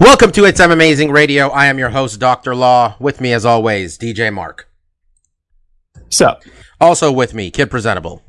[0.00, 1.48] Welcome to It's M Amazing Radio.
[1.48, 2.54] I am your host, Dr.
[2.54, 2.96] Law.
[2.98, 4.68] With me, as always, DJ Mark.
[6.08, 6.38] So,
[6.80, 8.22] Also with me, Kid Presentable.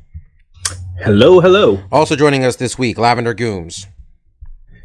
[0.98, 1.82] hello, hello.
[1.90, 3.86] Also joining us this week, Lavender Gooms.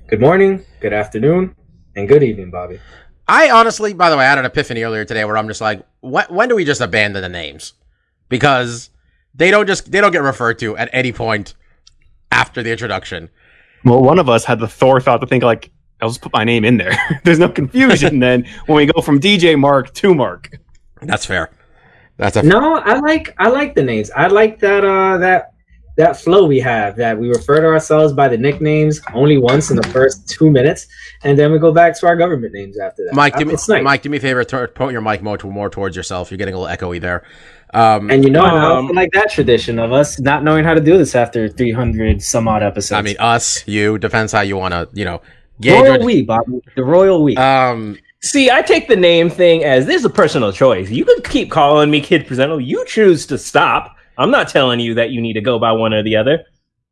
[0.08, 1.56] Good morning, good afternoon,
[1.96, 2.80] and good evening, Bobby.
[3.28, 5.86] I honestly, by the way, I had an epiphany earlier today where I'm just like,
[6.00, 7.74] when, when do we just abandon the names?
[8.30, 8.90] Because
[9.36, 11.54] they don't just they don't get referred to at any point
[12.32, 13.30] after the introduction.
[13.84, 15.70] Well, one of us had the Thor thought to think like,
[16.02, 16.96] I'll just put my name in there.
[17.24, 20.52] There's no confusion then when we go from DJ Mark to Mark.
[21.02, 21.52] That's fair.
[22.18, 24.10] That's a No, I like I like the names.
[24.12, 25.54] I like that uh that
[25.98, 29.76] that flow we have that we refer to ourselves by the nicknames only once in
[29.76, 30.86] the first two minutes,
[31.24, 33.16] and then we go back to our government names after that.
[33.16, 33.84] Mike, I- do me, it's nice.
[33.84, 36.30] Mike, do me a favor, t- point your mic more, to, more towards yourself.
[36.30, 37.24] You're getting a little echoey there.
[37.74, 40.74] Um, and you know I Um, also like that tradition of us not knowing how
[40.76, 42.98] to do this after 300 some odd episodes.
[42.98, 45.22] I mean, us, you, depends how you want to, you know,
[45.62, 45.74] gauge.
[45.82, 47.36] royal your- we, Bobby, the royal we.
[47.38, 50.90] um, See, I take the name thing as this is a personal choice.
[50.90, 52.60] You can keep calling me Kid Presentable.
[52.60, 53.96] You choose to stop.
[54.18, 56.44] I'm not telling you that you need to go by one or the other.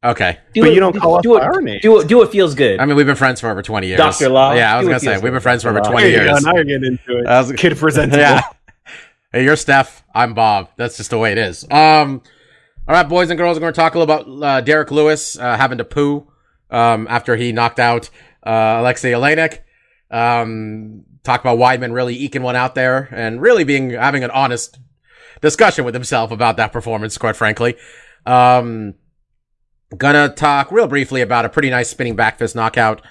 [0.04, 0.38] okay.
[0.54, 1.82] Do But it- you don't call us do by it, our names.
[1.82, 2.08] Do it.
[2.08, 2.80] Do what feels good.
[2.80, 3.98] I mean, we've been friends for over 20 years.
[3.98, 4.30] Dr.
[4.30, 6.12] Law, Yeah, I was going to say, we've been good, friends for over 20 There
[6.12, 6.44] you go, years.
[6.46, 7.26] now you're getting into it.
[7.28, 8.20] I was- a Kid presentable.
[8.20, 8.42] Yeah.
[9.32, 10.04] Hey, you're Steph.
[10.14, 10.70] I'm Bob.
[10.78, 11.64] That's just the way it is.
[11.72, 12.22] Um,
[12.88, 15.38] all right, boys and girls, we're going to talk a little about uh, Derrick Lewis
[15.40, 16.28] uh, having to poo
[16.70, 18.10] um, after he knocked out
[18.46, 19.60] uh, Alexei Oleinik.
[20.12, 24.80] Um, talk about Weidman really eking one out there and really being having an honest
[25.42, 27.18] discussion with himself about that performance.
[27.18, 27.76] Quite frankly,
[28.26, 28.94] um,
[29.98, 33.02] gonna talk real briefly about a pretty nice spinning back fist knockout.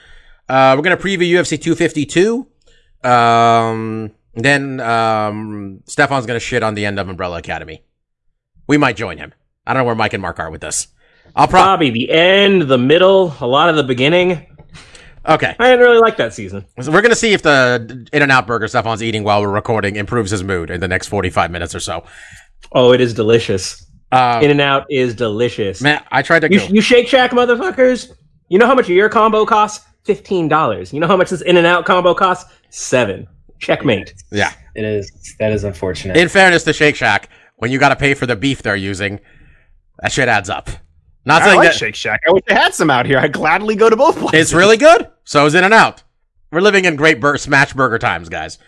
[0.49, 2.47] Uh, we're gonna preview UFC 252.
[3.09, 7.85] Um, then um, Stefan's gonna shit on the end of Umbrella Academy.
[8.67, 9.35] We might join him.
[9.67, 10.89] I don't know where Mike and Mark are with this.
[11.37, 14.47] I'll probably the end, the middle, a lot of the beginning.
[15.27, 15.55] Okay.
[15.59, 16.65] I didn't really like that season.
[16.81, 19.97] So we're gonna see if the In and Out Burger Stefan's eating while we're recording
[19.97, 22.05] improves his mood in the next forty five minutes or so.
[22.73, 23.87] Oh, it is delicious.
[24.13, 25.81] Um, In and Out is delicious.
[25.81, 26.67] man, I tried to you, go.
[26.67, 28.13] you Shake Shack motherfuckers.
[28.49, 29.85] You know how much your combo costs?
[30.05, 30.93] Fifteen dollars.
[30.93, 32.53] You know how much this In and Out combo costs?
[32.71, 33.27] Seven.
[33.61, 34.13] Checkmate.
[34.31, 34.53] yeah.
[34.75, 36.17] it is that is unfortunate.
[36.17, 39.21] In fairness to Shake Shack, when you got to pay for the beef they're using,
[40.01, 40.69] that shit adds up.
[41.25, 42.21] Not I saying like that Shake Shack.
[42.29, 43.19] I wish they had some out here.
[43.19, 44.41] I'd gladly go to both places.
[44.41, 45.09] it's really good.
[45.25, 46.03] So is In and Out.
[46.53, 48.59] We're living in great bur- smash burger times, guys.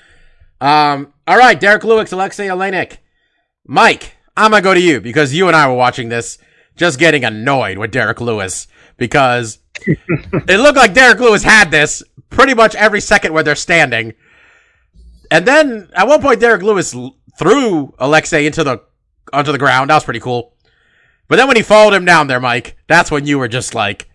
[0.60, 2.96] Um, all right, Derrick Lewis, Alexei Oleinik,
[3.66, 4.14] Mike.
[4.36, 6.38] I'm gonna go to you because you and I were watching this,
[6.76, 8.66] just getting annoyed with Derrick Lewis
[8.96, 14.14] because it looked like Derrick Lewis had this pretty much every second where they're standing.
[15.30, 16.94] And then at one point, Derrick Lewis
[17.38, 18.82] threw Alexei into the
[19.32, 19.90] onto the ground.
[19.90, 20.54] That was pretty cool.
[21.28, 24.08] But then when he followed him down there, Mike, that's when you were just like,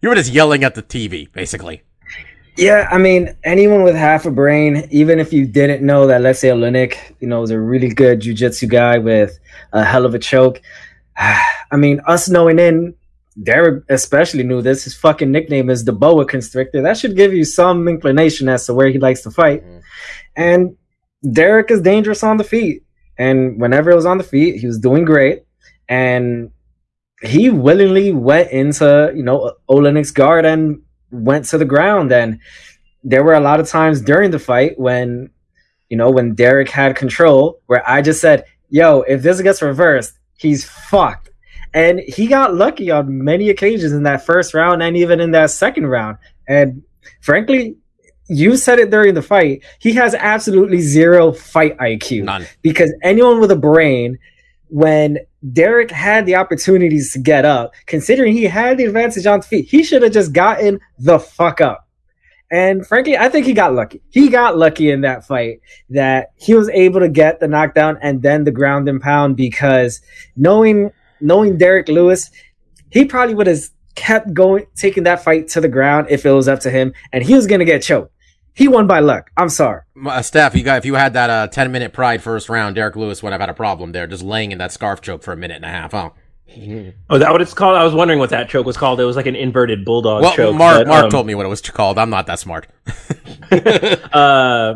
[0.00, 1.82] you were just yelling at the TV, basically.
[2.56, 6.40] Yeah, I mean, anyone with half a brain, even if you didn't know that let's
[6.40, 9.38] say Oleinik, you know, was a really good jujitsu guy with
[9.72, 10.60] a hell of a choke.
[11.16, 12.94] I mean, us knowing in,
[13.40, 14.82] Derrick especially knew this.
[14.82, 16.82] His fucking nickname is the Boa Constrictor.
[16.82, 19.64] That should give you some inclination as to where he likes to fight.
[19.64, 19.80] Mhm.
[20.34, 20.76] And
[21.32, 22.82] Derrick is dangerous on the feet.
[23.16, 25.42] And whenever it was on the feet, he was doing great.
[25.88, 26.50] And
[27.22, 32.12] he willingly went into, you know, Oleinik's guard and went to the ground.
[32.12, 32.40] And
[33.02, 35.30] there were a lot of times during the fight when,
[35.88, 40.18] you know, when Derrick had control, where I just said, yo, if this gets reversed,
[40.36, 41.30] he's fucked.
[41.74, 45.50] And he got lucky on many occasions in that first round and even in that
[45.50, 46.18] second round.
[46.46, 46.82] And
[47.20, 47.76] frankly,
[48.28, 49.64] you said it during the fight.
[49.78, 52.46] He has absolutely zero fight IQ None.
[52.62, 54.18] because anyone with a brain,
[54.70, 55.18] when
[55.52, 59.68] Derrick had the opportunities to get up, considering he had the advantage on the feet,
[59.68, 61.88] he should have just gotten the fuck up.
[62.50, 64.00] And frankly, I think he got lucky.
[64.08, 65.60] He got lucky in that fight
[65.90, 70.00] that he was able to get the knockdown and then the ground and pound because
[70.36, 70.90] knowing
[71.20, 72.30] knowing Derrick Lewis,
[72.90, 73.60] he probably would have
[73.96, 77.22] kept going, taking that fight to the ground if it was up to him, and
[77.22, 78.12] he was gonna get choked.
[78.58, 79.30] He won by luck.
[79.36, 79.82] I'm sorry.
[80.04, 82.96] Uh, Steph, you got if you had that uh, ten minute pride first round, Derrick
[82.96, 85.36] Lewis would have had a problem there, just laying in that scarf choke for a
[85.36, 86.10] minute and a half, huh?
[87.08, 87.76] Oh, that what it's called?
[87.76, 88.98] I was wondering what that choke was called.
[88.98, 90.56] It was like an inverted bulldog Well, choke.
[90.56, 91.98] Mark but, Mark um, told me what it was called.
[91.98, 92.66] I'm not that smart.
[94.12, 94.74] uh,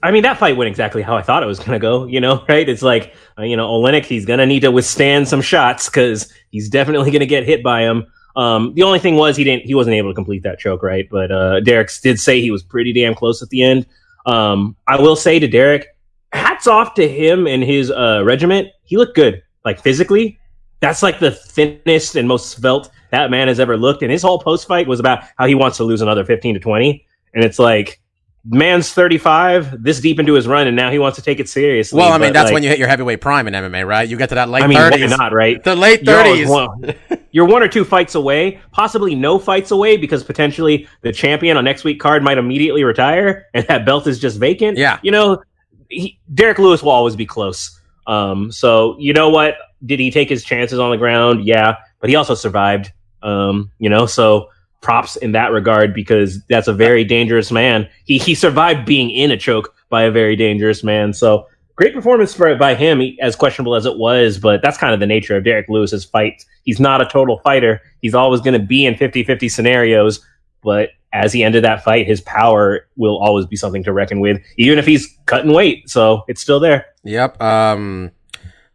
[0.00, 2.20] I mean, that fight went exactly how I thought it was going to go, you
[2.20, 2.68] know, right?
[2.68, 6.32] It's like, uh, you know, Oleinik, he's going to need to withstand some shots because
[6.50, 8.06] he's definitely going to get hit by him.
[8.36, 11.08] Um, the only thing was he didn't, he wasn't able to complete that choke, right?
[11.10, 13.86] But, uh, Derrick did say he was pretty damn close at the end.
[14.26, 15.86] Um, I will say to Derrick,
[16.32, 18.68] hats off to him and his, uh, regiment.
[18.82, 20.38] He looked good, like physically.
[20.80, 24.02] That's like the thinnest and most svelte that man has ever looked.
[24.02, 26.60] And his whole post fight was about how he wants to lose another 15 to
[26.60, 27.06] 20.
[27.34, 28.00] And it's like,
[28.44, 31.98] man's 35, this deep into his run, and now he wants to take it seriously.
[31.98, 34.06] Well, I mean, But, that's like, when you hit your heavyweight prime in MMA, right?
[34.08, 35.16] You get to that late I mean, why 30s.
[35.16, 35.62] not, right?
[35.62, 36.48] The late 30s.
[36.48, 36.94] one-
[37.34, 41.64] You're one or two fights away, possibly no fights away, because potentially the champion on
[41.64, 44.78] next week card might immediately retire, and that belt is just vacant.
[44.78, 45.00] Yeah.
[45.02, 45.42] you know,
[45.88, 47.80] he, Derrick Lewis will always be close.
[48.06, 49.56] Um, so you know what?
[49.84, 51.44] Did he take his chances on the ground?
[51.44, 52.92] Yeah, but he also survived.
[53.24, 54.48] Um, you know, so
[54.80, 57.88] props in that regard because that's a very dangerous man.
[58.04, 61.12] He he survived being in a choke by a very dangerous man.
[61.12, 64.38] So great performance for by him, he- as questionable as it was.
[64.38, 66.44] But that's kind of the nature of Derrick Lewis's fight.
[66.64, 67.80] He's not a total fighter.
[68.00, 70.24] He's always going to be in 50-50 scenarios.
[70.62, 74.40] But as he ended that fight, his power will always be something to reckon with,
[74.56, 75.88] even if he's cutting weight.
[75.88, 76.86] So it's still there.
[77.04, 77.40] Yep.
[77.40, 78.10] Um,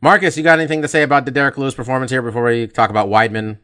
[0.01, 2.90] Marcus, you got anything to say about the Derrick Lewis performance here before we talk
[2.90, 3.57] about Weidman?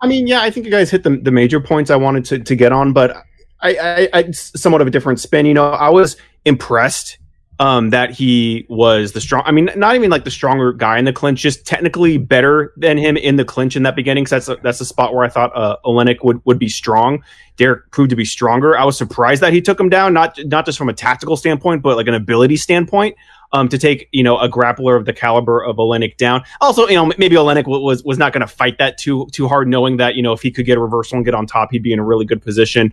[0.00, 2.38] I mean, yeah, I think you guys hit the, the major points I wanted to,
[2.38, 3.16] to get on, but
[3.60, 5.46] I, I, I somewhat of a different spin.
[5.46, 7.18] You know, I was impressed
[7.60, 9.42] um, that he was the strong.
[9.44, 12.98] I mean, not even like the stronger guy in the clinch, just technically better than
[12.98, 14.24] him in the clinch in that beginning.
[14.24, 17.22] Because that's a, that's a spot where I thought uh, Oleinik would would be strong.
[17.56, 18.76] Derrick proved to be stronger.
[18.76, 21.82] I was surprised that he took him down, not not just from a tactical standpoint,
[21.82, 23.16] but like an ability standpoint.
[23.52, 26.42] Um, to take you know a grappler of the caliber of Oleinik down.
[26.60, 29.68] Also, you know maybe Oleinik was was not going to fight that too too hard,
[29.68, 31.84] knowing that you know if he could get a reversal and get on top, he'd
[31.84, 32.92] be in a really good position.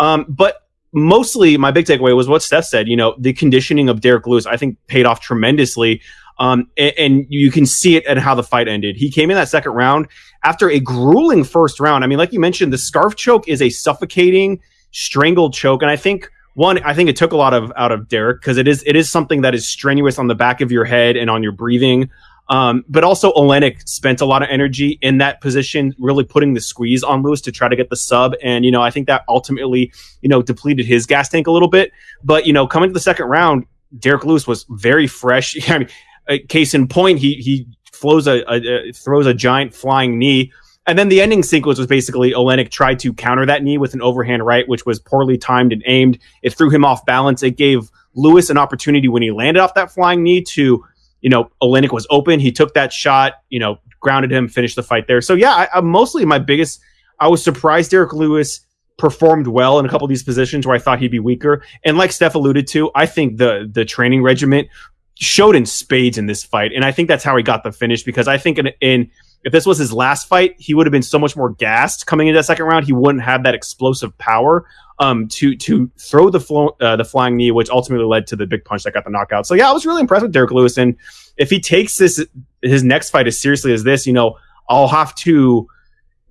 [0.00, 2.88] Um, but mostly, my big takeaway was what Steph said.
[2.88, 6.00] You know, the conditioning of Derrick Lewis, I think, paid off tremendously.
[6.38, 8.96] Um, and, and you can see it and how the fight ended.
[8.96, 10.08] He came in that second round
[10.42, 12.02] after a grueling first round.
[12.02, 14.60] I mean, like you mentioned, the scarf choke is a suffocating,
[14.90, 18.08] strangled choke, and I think one, I think it took a lot of out of
[18.08, 20.84] Derrick because it is it is something that is strenuous on the back of your
[20.84, 22.10] head and on your breathing.
[22.50, 26.60] Um, but also Oleinik spent a lot of energy in that position, really putting the
[26.60, 28.34] squeeze on Lewis to try to get the sub.
[28.42, 31.68] And, you know, I think that ultimately, you know, depleted his gas tank a little
[31.68, 31.92] bit.
[32.24, 33.66] But, you know, coming to the second round,
[33.96, 35.56] Derrick Lewis was very fresh.
[35.70, 35.88] I mean,
[36.28, 40.52] uh, case in point, he, he flows a, a, a throws a giant flying knee.
[40.86, 44.02] And then the ending sequence was basically Oleinik tried to counter that knee with an
[44.02, 46.18] overhand right, which was poorly timed and aimed.
[46.42, 47.44] It threw him off balance.
[47.44, 50.84] It gave Lewis an opportunity when he landed off that flying knee to,
[51.20, 52.40] you know, Oleinik was open.
[52.40, 55.20] He took that shot, you know, grounded him, finished the fight there.
[55.20, 56.80] So yeah, I, I mostly my biggest,
[57.18, 58.60] I was surprised Derrick Lewis
[59.00, 61.62] performed well in a couple of these positions where I thought he'd be weaker.
[61.84, 64.68] And like Steph alluded to, I think the the training regiment
[65.14, 68.02] showed in spades in this fight, and I think that's how he got the finish
[68.02, 69.10] because I think in, in
[69.44, 72.28] if this was his last fight, he would have been so much more gassed coming
[72.28, 72.86] into that second round.
[72.86, 74.66] He wouldn't have that explosive power
[74.98, 78.46] um, to to throw the flo- uh, the flying knee, which ultimately led to the
[78.46, 79.46] big punch that got the knockout.
[79.46, 80.96] So yeah, I was really impressed with Derrick Lewis, and
[81.36, 82.24] if he takes this
[82.62, 84.36] his next fight as seriously as this, you know,
[84.68, 85.66] I'll have to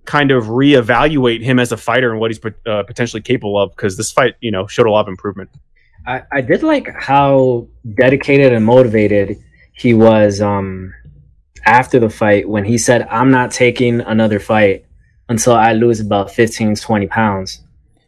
[0.06, 3.97] kind of reevaluate him as a fighter and what he's uh, potentially capable of because
[3.97, 5.49] this fight, you know, showed a lot of improvement.
[6.07, 9.37] I, I did like how dedicated and motivated
[9.73, 10.94] he was um,
[11.66, 14.85] after the fight when he said, I'm not taking another fight
[15.28, 17.61] until I lose about 15, 20 pounds.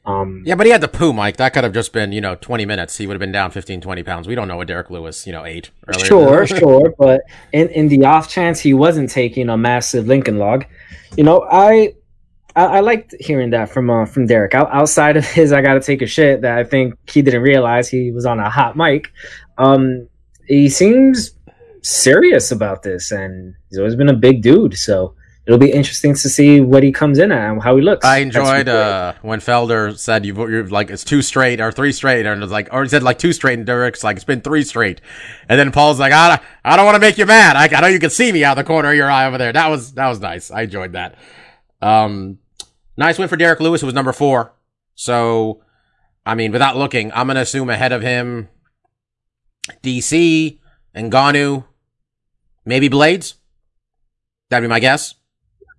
[0.06, 1.38] Um, Yeah, but he had the poo, Mike.
[1.38, 2.98] That could have just been, you know, 20 minutes.
[2.98, 4.28] He would have been down 15, 20 pounds.
[4.28, 6.06] We don't know what Derrick Lewis, you know, ate earlier.
[6.06, 6.94] Sure, sure.
[6.98, 7.22] But
[7.54, 10.66] in, in the off chance he wasn't taking a massive Lincoln log,
[11.16, 11.94] you know, I
[12.56, 14.56] I, I liked hearing that from uh, from Derrick.
[14.56, 17.42] Out, outside of his, I got to take a shit that I think he didn't
[17.42, 19.12] realize he was on a hot mic.
[19.58, 20.08] Um,
[20.48, 21.32] he seems
[21.82, 24.78] serious about this, and he's always been a big dude.
[24.78, 28.06] So it'll be interesting to see what he comes in at and how he looks.
[28.06, 32.44] I enjoyed uh, when Felder said you've, like it's two straight or three straight, and
[32.44, 35.02] it's like or he said like two straight, and Derrick's like it's been three straight,
[35.50, 37.56] and then Paul's like I don't, I don't want to make you mad.
[37.56, 39.54] I, I know you can see me out the corner of your eye over there.
[39.54, 40.52] That was that was nice.
[40.52, 41.16] I enjoyed that.
[41.82, 42.40] Um,
[42.98, 44.54] nice win for Derrick Lewis, who was number four.
[44.94, 45.64] So,
[46.26, 48.50] I mean, without looking, I'm gonna assume ahead of him,
[49.82, 50.60] DC
[50.94, 51.66] and Ngannou,
[52.66, 53.36] maybe Blades.
[54.50, 55.16] That'd be my guess.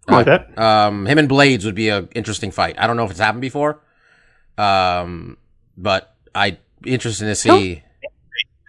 [0.09, 0.59] Something like that.
[0.59, 2.77] Um, him and Blades would be an interesting fight.
[2.79, 3.81] I don't know if it's happened before.
[4.59, 5.37] Um,
[5.77, 7.83] but I interested to see.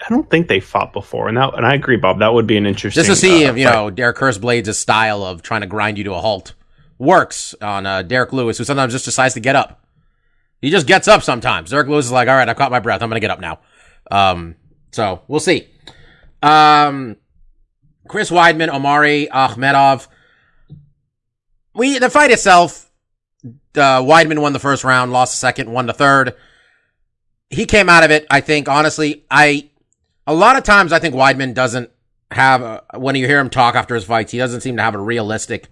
[0.06, 2.20] I don't think they fought before, and that and I agree, Bob.
[2.20, 3.04] That would be an interesting.
[3.04, 3.74] Just to see uh, if you fight.
[3.74, 6.56] know Derek Curse Blades' style of trying to grind you to a halt
[6.98, 9.86] works on uh, Derrick Lewis, who sometimes just decides to get up.
[10.62, 11.70] He just gets up sometimes.
[11.70, 13.02] Derrick Lewis is like, "All right, I caught my breath.
[13.02, 13.60] I'm gonna get up now."
[14.12, 14.56] Um,
[14.92, 15.70] so we'll see.
[16.42, 17.16] Um,
[18.08, 20.08] Chris Weidman, Omari Akhmedov.
[21.74, 22.90] We the fight itself.
[23.44, 26.36] Uh, Weidman won the first round, lost the second, won the third.
[27.50, 28.26] He came out of it.
[28.30, 29.70] I think honestly, I
[30.28, 31.90] a lot of times I think Weidman doesn't
[32.32, 34.96] have a, when you hear him talk after his fights, he doesn't seem to have
[34.96, 35.70] a realistic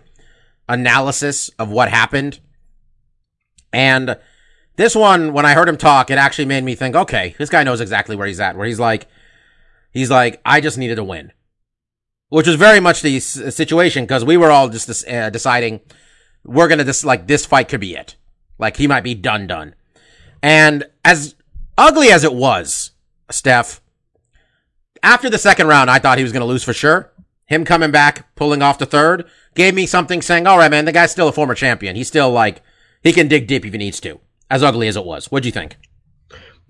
[0.68, 2.40] analysis of what happened.
[3.74, 4.18] And
[4.76, 7.64] this one, when I heard him talk, it actually made me think, okay, this guy
[7.64, 8.56] knows exactly where he's at.
[8.56, 9.08] Where he's like,
[9.92, 11.32] he's like, I just needed to win,
[12.32, 15.82] which was very much the s- situation because we were all just uh, deciding
[16.46, 18.16] we're gonna just like this fight could be it,
[18.58, 19.76] like he might be done done.
[20.42, 21.36] And as
[21.78, 22.92] ugly as it was,
[23.30, 23.82] Steph,
[25.04, 27.12] after the second round, I thought he was to lose for sure.
[27.46, 30.94] Him coming back, pulling off the third, gave me something saying, all right, man, the
[30.94, 31.98] guy's still a former champion.
[31.98, 32.62] He's still like,
[33.04, 34.22] he can dig deep if he needs to.
[34.50, 35.30] As ugly as it was.
[35.32, 35.76] What'd you think?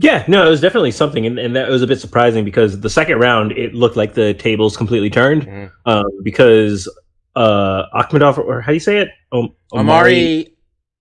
[0.01, 2.89] Yeah, no, it was definitely something, and, and that was a bit surprising because the
[2.89, 6.89] second round it looked like the tables completely turned um, because
[7.35, 9.09] uh, Akhmedov, or how do you say it?
[9.31, 10.55] Um, Omari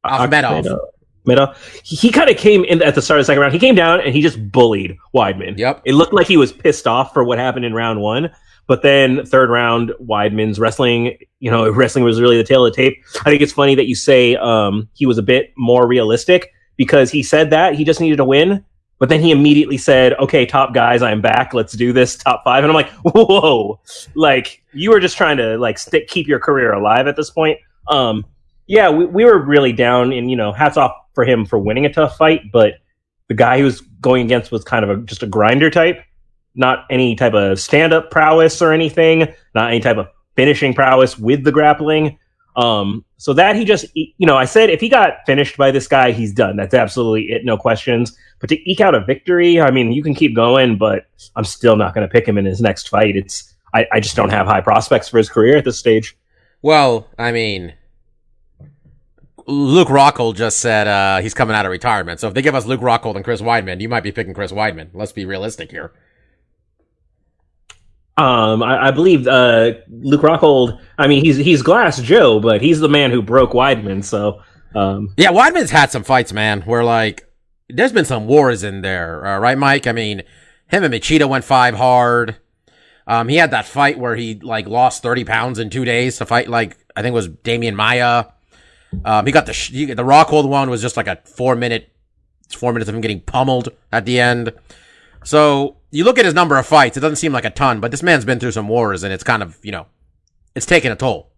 [0.04, 0.78] Akhmedov.
[1.26, 1.82] Akhmedov.
[1.82, 3.54] He, he kind of came in at the start of the second round.
[3.54, 5.56] He came down and he just bullied Weidman.
[5.58, 5.82] Yep.
[5.84, 8.30] It looked like he was pissed off for what happened in round one.
[8.66, 12.76] But then third round, Weidman's wrestling, you know, wrestling was really the tail of the
[12.76, 13.02] tape.
[13.20, 17.10] I think it's funny that you say um, he was a bit more realistic because
[17.10, 18.64] he said that he just needed to win.
[19.00, 21.54] But then he immediately said, okay, top guys, I'm back.
[21.54, 22.62] Let's do this top five.
[22.62, 23.80] And I'm like, whoa,
[24.14, 27.58] like you were just trying to like stick, keep your career alive at this point.
[27.88, 28.26] Um,
[28.66, 31.86] yeah, we, we were really down and, you know, hats off for him for winning
[31.86, 32.52] a tough fight.
[32.52, 32.74] But
[33.28, 36.04] the guy he was going against was kind of a, just a grinder type,
[36.54, 41.18] not any type of stand up prowess or anything, not any type of finishing prowess
[41.18, 42.18] with the grappling.
[42.56, 45.86] Um, so that he just, you know, I said if he got finished by this
[45.86, 46.56] guy, he's done.
[46.56, 48.14] That's absolutely it, no questions.
[48.40, 51.06] But to eke out a victory, I mean, you can keep going, but
[51.36, 53.14] I'm still not going to pick him in his next fight.
[53.14, 56.16] It's, I, I just don't have high prospects for his career at this stage.
[56.62, 57.74] Well, I mean,
[59.46, 62.20] Luke Rockhold just said uh, he's coming out of retirement.
[62.20, 64.52] So if they give us Luke Rockhold and Chris Weidman, you might be picking Chris
[64.52, 64.88] Weidman.
[64.94, 65.92] Let's be realistic here.
[68.16, 70.78] Um, I, I believe uh, Luke Rockhold.
[70.98, 74.04] I mean, he's he's Glass Joe, but he's the man who broke Weidman.
[74.04, 74.42] So,
[74.74, 77.26] um, Yeah, Weidman's had some fights, man, where like
[77.72, 79.86] there's been some wars in there, uh, right, Mike?
[79.86, 80.22] I mean,
[80.68, 82.36] him and Machida went five hard.
[83.06, 86.26] Um, he had that fight where he like lost thirty pounds in two days to
[86.26, 88.26] fight like I think it was Demian Maia.
[89.04, 91.92] Um, he got the sh- he, the Rockhold one was just like a four minute,
[92.50, 94.52] four minutes of him getting pummeled at the end.
[95.24, 97.90] So you look at his number of fights, it doesn't seem like a ton, but
[97.90, 99.86] this man's been through some wars, and it's kind of you know,
[100.54, 101.30] it's taken a toll.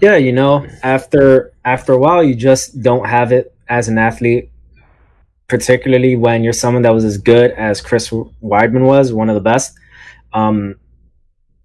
[0.00, 4.50] yeah, you know, after after a while, you just don't have it as an athlete,
[5.48, 9.40] particularly when you're someone that was as good as Chris Weidman was, one of the
[9.40, 9.76] best.
[10.32, 10.76] Um,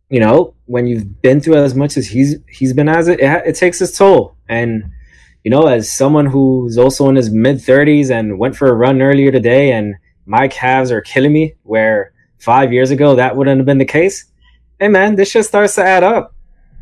[0.10, 3.48] you know, when you've been through as much as he's he's been as it, it,
[3.48, 4.36] it takes its toll.
[4.48, 4.86] And
[5.44, 9.02] you know, as someone who's also in his mid thirties and went for a run
[9.02, 13.66] earlier today, and my calves are killing me, where five years ago that wouldn't have
[13.66, 14.26] been the case.
[14.80, 16.34] Hey man, this shit starts to add up.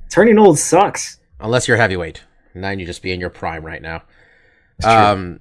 [0.10, 1.20] Turning old sucks.
[1.40, 2.24] Unless you're heavyweight.
[2.54, 4.04] Then you just be in your prime right now.
[4.84, 5.40] Um,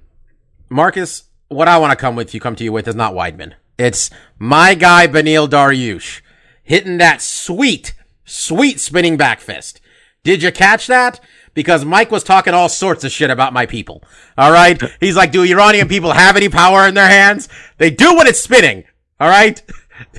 [0.69, 3.53] Marcus, what I want to come with you, come to you with is not Weidman.
[3.77, 6.21] It's my guy Beneil Dariush
[6.63, 7.93] hitting that sweet,
[8.25, 9.81] sweet spinning back fist.
[10.23, 11.19] Did you catch that?
[11.53, 14.03] Because Mike was talking all sorts of shit about my people.
[14.37, 14.81] All right.
[15.01, 17.49] He's like, do Iranian people have any power in their hands?
[17.77, 18.85] They do when it's spinning.
[19.19, 19.61] All right.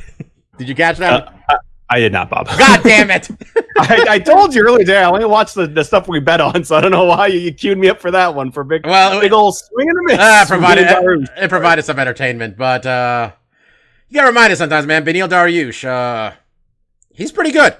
[0.58, 1.28] Did you catch that?
[1.28, 1.56] Uh, uh,
[1.92, 2.46] I did not, Bob.
[2.46, 3.28] God damn it.
[3.78, 5.02] I, I told you earlier today.
[5.02, 7.38] I only watched the, the stuff we bet on, so I don't know why you,
[7.38, 10.02] you queued me up for that one for big, Well, big old swing and a
[10.04, 10.18] miss.
[10.18, 13.32] Uh, provided, Beneil it provided some entertainment, but uh,
[14.08, 15.04] you gotta remind us sometimes, man.
[15.04, 16.32] Beneil Dariush, uh,
[17.10, 17.76] he's pretty good.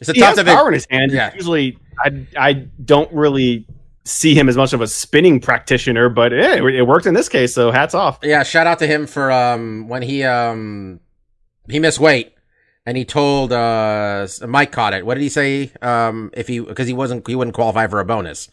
[0.00, 1.12] It's a he tough has power in his hand.
[1.12, 1.34] Yeah.
[1.34, 3.66] Usually, I I don't really
[4.04, 7.28] see him as much of a spinning practitioner, but eh, it, it worked in this
[7.28, 7.54] case.
[7.54, 8.18] So hats off.
[8.22, 11.00] Yeah, shout out to him for um when he um
[11.68, 12.32] he missed weight
[12.86, 15.06] and he told uh Mike caught it.
[15.06, 15.70] What did he say?
[15.80, 18.48] Um, if he because he wasn't he wouldn't qualify for a bonus.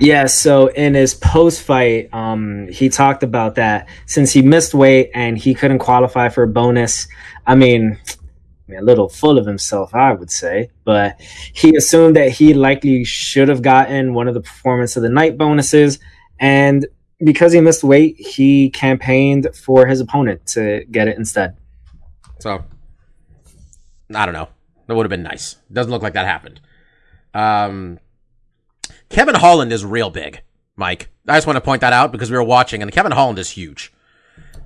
[0.00, 5.10] Yeah, so in his post fight, um, he talked about that since he missed weight
[5.14, 7.06] and he couldn't qualify for a bonus.
[7.46, 12.16] I mean, I mean, a little full of himself, I would say, but he assumed
[12.16, 16.00] that he likely should have gotten one of the performance of the night bonuses.
[16.40, 16.88] And
[17.24, 21.56] because he missed weight, he campaigned for his opponent to get it instead.
[22.40, 22.64] So
[24.12, 24.48] I don't know.
[24.86, 25.56] That would have been nice.
[25.72, 26.60] Doesn't look like that happened.
[27.32, 27.98] Um,
[29.08, 30.40] Kevin Holland is real big,
[30.76, 31.08] Mike.
[31.28, 33.50] I just want to point that out because we were watching, and Kevin Holland is
[33.50, 33.92] huge.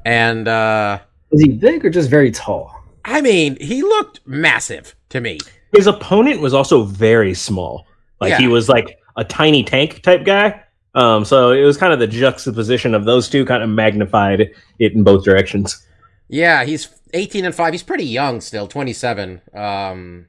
[0.05, 0.99] And uh,
[1.31, 2.75] Is he big or just very tall?
[3.05, 5.39] I mean, he looked massive to me.
[5.73, 7.87] His opponent was also very small.
[8.21, 8.39] Like Yeah.
[8.39, 10.63] he was like a tiny tank type guy.
[10.95, 14.41] Um, so it was kind of the juxtaposition of those two kind of magnified
[14.79, 15.85] it in both directions.
[16.29, 17.73] Yeah, he's 18 and 5.
[17.73, 19.41] He's pretty young still, 27.
[19.55, 20.27] Um,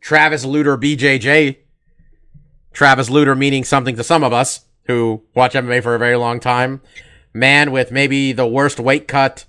[0.00, 1.56] Travis Lutter BJJ.
[2.72, 6.40] Travis Lutter meaning something to some of us who watch MMA for a very long
[6.40, 6.80] time.
[7.32, 9.44] Man with maybe the worst weight cut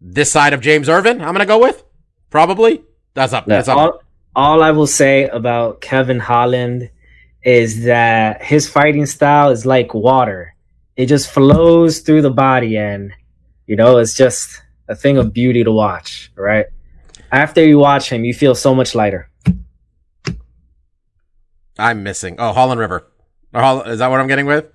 [0.00, 1.82] this side of James Irvin, I'm going to go with.
[2.30, 2.84] Probably.
[3.14, 3.46] That's up.
[3.46, 3.78] That's up.
[3.78, 4.02] all,
[4.34, 6.90] all I will say about Kevin Holland
[7.42, 10.54] is that his fighting style is like water.
[10.96, 13.12] It just flows through the body and
[13.66, 16.66] you know, it's just a thing of beauty to watch, right?
[17.32, 19.30] After you watch him, you feel so much lighter.
[21.78, 22.36] I'm missing.
[22.38, 23.06] Oh, Holland River.
[23.54, 24.66] Is that what I'm getting with?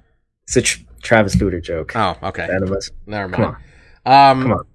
[0.43, 1.95] It's a tr- Travis Lutter joke.
[1.95, 2.47] Oh, okay.
[3.05, 3.55] Never Come mind.
[4.05, 4.65] Um, Come on.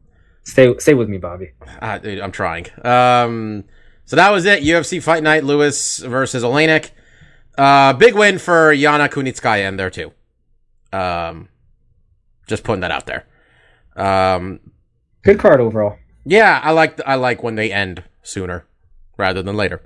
[0.45, 1.53] Stay stay with me, Bobby.
[1.83, 2.67] Ah, dude, I'm trying.
[2.85, 3.65] Um,
[4.05, 4.63] so that was it.
[4.63, 6.91] UFC Fight Night, Lewis versus Oleinik.
[7.59, 10.13] Uh, big win for Yana Kunitskaya in there too.
[10.93, 11.49] Um,
[12.47, 13.25] just putting that out there.
[13.97, 14.61] Um,
[15.27, 15.99] Good card overall.
[16.25, 18.65] yeah, I like I like when they end sooner
[19.17, 19.83] rather than later.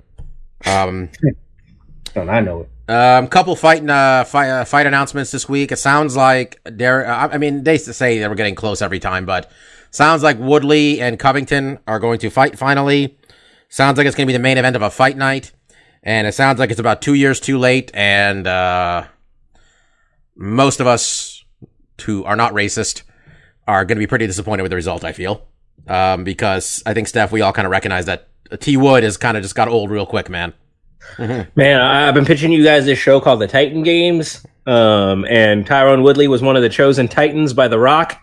[0.65, 1.09] Um,
[2.13, 2.69] Don't I know it?
[2.93, 5.71] um, couple fight uh, fight uh, fight announcements this week.
[5.71, 7.07] It sounds like there.
[7.09, 9.49] I I mean, they say they were getting close every time, but
[9.89, 13.17] sounds like Woodley and Covington are going to fight finally.
[13.69, 15.53] Sounds like it's going to be the main event of a fight night,
[16.03, 17.89] and it sounds like it's about two years too late.
[17.95, 19.05] And uh,
[20.35, 21.43] most of us
[22.03, 23.03] who are not racist
[23.67, 25.03] are going to be pretty disappointed with the result.
[25.03, 25.45] I feel
[25.87, 28.27] um, because I think Steph, we all kind of recognize that
[28.59, 30.53] T Wood has kind of just got old real quick, man.
[31.17, 34.45] Man, I- I've been pitching you guys this show called The Titan Games.
[34.67, 38.19] Um, and Tyron Woodley was one of the chosen Titans by The Rock.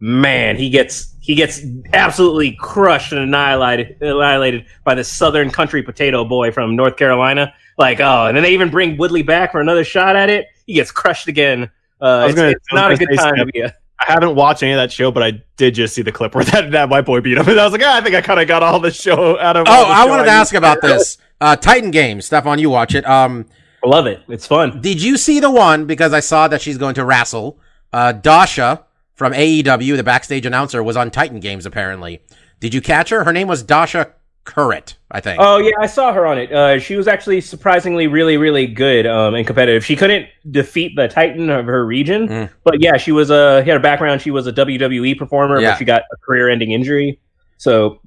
[0.00, 1.60] Man, he gets he gets
[1.92, 7.52] absolutely crushed and annihilated annihilated by the Southern Country Potato Boy from North Carolina.
[7.78, 10.46] Like, oh, and then they even bring Woodley back for another shot at it.
[10.66, 11.70] He gets crushed again.
[12.00, 14.62] Uh, it's, gonna- it's not a good say, time to be a I haven't watched
[14.62, 17.04] any of that show, but I did just see the clip where that, that white
[17.04, 17.46] boy beat him.
[17.48, 19.56] And I was like, ah, I think I kind of got all the show out
[19.56, 19.66] of.
[19.68, 21.18] Oh, all the I show wanted to ask about this.
[21.40, 23.06] Uh, Titan Games, Stefan, you watch it.
[23.06, 23.46] Um,
[23.84, 24.22] I love it.
[24.28, 24.80] It's fun.
[24.80, 25.86] did you see the one?
[25.86, 27.60] Because I saw that she's going to wrestle.
[27.92, 28.84] Uh, Dasha
[29.14, 32.20] from AEW, the backstage announcer, was on Titan Games apparently.
[32.60, 33.22] Did you catch her?
[33.24, 34.12] Her name was Dasha
[34.48, 35.38] Kuret, I think.
[35.40, 36.50] Oh yeah, I saw her on it.
[36.52, 39.84] Uh, she was actually surprisingly really, really good um, and competitive.
[39.84, 42.50] She couldn't defeat the Titan of her region, Mm.
[42.64, 44.22] but yeah, she was a had a background.
[44.22, 45.70] She was a WWE performer, Yeah.
[45.72, 47.20] but she got a career-ending injury,
[47.58, 48.00] so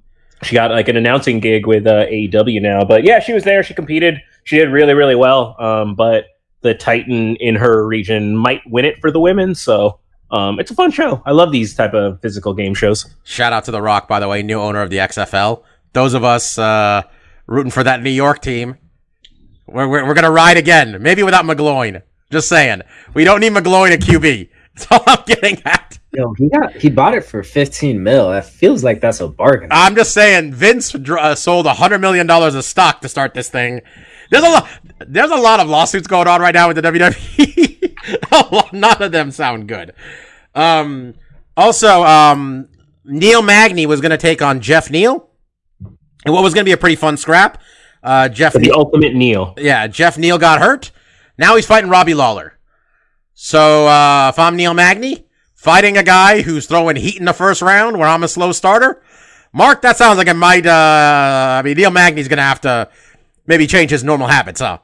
[0.43, 2.84] she got like an announcing gig with uh, AEW now.
[2.84, 3.62] But yeah, she was there.
[3.63, 4.19] She competed.
[4.43, 5.56] She did really, really well.
[5.60, 6.25] Um, but
[6.62, 9.54] the Titan in her region might win it for the women.
[9.54, 9.99] So
[10.32, 11.21] um, it's a fun show.
[11.25, 13.06] I love these type of physical game shows.
[13.23, 15.62] Shout out to The Rock, by the way, new owner of the XFL.
[15.93, 17.04] Those of us uh,
[17.47, 18.77] rooting for that New York team,
[19.67, 21.01] we're, we're, we're going to ride again.
[21.01, 22.01] Maybe without McGloin.
[22.32, 22.82] Just saying.
[23.13, 24.49] We don't need McGloin at QB.
[24.75, 25.99] That's all I'm getting at.
[26.13, 28.32] Yo, he got he bought it for fifteen mil.
[28.32, 29.69] That feels like that's a bargain.
[29.71, 33.82] I'm just saying, Vince uh, sold $100 million of stock to start this thing.
[34.30, 34.69] There's a lot,
[35.08, 37.97] there's a lot of lawsuits going on right now with the WWE.
[38.51, 39.93] Lot- None of them sound good.
[40.54, 41.15] Um,
[41.56, 42.67] also, um,
[43.06, 45.30] Neil Magny was going to take on Jeff Neal.
[46.26, 47.62] And what was going to be a pretty fun scrap.
[48.04, 49.54] Uh, Jeff, The ultimate Neil.
[49.58, 50.92] yeah, Jeff Neal got hurt.
[51.38, 52.58] Now he's fighting Robbie Lawler.
[53.34, 57.62] So, uh, if I'm Neil Magny, fighting a guy who's throwing heat in the first
[57.62, 59.02] round where I'm a slow starter,
[59.54, 62.90] Mark, that sounds like it might, uh, I mean, Neil Magny's gonna have to
[63.48, 64.80] maybe change his normal habits, huh?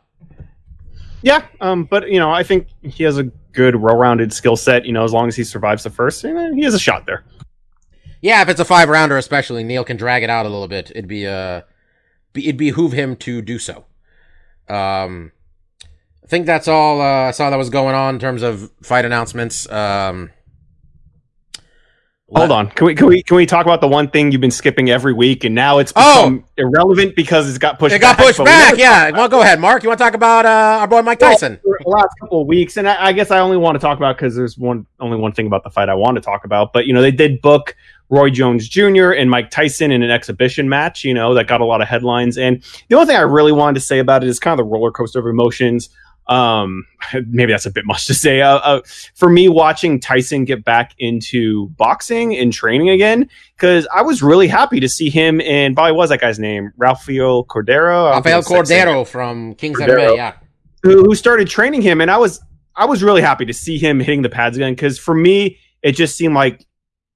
[1.21, 3.23] Yeah, um, but you know, I think he has a
[3.53, 4.85] good, well-rounded skill set.
[4.85, 7.05] You know, as long as he survives the first, you know, he has a shot
[7.05, 7.23] there.
[8.21, 10.91] Yeah, if it's a five rounder, especially, Neil can drag it out a little bit.
[10.91, 11.61] It'd be, uh,
[12.33, 13.85] be, it'd behoove him to do so.
[14.67, 15.31] Um,
[16.23, 19.05] I think that's all, uh, I saw that was going on in terms of fight
[19.05, 19.69] announcements.
[19.71, 20.31] Um,
[22.35, 24.51] Hold on, can we can we can we talk about the one thing you've been
[24.51, 26.23] skipping every week, and now it's Oh!
[26.29, 27.95] become irrelevant because it's got pushed.
[27.95, 28.77] It got back, pushed but we back.
[28.77, 29.11] Yeah.
[29.11, 29.81] Well, go ahead, Mark.
[29.81, 31.57] You want to talk about uh, our boy Mike Well, Tyson?
[31.63, 33.95] for the last couple of weeks, and I, I guess I only want to talk
[33.97, 36.73] about because there's one only one thing about the fight I want to talk about.
[36.73, 37.77] But you know, they did book
[38.09, 39.11] Roy Jones Jr.
[39.11, 41.03] and Mike Tyson in an exhibition match.
[41.03, 42.37] You know, that got a lot of headlines.
[42.37, 44.69] And the only thing I really wanted to say about it is kind of the
[44.69, 45.89] roller coaster of emotions.
[46.29, 46.85] um,
[47.27, 48.41] maybe that's a bit much to say.
[48.41, 48.81] Uh, uh,
[49.15, 54.47] for me, watching Tyson get back into boxing and training again, because I was really
[54.47, 55.73] happy to see him in.
[55.75, 58.09] Probably was that guy's name, Rafael Cordeiro.
[58.09, 60.15] I don't think Rafael Cordeiro from Kings Cordero.
[60.15, 60.33] Yeah.
[60.83, 62.41] who, who started training him, and I was
[62.75, 65.93] I was really happy to see him hitting the pads again because for me it
[65.93, 66.65] just seemed like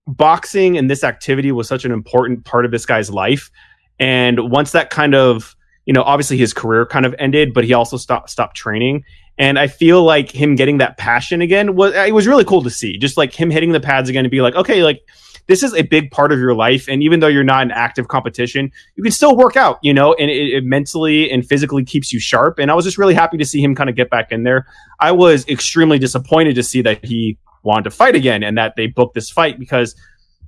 [0.07, 3.51] boxing and this activity was such an important part of this guy's life,
[3.99, 7.73] and once that kind of you know obviously his career kind of ended, but he
[7.73, 9.03] also stopped stopped training.
[9.37, 12.61] And I feel like him getting that passion again was uh, it was really cool
[12.63, 12.97] to see.
[12.97, 15.01] Just like him hitting the pads again and be like, okay, like
[15.47, 16.87] this is a big part of your life.
[16.87, 20.13] And even though you're not in active competition, you can still work out, you know,
[20.13, 22.59] and it, it mentally and physically keeps you sharp.
[22.59, 24.65] And I was just really happy to see him kind of get back in there.
[24.99, 28.87] I was extremely disappointed to see that he wanted to fight again and that they
[28.87, 29.95] booked this fight because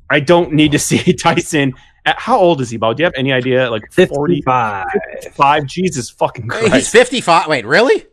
[0.10, 1.73] I don't need to see Tyson.
[2.06, 2.97] At, how old is he, Bob?
[2.97, 3.69] Do you have any idea?
[3.69, 4.86] Like 45.
[4.91, 5.21] 55.
[5.23, 5.65] 55?
[5.65, 6.73] Jesus fucking Christ.
[6.73, 7.47] He's 55.
[7.47, 8.06] Wait, really?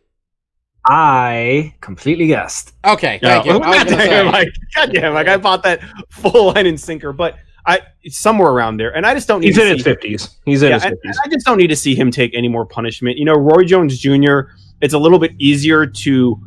[0.86, 2.72] I completely guessed.
[2.84, 3.42] Okay, Yeah.
[3.42, 3.52] thank you.
[3.62, 7.36] I God damn, like, God damn, like I bought that full line and sinker, but
[7.66, 10.38] I it's somewhere around there, and I just don't need He's to in his fifties.
[10.46, 11.00] He's in Yeah, his fifties.
[11.04, 13.18] and I just don't need to see him take any more punishment.
[13.18, 14.40] You know, Roy Jones Jr.
[14.80, 16.40] It's a little bit easier to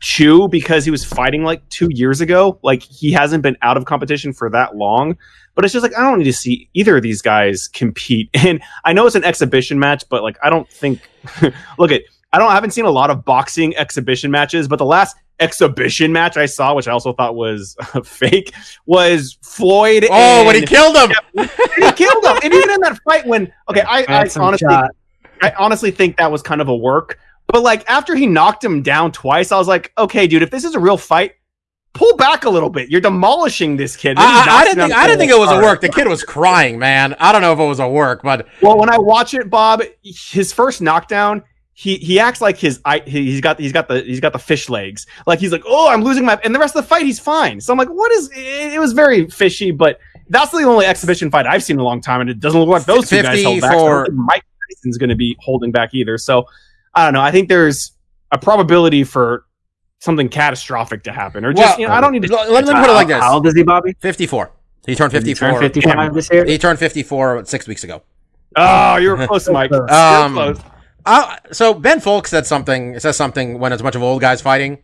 [0.00, 2.58] chew because he was fighting like two years ago.
[2.62, 5.16] Like he hasn't been out of competition for that long.
[5.54, 8.30] But it's just like I don't need to see either of these guys compete.
[8.34, 11.00] And I know it's an exhibition match, but like I don't think.
[11.78, 14.84] look at I don't I haven't seen a lot of boxing exhibition matches, but the
[14.84, 18.54] last exhibition match I saw, which I also thought was fake,
[18.86, 20.06] was Floyd.
[20.10, 21.10] Oh, when he killed him.
[21.34, 22.38] he killed him.
[22.42, 24.90] And even in that fight, when okay, I, I Handsome honestly, shot.
[25.42, 27.18] I honestly think that was kind of a work.
[27.48, 30.64] But like after he knocked him down twice, I was like, okay, dude, if this
[30.64, 31.32] is a real fight,
[31.94, 32.90] pull back a little bit.
[32.90, 34.18] You're demolishing this kid.
[34.18, 35.80] I, I, I didn't think I didn't think it was a work.
[35.80, 37.14] The kid was crying, man.
[37.18, 39.82] I don't know if it was a work, but Well, when I watch it, Bob,
[40.02, 44.20] his first knockdown, he he acts like his he- He's got he's got the he's
[44.20, 45.06] got the fish legs.
[45.26, 46.38] Like he's like, oh, I'm losing my.
[46.44, 47.60] And the rest of the fight, he's fine.
[47.60, 48.30] So I'm like, what is?
[48.32, 51.84] It, it was very fishy, but that's the only exhibition fight I've seen in a
[51.84, 53.72] long time, and it doesn't look like those two guys held back.
[53.72, 56.18] So I Mike Tyson's going to be holding back either.
[56.18, 56.44] So
[56.94, 57.20] I don't know.
[57.20, 57.92] I think there's
[58.32, 59.44] a probability for
[60.00, 62.32] something catastrophic to happen, or just Well, you know, I don't need to.
[62.32, 63.94] let, let me put it like this: How old is he, Bobby?
[64.00, 64.50] 54.
[64.86, 65.60] He turned Did he 54.
[65.60, 66.44] turn 55 this year?
[66.46, 68.02] He turned 54 six weeks ago.
[68.56, 69.72] Oh, you're close, Mike.
[69.72, 70.60] Um, close.
[71.04, 72.98] I, so Ben Folk said something.
[72.98, 74.78] Says something when it's a bunch of old guys fighting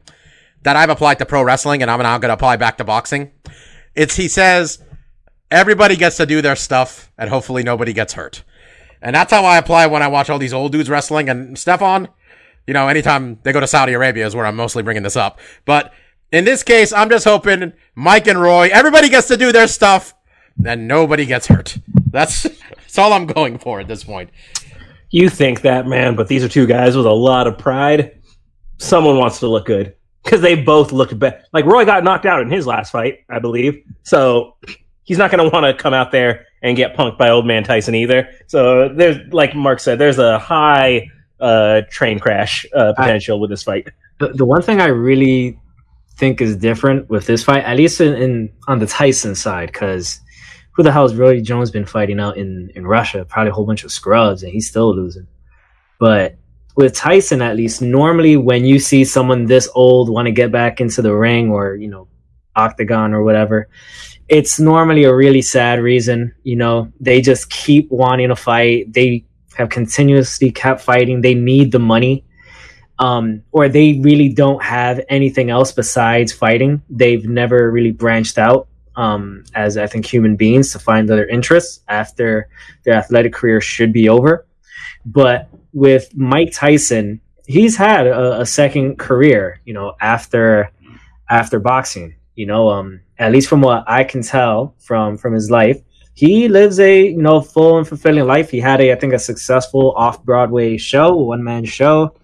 [0.63, 3.31] that I've applied to pro wrestling, and I'm now going to apply back to boxing.
[3.95, 4.83] It's he says
[5.51, 8.43] everybody gets to do their stuff, and hopefully nobody gets hurt.
[9.05, 11.29] And that's how I apply when I watch all these old dudes wrestling.
[11.29, 12.09] And Stefan,
[12.67, 15.39] you know, anytime they go to Saudi Arabia is where I'm mostly bringing this up.
[15.67, 15.93] But
[16.33, 20.15] in this case, I'm just hoping Mike and Roy, everybody gets to do their stuff,
[20.67, 21.77] and nobody gets hurt.
[22.11, 24.31] That's that's all I'm going for at this point.
[25.11, 28.19] You think that, man, but these are two guys with a lot of pride.
[28.79, 31.45] Someone wants to look good because they both looked bad.
[31.53, 33.85] Like Roy got knocked out in his last fight, I believe.
[34.03, 34.57] So
[35.05, 37.63] he's not going to want to come out there and get punked by old man
[37.63, 38.29] Tyson either.
[38.49, 41.07] So there's, like Mark said, there's a high
[41.39, 43.89] uh, train crash uh, potential with this fight.
[44.19, 45.59] the, the one thing I really
[46.17, 50.21] think is different with this fight, at least in, in on the Tyson side, because
[50.73, 53.25] who the hell has Roy Jones been fighting out in, in Russia?
[53.25, 55.27] Probably a whole bunch of scrubs, and he's still losing.
[56.01, 56.37] But
[56.77, 60.81] with Tyson, at least, normally when you see someone this old want to get back
[60.81, 62.09] into the ring or, you know,
[62.57, 63.69] octagon or whatever,
[64.29, 66.35] it's normally a really sad reason.
[66.43, 68.93] You know, they just keep wanting to fight.
[68.93, 69.25] They
[69.57, 71.21] have continuously kept fighting.
[71.21, 72.25] They need the money
[72.99, 76.83] um, or they really don't have anything else besides fighting.
[76.89, 81.81] They've never really branched out um, as I think human beings to find other interests
[81.89, 82.49] after
[82.85, 84.47] their athletic career should be over.
[85.05, 90.71] But with Mike Tyson, he's had a, a second career, you know, after
[91.29, 92.15] after boxing.
[92.35, 95.81] You know, um, at least from what I can tell from from his life,
[96.15, 98.51] he lives a you know full and fulfilling life.
[98.51, 102.15] He had a I think a successful off Broadway show, one man show.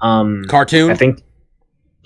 [0.00, 0.90] Um, Cartoon.
[0.90, 1.22] I think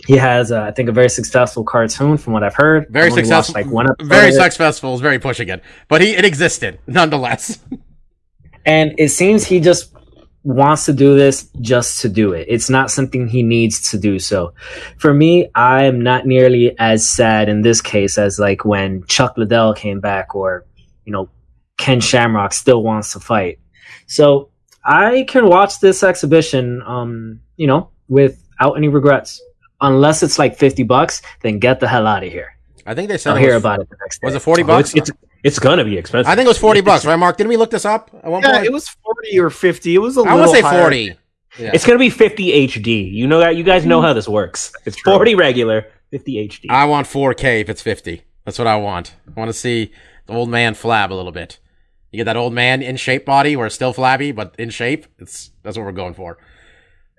[0.07, 2.89] he has, uh, I think, a very successful cartoon from what I've heard.
[2.91, 3.55] Very successful.
[3.55, 7.61] like one very successful is very pushing it, but he it existed nonetheless.
[8.67, 9.94] and it seems he just
[10.45, 12.47] wants to do this just to do it.
[12.49, 14.19] It's not something he needs to do.
[14.19, 14.55] So,
[14.99, 19.37] for me, I am not nearly as sad in this case as like when Chuck
[19.37, 20.67] Liddell came back, or
[21.05, 21.29] you know,
[21.77, 23.59] Ken Shamrock still wants to fight.
[24.07, 24.51] So
[24.85, 29.41] I can watch this exhibition, um, you know, without any regrets.
[29.81, 32.57] Unless it's like fifty bucks, then get the hell out of here.
[32.87, 34.27] I think they said I'll hear was, about it the next day.
[34.27, 34.95] Was it forty Oh, bucks?
[34.95, 36.29] it's, it's, it's gonna be expensive.
[36.31, 37.37] I think it was forty bucks, right, Mark?
[37.37, 38.67] Didn't we look this up at one Yeah, point?
[38.67, 39.95] it was forty or fifty.
[39.95, 40.39] It was a I little.
[40.39, 40.81] want to say higher.
[40.83, 41.15] forty.
[41.57, 41.71] Yeah.
[41.73, 43.13] It's gonna be 50 HD.
[43.13, 43.55] You know that.
[43.55, 44.73] You guys know how this works.
[44.87, 46.67] It's 40 regular, 50 HD.
[46.69, 48.23] I want 4K if it's 50.
[48.45, 49.15] That's what I want.
[49.29, 49.93] I want to see
[50.27, 51.61] the old man flab a little bit.
[52.11, 55.07] You get that old man in shape body where it's still flabby but in shape.
[55.21, 56.39] It's that's what we're going for.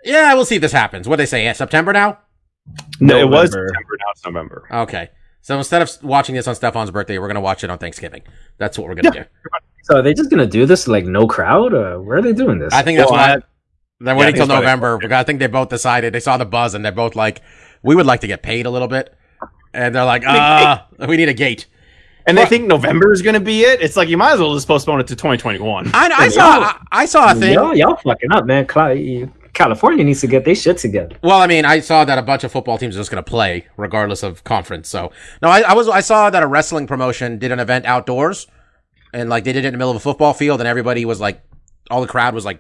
[0.04, 1.08] Yeah, we'll see if this happens.
[1.08, 1.46] What they say?
[1.46, 2.20] Yeah, September now.
[3.00, 3.98] No, it was September.
[4.00, 4.68] Now it's November.
[4.72, 5.10] Okay.
[5.46, 8.24] So instead of watching this on Stefan's birthday, we're gonna watch it on Thanksgiving.
[8.58, 9.26] That's what we're gonna do.
[9.84, 12.58] So are they just gonna do this like no crowd, or where are they doing
[12.58, 12.74] this?
[12.74, 13.38] I think that's Well, why I-
[14.00, 16.20] they're I waiting think till it's probably- November because I think they both decided they
[16.20, 17.44] saw the buzz and they're both like,
[17.84, 19.14] we would like to get paid a little bit,
[19.72, 21.68] and they're like, ah, we need a gate.
[22.26, 23.84] And they think November is going to be it.
[23.84, 25.92] It's like you might as well just postpone it to 2021.
[25.94, 27.54] I, I saw I, I saw a thing.
[27.54, 28.66] y'all, y'all fucking up, man.
[28.66, 28.96] Cla-
[29.56, 31.16] California needs to get their shit together.
[31.24, 33.28] Well, I mean, I saw that a bunch of football teams are just going to
[33.30, 34.88] play regardless of conference.
[34.90, 38.46] So no, I, I was I saw that a wrestling promotion did an event outdoors,
[39.14, 41.20] and like they did it in the middle of a football field, and everybody was
[41.20, 41.42] like,
[41.90, 42.60] all the crowd was like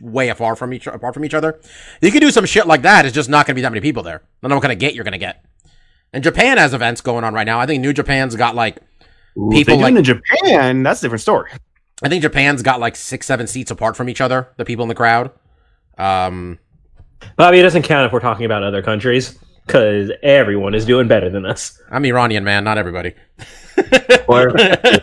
[0.00, 1.60] way afar from each apart from each other.
[2.00, 3.04] You could do some shit like that.
[3.04, 4.22] It's just not going to be that many people there.
[4.24, 5.44] I don't know what kind of gate you're going to get.
[6.12, 7.58] And Japan has events going on right now.
[7.60, 8.78] I think New Japan's got like
[9.36, 11.50] Ooh, People like- in Japan, that's a different story.
[12.02, 14.48] I think Japan's got like six seven seats apart from each other.
[14.58, 15.30] The people in the crowd.
[15.98, 16.58] Um,
[17.36, 21.28] Bobby, it doesn't count if we're talking about other countries because everyone is doing better
[21.28, 21.80] than us.
[21.90, 23.14] I'm Iranian man, not everybody.
[24.28, 24.50] Or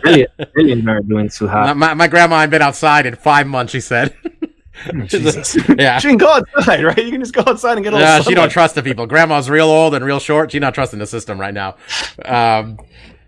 [0.04, 0.26] million,
[0.56, 1.76] million are doing too hot.
[1.76, 3.72] my, my grandma had been outside in five months.
[3.72, 4.14] She said.
[5.06, 5.56] Jesus.
[5.78, 5.98] yeah.
[5.98, 6.98] She can go outside, right?
[6.98, 9.06] You can just go outside and get a little Yeah, she don't trust the people.
[9.06, 10.50] Grandma's real old and real short.
[10.50, 11.76] She not trusting the system right now.
[12.24, 12.78] Um,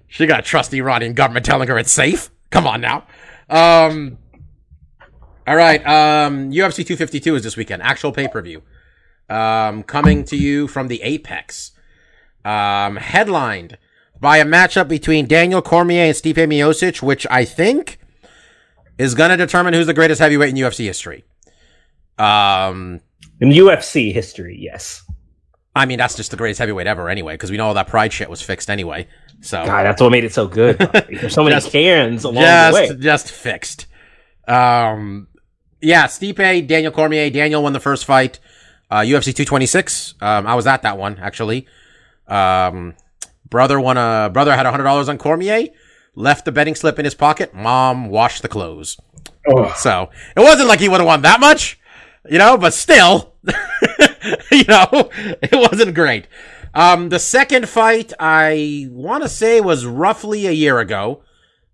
[0.08, 2.30] she got to trust the Iranian government telling her it's safe.
[2.50, 3.06] Come on now.
[3.48, 4.18] Um,
[5.46, 5.80] all right.
[5.86, 7.82] Um, UFC 252 is this weekend.
[7.82, 8.62] Actual pay per view.
[9.28, 11.72] Um, coming to you from the Apex.
[12.44, 13.76] Um, headlined
[14.20, 17.98] by a matchup between Daniel Cormier and Stipe Miocic, which I think
[18.98, 21.24] is going to determine who's the greatest heavyweight in UFC history.
[22.18, 23.00] Um,
[23.40, 25.02] In UFC history, yes.
[25.74, 28.12] I mean, that's just the greatest heavyweight ever anyway, because we know all that pride
[28.12, 29.06] shit was fixed anyway.
[29.42, 30.78] So God, that's what made it so good.
[31.10, 32.96] There's so many Just- cans along the just, way.
[32.98, 33.86] just fixed.
[34.48, 35.28] Um,
[35.80, 37.30] yeah, Stipe, Daniel Cormier.
[37.30, 38.38] Daniel won the first fight,
[38.90, 40.14] uh, UFC 226.
[40.20, 41.66] Um, I was at that one actually.
[42.28, 42.94] Um,
[43.48, 45.68] brother won a brother had hundred dollars on Cormier.
[46.14, 47.54] Left the betting slip in his pocket.
[47.54, 48.96] Mom washed the clothes.
[49.76, 51.78] So it wasn't like he would have won that much,
[52.28, 53.34] you know, but still,
[54.50, 54.88] you know,
[55.42, 56.26] it wasn't great.
[56.74, 61.22] Um, the second fight, I want to say was roughly a year ago.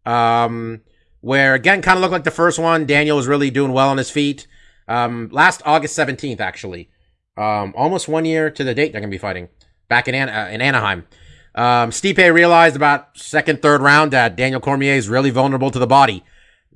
[0.04, 0.82] Um,
[1.22, 2.84] where again, kind of looked like the first one.
[2.84, 4.46] Daniel was really doing well on his feet.
[4.86, 6.90] Um, last August 17th, actually.
[7.38, 9.48] Um, almost one year to the date they're going to be fighting
[9.88, 11.06] back in, An- uh, in Anaheim.
[11.54, 15.86] Um, Stipe realized about second, third round that Daniel Cormier is really vulnerable to the
[15.86, 16.24] body.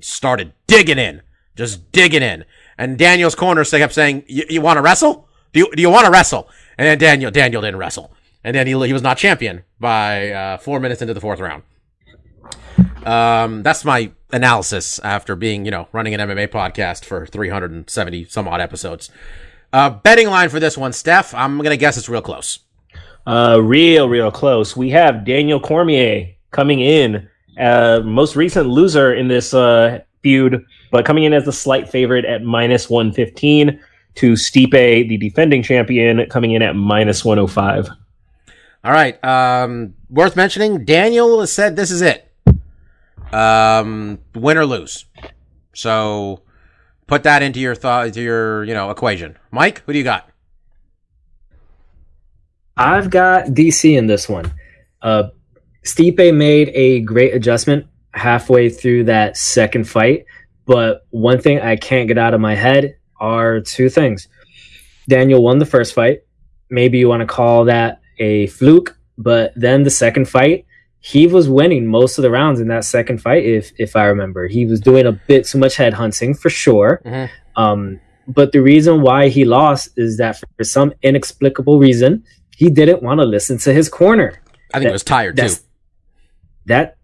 [0.00, 1.22] Started digging in,
[1.56, 2.44] just digging in.
[2.78, 5.28] And Daniel's corner kept saying, "You, you want to wrestle?
[5.52, 8.12] Do you do you want to wrestle?" And then Daniel Daniel didn't wrestle,
[8.44, 11.62] and then he he was not champion by uh, four minutes into the fourth round.
[13.06, 18.48] Um, that's my analysis after being, you know, running an MMA podcast for 370 some
[18.48, 19.10] odd episodes.
[19.72, 22.60] Uh, betting line for this one, Steph, I'm going to guess it's real close.
[23.26, 24.76] Uh, real, real close.
[24.76, 31.04] We have Daniel Cormier coming in, uh, most recent loser in this uh, feud, but
[31.04, 33.80] coming in as the slight favorite at minus 115
[34.16, 37.88] to Stipe, the defending champion, coming in at minus 105.
[38.84, 39.22] All right.
[39.24, 42.26] Um, worth mentioning, Daniel has said this is it.
[43.32, 45.06] Um, win or lose.
[45.74, 46.42] So
[47.06, 49.36] put that into your thought, into your, you know, equation.
[49.50, 50.28] Mike, who do you got?
[52.76, 54.52] I've got DC in this one.
[55.00, 55.30] Uh,
[55.84, 60.26] Stipe made a great adjustment halfway through that second fight,
[60.66, 64.28] but one thing I can't get out of my head are two things.
[65.08, 66.22] Daniel won the first fight.
[66.68, 70.65] Maybe you want to call that a fluke, but then the second fight,
[71.12, 73.44] he was winning most of the rounds in that second fight.
[73.44, 77.00] If if I remember, he was doing a bit too much head hunting for sure.
[77.06, 77.28] Mhm.
[77.54, 78.00] Um,
[78.38, 82.24] but the reason why he lost is that for some inexplicable reason,
[82.56, 84.30] he didn't want to listen to his corner.
[84.74, 85.48] I think That- he was tired too.
[86.66, 86.96] That.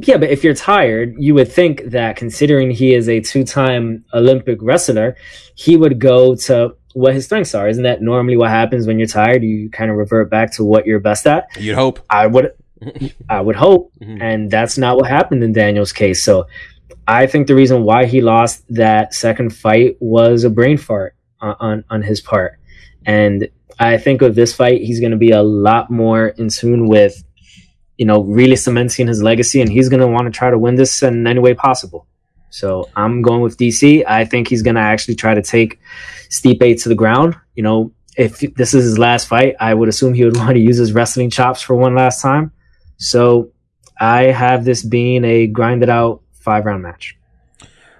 [0.00, 4.58] Yeah, but if you're tired, you would think that considering he is a two-time Olympic
[4.62, 5.14] wrestler,
[5.54, 7.68] he would go to what his strengths are.
[7.68, 9.42] Isn't that normally what happens when you're tired?
[9.42, 11.44] You kind of revert back to what you're best at.
[11.60, 12.00] You'd hope.
[12.08, 12.52] I would,
[13.28, 14.18] I would hope, Mhm.
[14.20, 16.22] and that's not what happened in Daniel's case.
[16.22, 16.46] So,
[17.08, 21.56] I think the reason why he lost that second fight was a brain fart on
[21.60, 22.52] on, on his part,
[23.06, 23.48] and
[23.80, 27.24] I think with this fight, he's going to be a lot more in tune with,
[27.96, 30.74] you know, really cementing his legacy, and he's going to want to try to win
[30.76, 32.06] this in any way possible.
[32.50, 34.04] So I'm going with DC.
[34.06, 35.78] I think he's going to actually try to take
[36.30, 37.34] Stipe to the ground.
[37.56, 40.60] You know, if this is his last fight, I would assume he would want to
[40.60, 42.52] use his wrestling chops for one last time.
[42.96, 43.52] So
[44.00, 47.16] I have this being a grinded out five round match.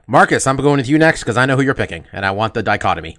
[0.06, 2.54] Marcus, I'm going with you next because I know who you're picking, and I want
[2.54, 3.16] the dichotomy.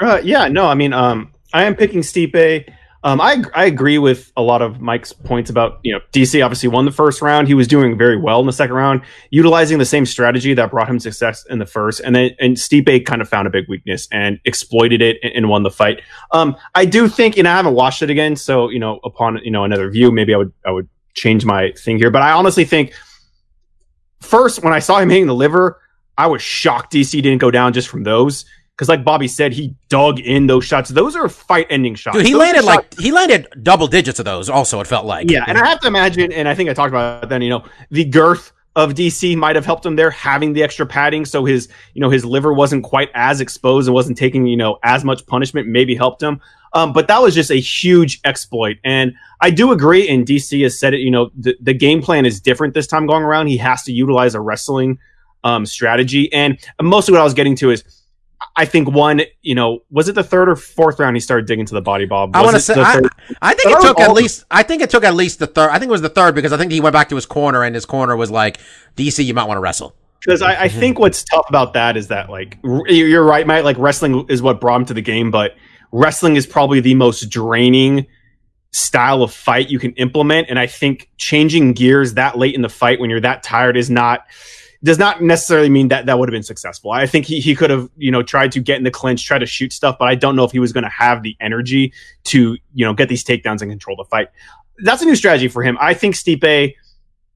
[0.00, 2.72] Uh, yeah, no, I mean, um, I am picking Stipe.
[3.02, 6.68] Um, I I agree with a lot of Mike's points about you know DC obviously
[6.68, 7.48] won the first round.
[7.48, 10.90] He was doing very well in the second round, utilizing the same strategy that brought
[10.90, 14.06] him success in the first, and then and Stipe kind of found a big weakness
[14.12, 16.02] and exploited it and, and won the fight.
[16.32, 19.50] Um, I do think, and I haven't watched it again, so you know upon you
[19.50, 22.10] know another view, maybe I would I would change my thing here.
[22.10, 22.92] But I honestly think
[24.20, 25.80] first when I saw him hitting the liver,
[26.18, 28.44] I was shocked DC didn't go down just from those
[28.76, 30.90] because like Bobby said, he dug in those shots.
[30.90, 32.16] Those are fight-ending shots.
[32.16, 34.48] Dude, he Those landed shots- like he landed double digits of those.
[34.48, 35.30] Also, it felt like.
[35.30, 37.42] yeah, and I have to imagine, and I think I talked about then.
[37.42, 41.24] You know, the girth of DC might have helped him there, having the extra padding,
[41.26, 44.78] so his you know his liver wasn't quite as exposed and wasn't taking you know
[44.82, 45.68] as much punishment.
[45.68, 46.40] Maybe helped him.
[46.72, 50.08] Um, but that was just a huge exploit, and I do agree.
[50.08, 51.00] And DC has said it.
[51.00, 53.48] You know, the, the game plan is different this time going around.
[53.48, 54.98] He has to utilize a wrestling
[55.42, 57.84] um, strategy, and mostly what I was getting to is.
[58.56, 61.66] I think one, you know, was it the third or fourth round he started digging
[61.66, 62.34] to the body, Bob?
[62.34, 63.00] I want to say I?
[63.42, 65.70] I think it took at least I think it took at least the third.
[65.70, 67.62] I think it was the third because I think he went back to his corner
[67.62, 68.58] and his corner was like
[68.96, 69.22] DC.
[69.24, 69.94] You might want to wrestle.
[70.20, 73.62] because I, I think what's tough about that is that like r- you're right, Mike.
[73.62, 75.54] Like wrestling is what brought him to the game, but
[75.92, 78.06] wrestling is probably the most draining
[78.72, 80.48] style of fight you can implement.
[80.48, 83.90] And I think changing gears that late in the fight when you're that tired is
[83.90, 84.24] not
[84.82, 86.90] does not necessarily mean that that would have been successful.
[86.90, 89.38] I think he, he could have, you know, tried to get in the clinch, try
[89.38, 91.92] to shoot stuff, but I don't know if he was going to have the energy
[92.24, 94.28] to, you know, get these takedowns and control the fight.
[94.78, 95.76] That's a new strategy for him.
[95.80, 96.74] I think Stipe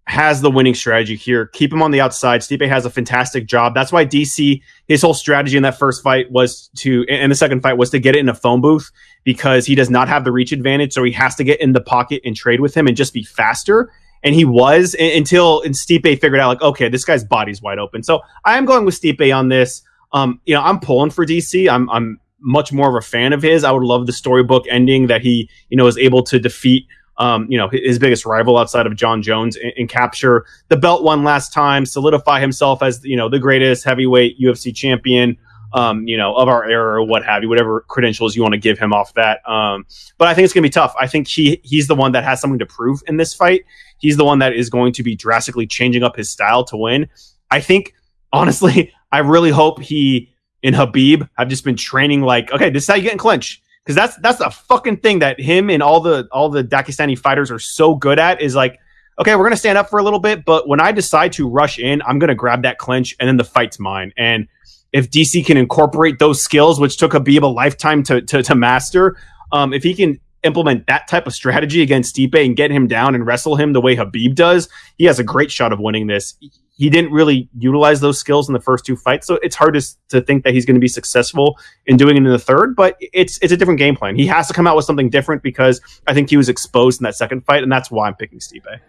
[0.07, 1.47] has the winning strategy here.
[1.47, 2.43] Keep him on the outside.
[2.43, 3.75] Stipe has a fantastic job.
[3.75, 7.63] That's why DC, his whole strategy in that first fight was to, and the second
[7.63, 8.91] fight was to get it in a phone booth
[9.25, 10.93] because he does not have the reach advantage.
[10.93, 13.25] So he has to get in the pocket and trade with him and just be
[13.25, 13.91] faster.
[14.23, 18.03] And he was until and Stipe figured out like, okay, this guy's body's wide open.
[18.03, 19.83] So I am going with Stipe on this.
[20.13, 21.69] Um, you know, I'm pulling for DC.
[21.69, 23.65] I'm, I'm much more of a fan of his.
[23.65, 26.87] I would love the storybook ending that he, you know, is able to defeat
[27.19, 31.03] um, you know, his biggest rival outside of Jon Jones and, and capture the belt
[31.03, 35.37] one last time, solidify himself as, you know, the greatest heavyweight UFC champion,
[35.73, 38.59] um, you know, of our era or what have you, whatever credentials you want to
[38.59, 39.49] give him off that.
[39.49, 39.87] Um,
[40.19, 40.95] but I think it's going to be tough.
[41.01, 43.65] I think he, he's the one that has something to prove in this fight.
[43.99, 47.09] He's the one that is going to be drastically changing up his style to win.
[47.51, 47.95] I think,
[48.33, 50.31] honestly, I really hope he
[50.65, 53.63] and Khabib have just been training like, okay, this is how you get in clinch
[53.85, 57.51] because that's that's the fucking thing that him and all the all the Dagestani fighters
[57.51, 58.79] are so good at is like,
[59.19, 61.79] okay, we're gonna stand up for a little bit, but when I decide to rush
[61.79, 64.13] in, I'm gonna grab that clinch and then the fight's mine.
[64.17, 64.49] And
[64.93, 69.17] if DC can incorporate those skills, which took Khabib a lifetime to to, to master,
[69.53, 73.15] um, if he can implement that type of strategy against Stipe and get him down
[73.15, 76.35] and wrestle him the way Khabib does, he has a great shot of winning this.
[76.77, 79.83] He didn't really utilize those skills in the first two fights, so it's hard to,
[80.09, 81.57] to think that he's going to be successful
[81.87, 82.75] in doing it in the third.
[82.75, 84.17] But it's it's a different game plan.
[84.17, 87.05] He has to come out with something different because I think he was exposed in
[87.05, 88.81] that second fight, and that's why I'm picking Stipe.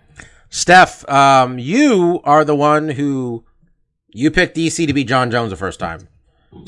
[0.49, 3.43] Steph, um, you are the one who
[4.13, 6.07] you picked DC to beat Jon Jones the first time.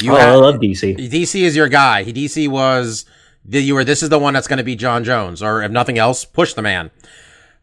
[0.01, 0.97] You oh, had- I love DC.
[0.97, 2.03] DC is your guy.
[2.03, 3.06] He DC was
[3.45, 5.71] the, you were this is the one that's going to beat Jon Jones, or if
[5.71, 6.91] nothing else, push the man.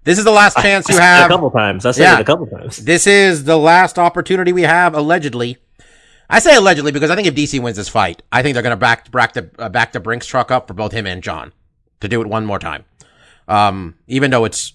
[0.05, 1.31] This is the last chance you I said it have.
[1.31, 1.87] a couple times.
[1.87, 2.15] I said Yeah.
[2.19, 2.77] it a couple times.
[2.79, 5.57] This is the last opportunity we have, allegedly.
[6.29, 8.73] I say allegedly because I think if DC wins this fight, I think they're going
[8.73, 11.53] to back back the uh, back the Brinks truck up for both him and John
[12.01, 12.85] to do it one more time.
[13.49, 14.73] Um, even though it's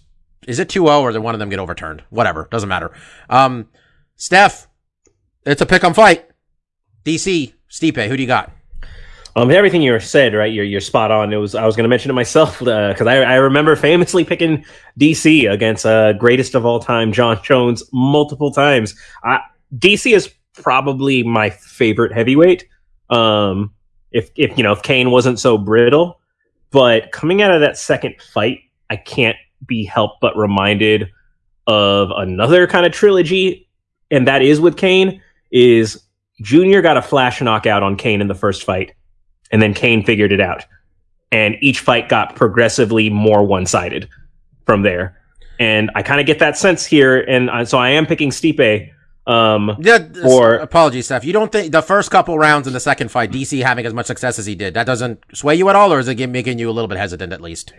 [0.48, 2.04] is it 2-0 or did one of them get overturned?
[2.10, 2.92] Whatever, doesn't matter.
[3.30, 3.68] Um,
[4.16, 4.68] Steph,
[5.46, 6.26] it's a pick 'em fight.
[7.04, 8.52] DC, Stipe, who do you got?
[9.40, 10.52] Um, everything you said, right?
[10.52, 11.32] You're you're spot on.
[11.32, 14.66] It was I was going to mention it myself because I I remember famously picking
[15.00, 18.96] DC against uh, greatest of all time Jon Jones multiple times.
[19.24, 19.40] I,
[19.78, 22.68] DC is probably my favorite heavyweight.
[23.10, 23.74] Um,
[24.12, 26.20] if if you know if Cain wasn't so brittle,
[26.72, 31.12] but coming out of that second fight, I can't be helped but reminded
[31.66, 33.70] of another kind of trilogy,
[34.12, 35.22] and that is with Cain.
[35.50, 36.04] Is
[36.42, 38.94] Junior got a flash knockout on Cain in the first fight,
[39.52, 40.66] and then Cain figured it out,
[41.32, 44.10] and each fight got progressively more one sided
[44.66, 45.16] from there.
[45.60, 48.90] And I kind of get that sense here, and I, so I am picking Stipe.
[49.28, 51.24] Um, Yeah, Or- apologies, Steph.
[51.26, 54.06] You don't think the first couple rounds in the second fight, DC having as much
[54.08, 56.70] success as he did, that doesn't sway you at all, or is it making you
[56.70, 57.74] a little bit hesitant at least?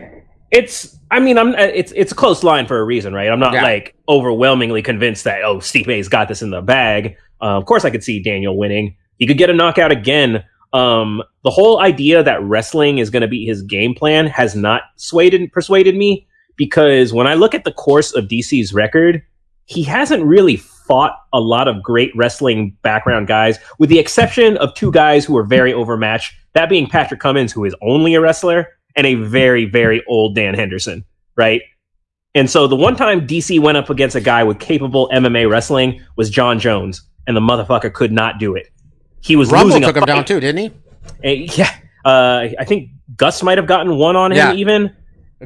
[0.51, 0.97] It's.
[1.09, 1.55] I mean, I'm.
[1.55, 3.29] It's it's a close line for a reason, right?
[3.29, 3.63] I'm not Yeah.
[3.63, 7.15] like overwhelmingly convinced that oh, Stipe's got this in the bag.
[7.41, 8.95] Uh, of course, I could see Daniel winning.
[9.17, 10.43] He could get a knockout again.
[10.73, 14.83] Um, the whole idea that wrestling is going to be his game plan has not
[14.95, 19.21] swayed persuaded me because when I look at the course of DC's record,
[19.65, 24.73] he hasn't really fought a lot of great wrestling background guys, with the exception of
[24.73, 26.33] two guys who were very overmatched.
[26.53, 30.53] That being Patrick Cummins, who is only a wrestler, and a very, very old Dan
[30.53, 31.05] Henderson,
[31.37, 31.61] right?
[32.35, 36.01] And so the one time DC went up against a guy with capable MMA wrestling
[36.15, 38.67] was Jon Jones, and the motherfucker could not do it.
[39.21, 40.07] He was Rumble losing a took him fight.
[40.07, 40.57] down too, didn't
[41.23, 41.47] he?
[41.47, 44.37] Uh, yeah, uh, I think Gus might have gotten one on him.
[44.37, 44.53] Yeah.
[44.53, 44.95] Even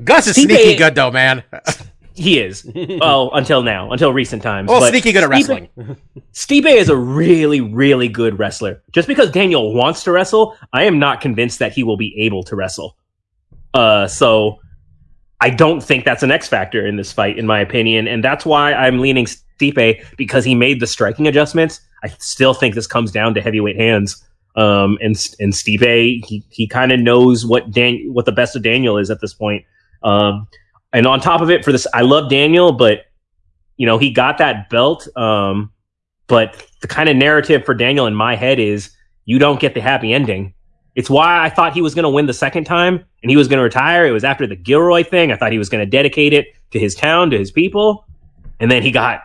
[0.03, 1.43] Gus is Stipe- sneaky good though, man.
[2.13, 2.65] he is.
[2.99, 4.69] well, until now, until recent times.
[4.69, 5.69] Well, But sneaky good at Stipe- wrestling.
[6.33, 8.81] Stipe is a really, really good wrestler.
[8.91, 12.43] Just because Daniel wants to wrestle, I am not convinced that he will be able
[12.43, 12.97] to wrestle.
[13.73, 14.59] Uh, so
[15.41, 18.45] I don't think that's an X factor in this fight, in my opinion, and that's
[18.45, 21.81] why I'm leaning Stipe because he made the striking adjustments.
[22.05, 24.23] I still think this comes down to heavyweight hands.
[24.55, 28.63] Um, and and Stipe, he he kind of knows what Dan what the best of
[28.63, 29.65] Daniel is at this point.
[30.03, 30.47] Um,
[30.93, 33.05] and on top of it, for this, I love Daniel, but
[33.77, 35.07] you know he got that belt.
[35.17, 35.71] Um,
[36.27, 38.91] but the kind of narrative for Daniel in my head is
[39.25, 40.53] you don't get the happy ending.
[40.95, 43.47] It's why I thought he was going to win the second time and he was
[43.47, 44.05] going to retire.
[44.05, 45.31] It was after the Gilroy thing.
[45.31, 48.05] I thought he was going to dedicate it to his town, to his people.
[48.61, 49.23] And then he got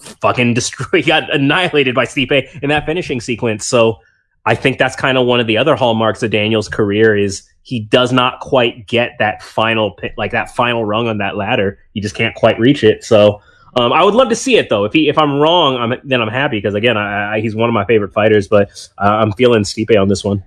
[0.00, 1.04] fucking destroyed.
[1.04, 3.66] He got annihilated by Stipe in that finishing sequence.
[3.66, 4.00] So
[4.46, 7.80] I think that's kind of one of the other hallmarks of Daniel's career is he
[7.80, 11.78] does not quite get that final, like that final rung on that ladder.
[11.92, 13.04] He just can't quite reach it.
[13.04, 13.42] So
[13.76, 14.84] um, I would love to see it though.
[14.84, 17.68] If he, if I'm wrong, I'm, then I'm happy because again, I, I, he's one
[17.68, 18.48] of my favorite fighters.
[18.48, 20.42] But uh, I'm feeling Stipe on this one.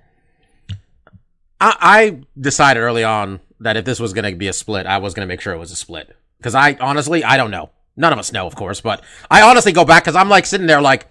[1.60, 4.98] I, I decided early on that if this was going to be a split, I
[4.98, 6.16] was going to make sure it was a split.
[6.38, 7.70] Because I honestly, I don't know.
[7.96, 10.66] None of us know, of course, but I honestly go back because I'm like sitting
[10.66, 11.08] there like,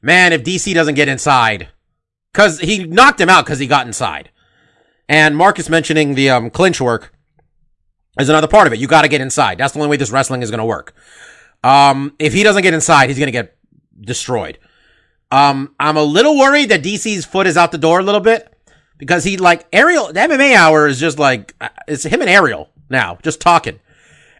[0.00, 1.68] man, if DC doesn't get inside,
[2.32, 4.30] because he knocked him out because he got inside.
[5.08, 7.14] And Marcus mentioning the um, clinch work
[8.18, 8.78] is another part of it.
[8.78, 9.58] You got to get inside.
[9.58, 10.94] That's the only way this wrestling is going to work.
[11.62, 13.56] Um, if he doesn't get inside, he's going to get
[14.00, 14.58] destroyed.
[15.30, 18.52] Um, I'm a little worried that DC's foot is out the door a little bit
[18.98, 20.08] because he like Ariel.
[20.08, 23.80] The MMA hour is just like uh, it's him and Ariel now, just talking.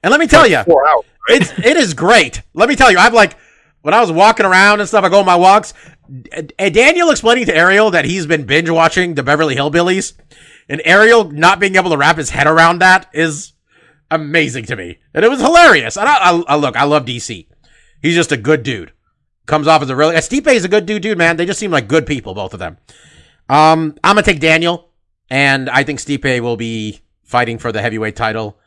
[0.05, 1.05] And let me tell you, hours.
[1.29, 2.43] it's it is great.
[2.53, 3.39] Let me tell you, I'm like
[3.81, 5.73] when I was walking around and stuff, I go on my walks.
[6.11, 10.13] D- Daniel explaining to Ariel that he's been binge watching the Beverly Hillbillies,
[10.69, 13.55] and Ariel not being able to wrap his head around that is
[14.11, 15.97] amazing to me, and it was hilarious.
[15.97, 17.47] And I, I, I look, I love DC.
[18.03, 18.93] He's just a good dude.
[19.47, 21.17] Comes off as a really Stipe is a good dude, dude.
[21.17, 22.77] Man, they just seem like good people, both of them.
[23.49, 24.91] Um, I'm gonna take Daniel,
[25.31, 28.59] and I think Stipe will be fighting for the heavyweight title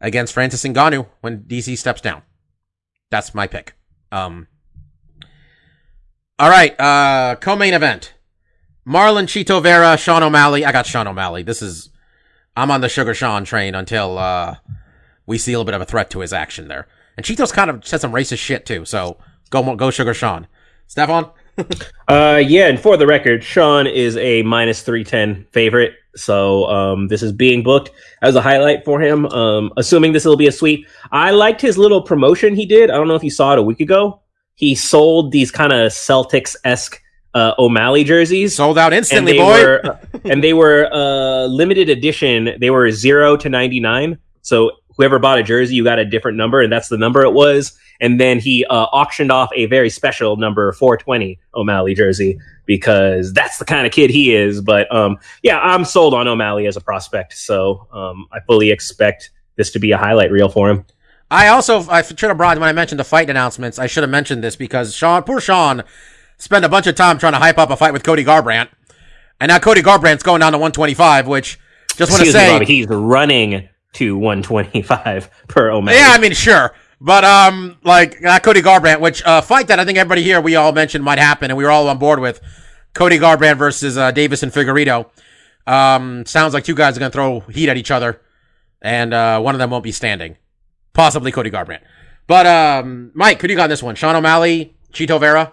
[0.00, 2.22] against Francis Ngannou when DC steps down.
[3.10, 3.74] That's my pick.
[4.12, 4.48] Um,
[6.38, 8.14] all right, uh, co-main event:
[8.86, 10.64] Marlon Chito Vera, Sean O'Malley.
[10.64, 11.42] I got Sean O'Malley.
[11.42, 11.90] This is
[12.56, 14.56] I'm on the Sugar Sean train until uh,
[15.26, 16.86] we see a little bit of a threat to his action there.
[17.16, 19.18] And Chito's kind of said some racist shit too, so
[19.50, 20.46] go go Sugar Sean.
[20.86, 21.30] Stefan.
[22.08, 27.08] Uh, yeah, and for the record, Sean is a minus three ten favorite, so um,
[27.08, 27.90] this is being booked
[28.22, 29.26] as a highlight for him.
[29.26, 32.90] Um, assuming this will be a sweep, I liked his little promotion he did.
[32.90, 34.20] I don't know if you saw it a week ago.
[34.54, 37.00] He sold these kind of Celtics esque
[37.34, 38.56] uh, O'Malley jerseys.
[38.56, 39.60] Sold out instantly, they boy.
[39.60, 42.56] were and they were uh, limited edition.
[42.58, 44.18] They were zero to ninety nine.
[44.40, 47.32] So whoever bought a jersey, you got a different number, and that's the number it
[47.32, 47.78] was.
[48.00, 53.32] And then he uh, auctioned off a very special number four twenty O'Malley jersey because
[53.32, 54.60] that's the kind of kid he is.
[54.60, 57.32] But um, yeah, I'm sold on O'Malley as a prospect.
[57.34, 60.84] So um, I fully expect this to be a highlight reel for him.
[61.30, 63.78] I also I should have brought when I mentioned the fight announcements.
[63.78, 65.82] I should have mentioned this because Sean, poor Sean,
[66.38, 68.68] spent a bunch of time trying to hype up a fight with Cody Garbrandt,
[69.40, 71.58] and now Cody Garbrandt's going down to 125, which
[71.96, 75.98] just want to Excuse me, say, Bobby, he's running to 125 per O'Malley.
[75.98, 79.84] yeah, I mean sure, but um, like uh, Cody Garbrandt, which uh, fight that I
[79.84, 82.40] think everybody here we all mentioned might happen, and we were all on board with
[82.94, 85.10] Cody Garbrandt versus uh, Davis and Figueiredo.
[85.66, 88.20] Um, sounds like two guys are gonna throw heat at each other,
[88.80, 90.36] and uh, one of them won't be standing,
[90.92, 91.82] possibly Cody Garbrandt.
[92.26, 93.94] But um, Mike, who do you got this one?
[93.94, 95.52] Sean O'Malley, Chito Vera.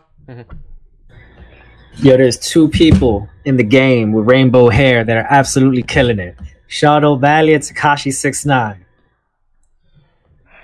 [1.97, 6.35] Yo, there's two people in the game with rainbow hair that are absolutely killing it.
[6.67, 8.82] Shadow Valley and Tekashi Six Nine.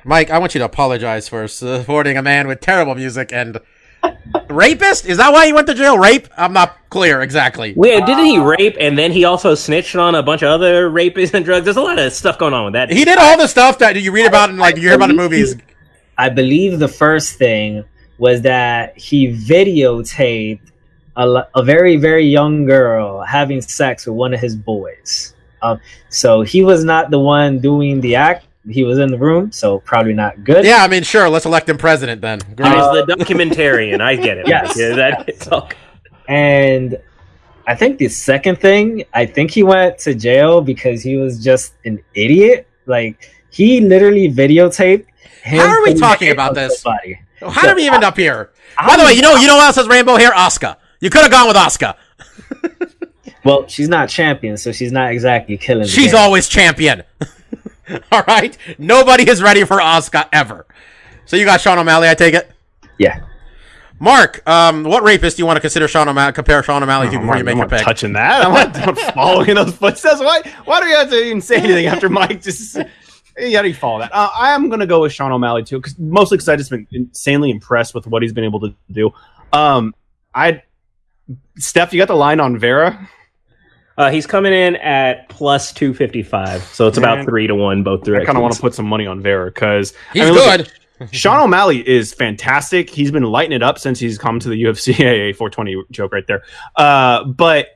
[0.03, 3.59] Mike, I want you to apologize for supporting a man with terrible music and
[4.49, 5.05] rapist?
[5.05, 5.97] Is that why he went to jail?
[5.97, 6.27] Rape?
[6.37, 7.73] I'm not clear exactly.
[7.75, 11.33] Wait, didn't he rape and then he also snitched on a bunch of other rapists
[11.33, 11.65] and drugs?
[11.65, 12.91] There's a lot of stuff going on with that.
[12.91, 15.15] He did all the stuff that you read about and like you hear about in
[15.15, 15.55] movies.
[16.17, 17.83] I believe the first thing
[18.17, 20.71] was that he videotaped
[21.15, 25.33] a, a very very young girl having sex with one of his boys.
[25.61, 25.79] Um,
[26.09, 28.45] so he was not the one doing the act.
[28.69, 30.63] He was in the room, so probably not good.
[30.65, 31.27] Yeah, I mean, sure.
[31.29, 32.39] Let's elect him president then.
[32.47, 32.75] He Great.
[32.75, 33.99] was the uh, documentarian.
[34.01, 34.47] I get it.
[34.47, 34.77] Yes.
[34.77, 35.69] Yeah, that, it's all,
[36.27, 36.97] And
[37.67, 41.73] I think the second thing, I think he went to jail because he was just
[41.85, 42.67] an idiot.
[42.85, 45.05] Like he literally videotaped.
[45.43, 46.81] Him How are we talking about this?
[46.81, 47.19] somebody.
[47.41, 48.51] How did we even end up here?
[48.77, 50.33] I By the way, you know, you know what else has rainbow hair?
[50.35, 50.75] Oscar.
[50.99, 51.95] You could have gone with Oscar.
[53.45, 55.83] Well, she's not champion, so she's not exactly killing.
[55.83, 56.19] the She's game.
[56.21, 57.03] always champion.
[58.11, 58.57] All right.
[58.77, 60.65] Nobody is ready for Oscar ever.
[61.25, 62.51] So you got Sean O'Malley, I take it.
[62.97, 63.21] yeah.
[64.01, 66.31] Mark, um, what rapist do you want to consider Sean O'Malley?
[66.31, 67.81] Compare Sean O'Malley to I'm before not, you make I'm your pick.
[67.81, 68.45] touching that.
[68.45, 70.21] I'm not, I'm not following in those footsteps.
[70.21, 70.41] Why?
[70.63, 72.77] Why do you have to even say anything after Mike just?
[73.37, 74.11] You gotta follow that.
[74.13, 76.87] Uh, I am gonna go with Sean O'Malley too, because mostly because I just been
[76.91, 79.11] insanely impressed with what he's been able to do.
[79.51, 79.93] Um,
[80.33, 80.63] I,
[81.57, 83.09] Steph, you got the line on Vera.
[83.99, 87.83] Uh, he's coming in at plus two fifty five, so it's about three to one
[87.83, 88.23] both directions.
[88.23, 90.57] I kind of want to put some money on Vera because He's I mean, look,
[90.99, 91.11] good.
[91.11, 92.89] Sean O'Malley is fantastic.
[92.89, 94.93] He's been lighting it up since he's come to the UFC.
[94.93, 96.43] AA 420 joke right there.
[96.77, 97.67] Uh, but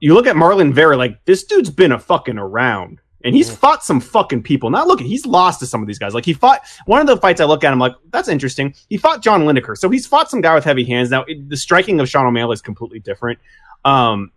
[0.00, 3.00] you look at Marlon Vera, like this dude's been a fucking around.
[3.24, 4.68] And he's fought some fucking people.
[4.68, 6.12] Not looking, he's lost to some of these guys.
[6.12, 8.74] Like he fought one of the fights I look at, I'm like, that's interesting.
[8.90, 9.78] He fought John Lineker.
[9.78, 11.10] So he's fought some guy with heavy hands.
[11.10, 13.38] Now it, the striking of Sean O'Malley is completely different.
[13.86, 14.30] Um,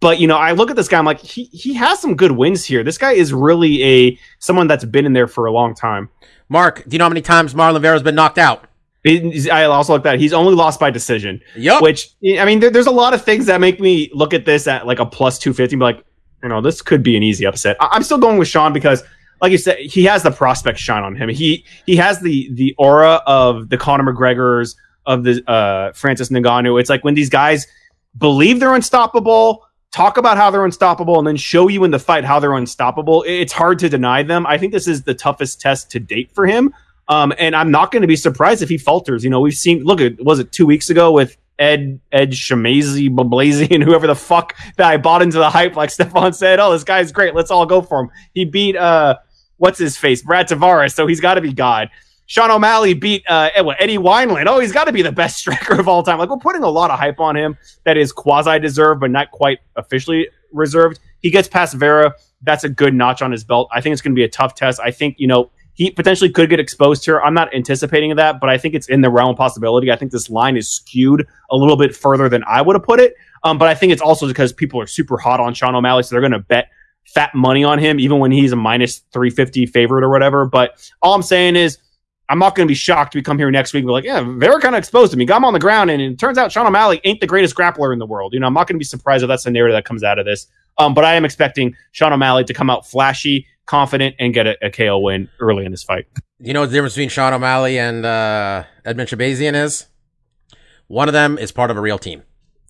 [0.00, 2.32] but you know, I look at this guy, I'm like, he he has some good
[2.32, 2.82] wins here.
[2.84, 6.08] This guy is really a someone that's been in there for a long time.
[6.48, 8.68] Mark, do you know how many times Marlon Vera's been knocked out?
[9.06, 10.18] I also look at that.
[10.18, 11.80] He's only lost by decision, Yep.
[11.80, 14.66] which I mean, there, there's a lot of things that make me look at this
[14.66, 15.76] at like a plus two fifty.
[15.76, 16.04] Be like,
[16.42, 17.76] you know, this could be an easy upset.
[17.80, 19.04] I, I'm still going with Sean because,
[19.40, 21.28] like you said, he has the prospect shine on him.
[21.28, 24.74] He he has the the aura of the Conor McGregor's
[25.06, 26.80] of the uh, Francis Ngannou.
[26.80, 27.66] It's like when these guys
[28.18, 29.65] believe they're unstoppable.
[29.96, 33.24] Talk about how they're unstoppable and then show you in the fight how they're unstoppable.
[33.26, 34.46] It's hard to deny them.
[34.46, 36.74] I think this is the toughest test to date for him.
[37.08, 39.24] Um, and I'm not going to be surprised if he falters.
[39.24, 43.08] You know, we've seen, look at, was it two weeks ago with Ed, Ed Shemazy,
[43.08, 46.72] Bablazy, and whoever the fuck that I bought into the hype, like Stefan said, oh,
[46.72, 47.34] this guy's great.
[47.34, 48.10] Let's all go for him.
[48.34, 49.16] He beat, uh,
[49.56, 50.20] what's his face?
[50.20, 50.92] Brad Tavares.
[50.92, 51.88] So he's got to be God.
[52.26, 54.46] Sean O'Malley beat, uh, Eddie Wineland.
[54.46, 56.18] Oh, he's got to be the best striker of all time.
[56.18, 59.30] Like we're putting a lot of hype on him that is quasi deserved, but not
[59.30, 60.98] quite officially reserved.
[61.20, 62.14] He gets past Vera.
[62.42, 63.68] That's a good notch on his belt.
[63.72, 64.80] I think it's going to be a tough test.
[64.82, 67.20] I think, you know, he potentially could get exposed here.
[67.20, 69.92] I'm not anticipating that, but I think it's in the realm of possibility.
[69.92, 72.98] I think this line is skewed a little bit further than I would have put
[72.98, 73.14] it.
[73.44, 76.14] Um, but I think it's also because people are super hot on Sean O'Malley, so
[76.14, 76.70] they're going to bet
[77.04, 80.46] fat money on him, even when he's a minus 350 favorite or whatever.
[80.46, 81.78] But all I'm saying is,
[82.28, 84.20] I'm not going to be shocked to come here next week and be like, yeah,
[84.20, 85.24] Vera kind of exposed to me.
[85.24, 87.92] Got him on the ground, and it turns out Sean O'Malley ain't the greatest grappler
[87.92, 88.34] in the world.
[88.34, 90.18] You know, I'm not going to be surprised if that's the narrative that comes out
[90.18, 90.46] of this.
[90.78, 94.56] Um, but I am expecting Sean O'Malley to come out flashy, confident, and get a,
[94.66, 96.06] a KO win early in this fight.
[96.38, 99.86] You know what the difference between Sean O'Malley and uh, Edmen Shahbazyan is?
[100.88, 102.22] One of them is part of a real team.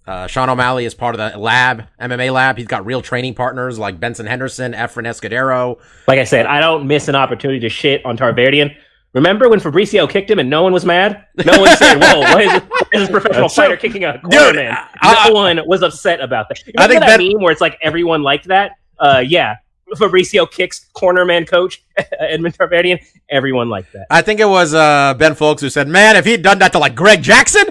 [0.06, 2.58] Uh, Sean O'Malley is part of the lab, MMA lab.
[2.58, 5.80] He's got real training partners like Benson Henderson, Efren Escudero.
[6.06, 8.74] Like I said, I don't miss an opportunity to shit on Tarverdyan.
[9.16, 11.24] Remember when Fabricio kicked him and no one was mad?
[11.42, 13.88] No one said, "Whoa, why is, this, why is this professional fighter true.
[13.88, 16.62] kicking a Dude, corner man?" No one was upset about that.
[16.76, 18.72] I think that that- meme where it's like everyone liked that?
[18.98, 19.56] Uh, yeah,
[19.94, 21.82] Fabricio kicks corner man coach
[22.20, 23.02] Edmund Tarverdyan.
[23.30, 24.06] Everyone liked that.
[24.10, 26.78] I think it was uh, Ben Fowlkes who said, "Man, if he'd done that to
[26.78, 27.64] like Greg Jackson,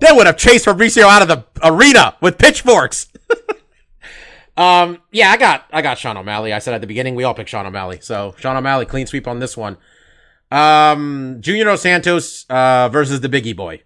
[0.00, 3.06] they would have chased Fabricio out of the arena with pitchforks."
[4.58, 6.52] um, yeah, I got I got Sean O'Malley.
[6.52, 9.26] I said at the beginning we all picked Sean O'Malley, so Sean O'Malley clean sweep
[9.26, 9.78] on this one.
[10.52, 13.82] Um, Junior Dos Santos uh, versus the Biggie Boy.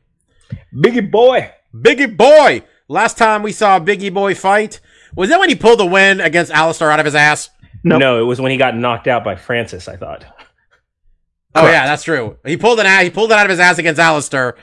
[0.75, 1.53] Biggie boy.
[1.75, 2.63] Biggie Boy.
[2.89, 4.81] Last time we saw Biggie Boy fight
[5.15, 7.51] was that when he pulled the win against Alistair out of his ass.
[7.85, 8.01] Nope.
[8.01, 9.87] No, it was when he got knocked out by Francis.
[9.89, 10.25] I thought.
[11.55, 12.37] Oh yeah, that's true.
[12.45, 13.03] He pulled it out.
[13.05, 14.57] He pulled it out of his ass against Alistair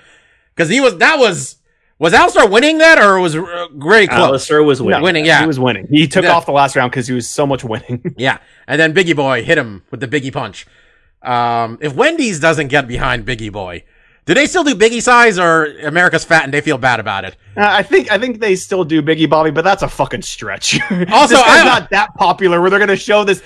[0.55, 1.57] because he was that was
[1.99, 4.19] was Alistair winning that or was uh, very close.
[4.19, 5.01] Alistair was winning.
[5.01, 5.87] winning, yeah, He was winning.
[5.89, 6.33] He took Yeah.
[6.33, 8.03] off the last round because he was so much winning.
[8.17, 8.39] yeah.
[8.67, 10.65] And then Biggie Boy hit him with the Biggie punch.
[11.23, 13.83] Um, if Wendy's doesn't get behind Biggie Boy,
[14.25, 17.35] Do they still do Biggie size or America's fat and they feel bad about it?
[17.57, 20.79] Uh, I think I think they still do Biggie Bobby, but that's a fucking stretch.
[21.11, 23.41] Also, this guy's I- not that popular where they're gonna show this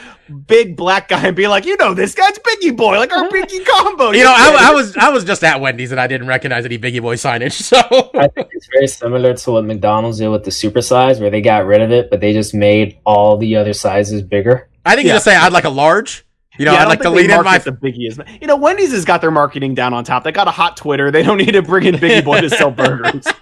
[0.45, 3.65] big black guy and be like, you know, this guy's Biggie Boy, like our Biggie
[3.65, 4.11] combo.
[4.11, 6.78] You know, I, I was I was just at Wendy's and I didn't recognize any
[6.78, 7.57] Biggie Boy signage.
[7.71, 7.78] So
[8.13, 11.41] I think it's very similar to what McDonald's did with the super size, where they
[11.41, 14.69] got rid of it, but they just made all the other sizes bigger.
[14.86, 15.15] I think you Yeah.
[15.15, 16.23] just say I'd like a large.
[16.58, 17.58] You know, Yeah, I I'd don't like to think they lean in my.
[17.58, 18.20] the Biggie is.
[18.41, 20.24] You know, Wendy's has got their marketing down on top.
[20.24, 21.12] They got a hot Twitter.
[21.12, 23.26] They don't need to bring in Biggie Boy to sell burgers.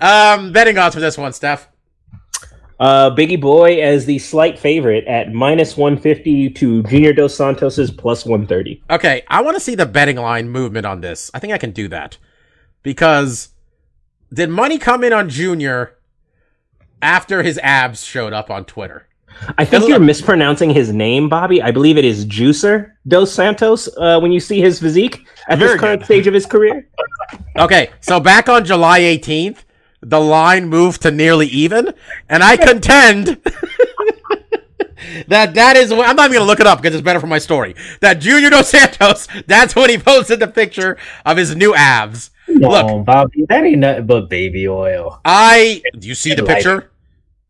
[0.00, 1.68] Um, betting odds for this one, Steph.
[2.80, 8.24] Uh, Biggie Boy as the slight favorite at minus 150 to Junior Dos Santos's plus
[8.26, 8.82] 130.
[8.90, 11.30] Okay, I want to see the betting line movement on this.
[11.32, 12.18] I think I can do that
[12.82, 13.50] because
[14.32, 15.96] did money come in on Junior
[17.00, 19.06] after his abs showed up on Twitter?
[19.58, 21.60] I think you're mispronouncing his name, Bobby.
[21.60, 25.72] I believe it is Juicer Dos Santos uh, when you see his physique at Very
[25.72, 26.06] this current good.
[26.06, 26.88] stage of his career.
[27.58, 29.58] Okay, so back on July 18th,
[30.00, 31.92] the line moved to nearly even,
[32.28, 33.40] and I contend
[35.28, 35.92] that that is.
[35.92, 37.74] I'm not even gonna look it up because it's better for my story.
[38.00, 42.30] That Junior Dos Santos, that's when he posted the picture of his new abs.
[42.48, 43.06] No, Look.
[43.06, 45.20] Bobby, that ain't nothing but baby oil.
[45.24, 45.82] I.
[45.98, 46.54] Do you see the Lighting.
[46.56, 46.90] picture?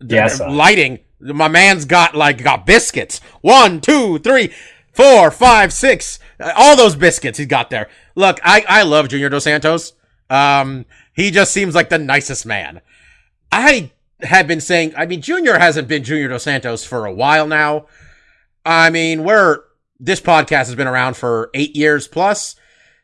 [0.07, 0.49] Yes, sir.
[0.51, 0.99] lighting.
[1.25, 3.21] My man's got like got biscuits.
[3.41, 4.53] One, two, three,
[4.93, 6.19] four, five, six.
[6.39, 7.89] Uh, All those biscuits he's got there.
[8.15, 9.95] Look, I I love Junior Dos Santos.
[10.29, 12.81] Um, he just seems like the nicest man.
[13.51, 14.93] I have been saying.
[14.97, 17.87] I mean, Junior hasn't been Junior Dos Santos for a while now.
[18.67, 19.61] I mean, we're
[19.99, 22.57] this podcast has been around for eight years plus,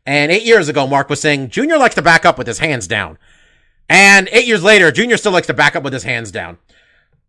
[0.05, 2.87] and eight years ago, Mark was saying Junior likes to back up with his hands
[2.87, 3.17] down.
[3.89, 6.59] And eight years later, Junior still likes to back up with his hands down.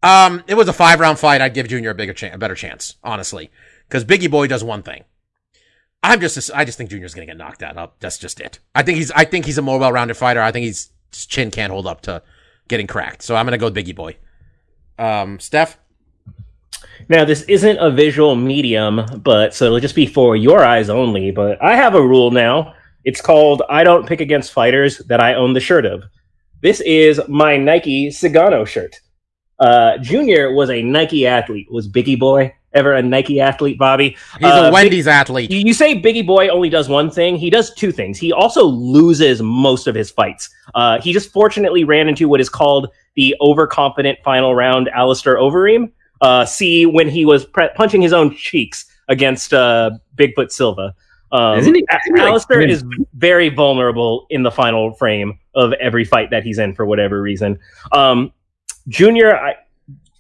[0.04, 1.42] Um, it was a five round fight.
[1.42, 3.52] I'd give Junior a bigger chance, a better chance, honestly,
[3.88, 5.04] because Biggie Boy does one thing.
[6.04, 7.78] I'm just, I just think Junior's gonna get knocked out.
[7.78, 7.98] Up.
[8.00, 8.60] That's just it.
[8.74, 10.42] I think he's, I think he's a more well rounded fighter.
[10.42, 12.24] I think his chin can't hold up to
[12.68, 13.22] getting cracked.
[13.22, 14.18] So I'm gonna go with Biggie Boy.
[14.98, 15.78] Um, Steph.
[17.10, 21.32] Now, this isn't a visual medium, but so it'll just be for your eyes only.
[21.32, 22.74] But I have a rule now.
[23.04, 26.04] It's called I don't pick against fighters that I own the shirt of.
[26.62, 29.00] This is my Nike Cigano shirt.
[29.62, 31.72] Uh, Junior was a Nike athlete.
[31.72, 34.18] Was Biggie Boy ever a Nike athlete, Bobby?
[34.40, 35.52] He's Uh, a Big- Wendy's athlete.
[35.52, 37.36] You, say Biggie Boy only does one thing.
[37.38, 38.18] He does two things.
[38.18, 40.50] He also loses most of his fights.
[40.74, 45.92] Uh, he just fortunately ran into what is called the overconfident final round Alistair Overeem.
[46.22, 50.94] Uh, see when he was pre- punching his own cheeks against uh, Bigfoot Silva.
[51.34, 52.84] Um, Isn't he- A- isn't he, like, Alistair is
[53.14, 57.58] very vulnerable in the final frame of every fight that he's in for whatever reason.
[57.92, 58.32] Um,
[58.88, 59.56] Junior, I,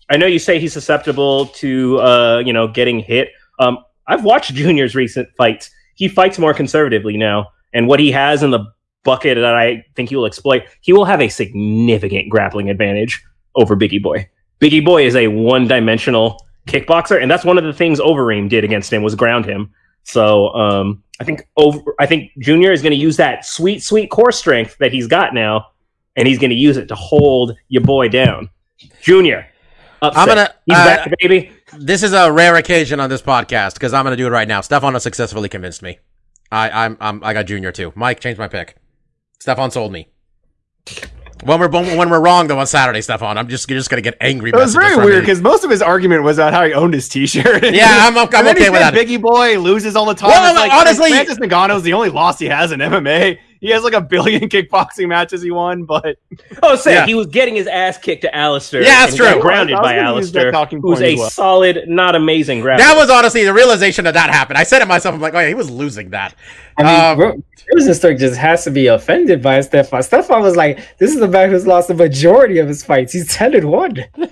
[0.09, 3.29] I know you say he's susceptible to uh, you know getting hit.
[3.59, 5.69] Um, I've watched Junior's recent fights.
[5.95, 8.65] He fights more conservatively now, and what he has in the
[9.03, 13.23] bucket that I think he will exploit, he will have a significant grappling advantage
[13.55, 14.29] over Biggie Boy.
[14.59, 18.93] Biggie Boy is a one-dimensional kickboxer, and that's one of the things Overeem did against
[18.93, 19.71] him was ground him.
[20.03, 24.09] So um, I think over, I think Junior is going to use that sweet, sweet
[24.09, 25.67] core strength that he's got now,
[26.15, 28.49] and he's going to use it to hold your boy down.
[29.01, 29.47] Junior,
[30.01, 30.21] upset.
[30.21, 31.51] I'm gonna- he's uh, back, baby.
[31.77, 34.61] This is a rare occasion on this podcast because I'm gonna do it right now.
[34.61, 35.99] Stefan has successfully convinced me.
[36.51, 37.93] I, I'm, I'm, I got Junior too.
[37.95, 38.75] Mike, change my pick.
[39.39, 40.09] Stefan sold me.
[41.43, 44.15] When we're when we're wrong though on Saturday, Stefan, I'm just you're just gonna get
[44.21, 44.49] angry.
[44.51, 47.09] It was very weird because most of his argument was about how he owned his
[47.09, 47.63] T-shirt.
[47.73, 48.93] Yeah, I'm- I'm And then he okay with that.
[48.93, 50.29] Biggie Boy loses all the time.
[50.29, 53.39] Well, It's like, honestly- Francis Ngannou is the only loss he has in MMA.
[53.61, 56.17] He has like a billion kickboxing matches he won, but
[56.61, 57.05] Oh, say Yeah.
[57.05, 58.81] he was getting his ass kicked to Alistair.
[58.81, 59.39] Yeah, that's and true.
[59.41, 61.29] Grounded by gonna use that Alistair, who's a well.
[61.29, 62.79] solid, not amazing grappler.
[62.79, 64.57] that was honestly the realization that that happened.
[64.57, 65.13] I said it myself.
[65.15, 66.33] I'm like, oh yeah, he was losing that.
[66.77, 67.43] I mean, Um, Ro-
[67.75, 70.01] Rozenstruik just has to be offended by Stefan.
[70.03, 73.13] Stefan was like, "This is the man who's lost the majority of his fights.
[73.13, 73.95] He's ten and one."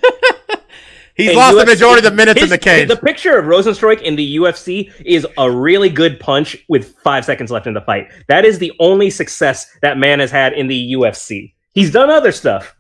[1.20, 2.88] He's And lost the majority of the minutes in the cage.
[2.88, 7.52] The picture of Rozenstruik in the UFC is a really good punch with five seconds
[7.52, 8.10] left in the fight.
[8.30, 11.54] That is the only success that man has had in the UFC.
[11.74, 12.74] He's done other stuff.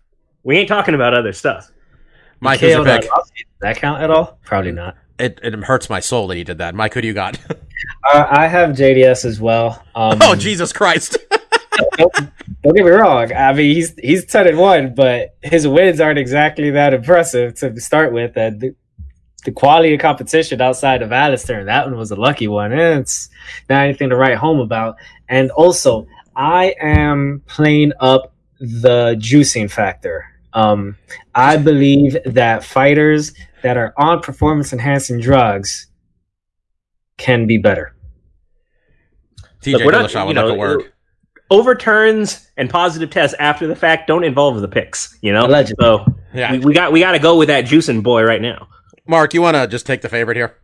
[0.44, 1.70] We ain't talking about other stuff.
[2.40, 3.02] Mike, who's your pick?
[3.02, 4.40] Does that count at all?
[4.46, 4.96] Probably not.
[5.20, 6.76] It, it hurts my soul that he did that.
[6.76, 7.38] Mike, who do you got?
[8.14, 9.84] Uh, I have JDS as well.
[9.96, 11.18] Um, oh Jesus Christ!
[11.98, 12.14] don't,
[12.64, 13.32] don't get me wrong.
[13.34, 17.80] I mean, he's he's ten and one, but his wins aren't exactly that impressive to
[17.80, 18.38] start with.
[18.38, 18.76] And the,
[19.46, 22.72] the quality of competition outside of Alistair, that one was a lucky one.
[22.74, 23.30] It's
[23.70, 24.96] not anything to write home about.
[25.28, 30.26] And also, I am playing up the juicing factor.
[30.54, 30.98] Um,
[31.36, 35.88] I believe that fighters that are on performance enhancing drugs
[37.18, 37.96] can be better.
[39.62, 40.94] TJ we're not- Dillashaw you would know, like to work.
[41.52, 45.18] Overturns and positive tests after the fact don't involve the picks.
[45.22, 45.84] You know, Allegedly.
[45.84, 46.52] so Yeah.
[46.52, 48.68] we, we got we got to go with that juicing boy right now.
[49.08, 50.56] Mark, you want to just take the favorite here?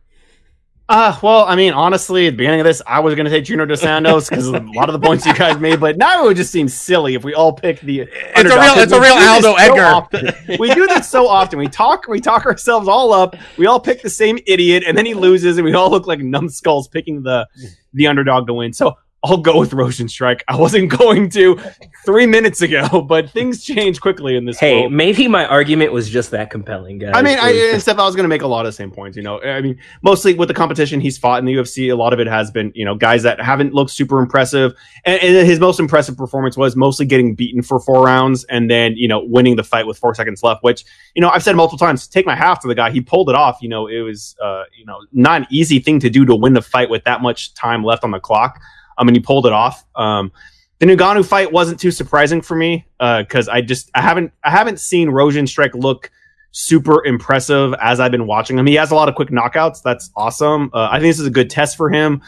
[0.87, 3.41] Uh, well, I mean, honestly, at the beginning of this, I was going to say
[3.41, 6.27] Junior Dos Santos because a lot of the points you guys made, but now it
[6.27, 8.01] would just seem silly if we all pick the.
[8.01, 10.57] It's a real, it's a real Aldo Edgar.
[10.59, 11.57] we do this so often.
[11.57, 13.35] We talk, we talk ourselves all up.
[13.57, 16.19] We all pick the same idiot, and then he loses, and we all look like
[16.19, 17.47] numbskulls picking the
[17.93, 18.71] the underdog to win.
[18.71, 18.95] So
[19.25, 20.41] I'll go with Rozenstruik.
[20.47, 21.59] I wasn't going to
[22.05, 24.59] three minutes ago, but things change quickly in this.
[24.59, 24.93] Hey, world.
[24.93, 27.13] maybe my argument was just that compelling, guys.
[27.15, 28.69] I mean, I, It was- and Steph, I was going to make a lot of
[28.69, 29.17] the same points.
[29.17, 32.13] You know, I mean, mostly with the competition he's fought in the UFC, a lot
[32.13, 34.73] of it has been, you know, guys that haven't looked super impressive.
[35.05, 38.93] And, and his most impressive performance was mostly getting beaten for four rounds and then,
[38.95, 40.63] you know, winning the fight with four seconds left.
[40.63, 42.91] Which, you know, I've said multiple times, take my half to the guy.
[42.91, 43.59] He pulled it off.
[43.61, 46.53] You know, it was, uh, you know, not an easy thing to do to win
[46.53, 48.61] the fight with that much time left on the clock.
[48.97, 49.85] I mean, he pulled it off.
[49.95, 50.31] Um,
[50.79, 54.79] the Ngannou fight wasn't too surprising for me because I just I haven't I haven't
[54.79, 56.11] seen Rozenstruik look
[56.51, 58.65] super impressive as I've been watching him.
[58.65, 59.81] He has a lot of quick knockouts.
[59.83, 60.69] That's awesome.
[60.73, 62.21] Uh, I think this is a good test for him.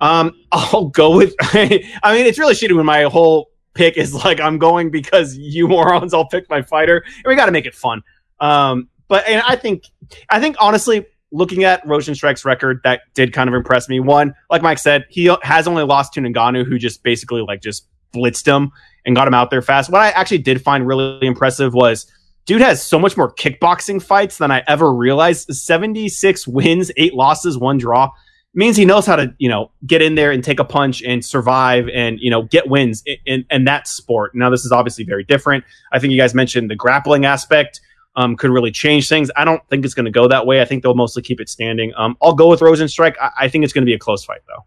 [0.00, 1.34] Um, I'll go with.
[1.40, 5.66] I mean, it's really shitty when my whole pick is like I'm going because you
[5.68, 8.02] morons all picked my fighter, and we got to make it fun.
[8.40, 9.84] Um, but and I think
[10.30, 14.00] I think honestly, looking at Rozenstruik's record, that did kind of impress me.
[14.00, 17.86] One, like Mike said, he has only lost to Ngannou, who just basically like just
[18.14, 18.70] blitzed him
[19.04, 19.90] and got him out there fast.
[19.90, 22.06] What I actually did find really impressive was
[22.46, 25.52] dude has so much more kickboxing fights than I ever realized.
[25.52, 28.10] 76 wins, eight losses, one draw.
[28.56, 31.24] Means he knows how to, you know, get in there and take a punch and
[31.24, 34.32] survive and, you know, get wins in, in, in that sport.
[34.36, 35.64] Now, this is obviously very different.
[35.92, 37.80] I think you guys mentioned the grappling aspect
[38.16, 39.30] um, could really change things.
[39.36, 40.60] I don't think it's going to go that way.
[40.60, 41.92] I think they'll mostly keep it standing.
[41.96, 43.14] Um, I'll go with Rozenstruik.
[43.20, 44.64] I, I think it's going to be a close fight, though.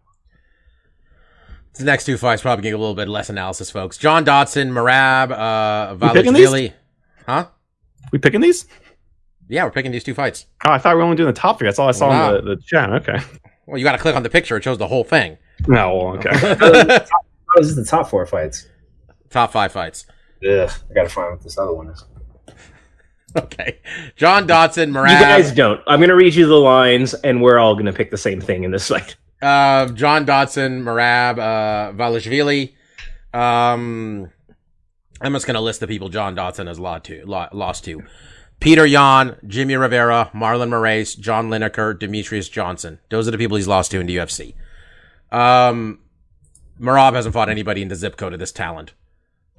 [1.74, 3.96] The next two fights probably get a little bit less analysis, folks.
[3.98, 6.48] John Dodson, Merab, uh, We picking these?
[6.48, 6.72] Dvalishvili.
[7.26, 7.46] Huh?
[8.10, 8.66] We picking these?
[9.48, 10.46] Yeah, we're picking these two fights.
[10.66, 11.66] Oh, I thought we were only doing the topic.
[11.66, 12.34] That's all I saw Wow.
[12.36, 12.90] in the, the chat.
[12.90, 13.18] Okay.
[13.66, 14.56] Well, you got to click on the picture.
[14.56, 15.38] It shows the whole thing.
[15.66, 16.30] No, okay.
[16.30, 17.08] That
[17.56, 18.66] was just the top four fights.
[19.30, 20.06] Top five fights.
[20.40, 22.04] Yeah, I gotta find what this other one is.
[23.36, 23.78] Okay.
[24.16, 25.12] John Dodson, Merab.
[25.12, 25.80] you guys don't.
[25.86, 28.40] I'm going to read you the lines, and we're all going to pick the same
[28.40, 29.16] thing in this fight.
[29.42, 32.72] uh, John Dodson, Merab, uh, Dvalishvili.
[33.34, 34.30] Um,
[35.20, 37.24] I'm just gonna list the people John Dodson has lost to.
[37.26, 38.02] Lost to.
[38.60, 42.98] Petr Yan, Jimmy Rivera, Marlon Moraes, John Lineker, Demetrious Johnson.
[43.10, 44.54] Those are the people he's lost to in the UFC.
[45.30, 46.00] Um,
[46.80, 48.94] Merab hasn't fought anybody in the zip code of this talent.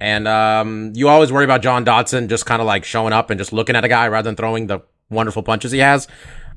[0.00, 3.38] And um, you always worry about John Dodson just kind of like showing up and
[3.38, 4.80] just looking at a guy rather than throwing the
[5.10, 6.08] wonderful punches he has.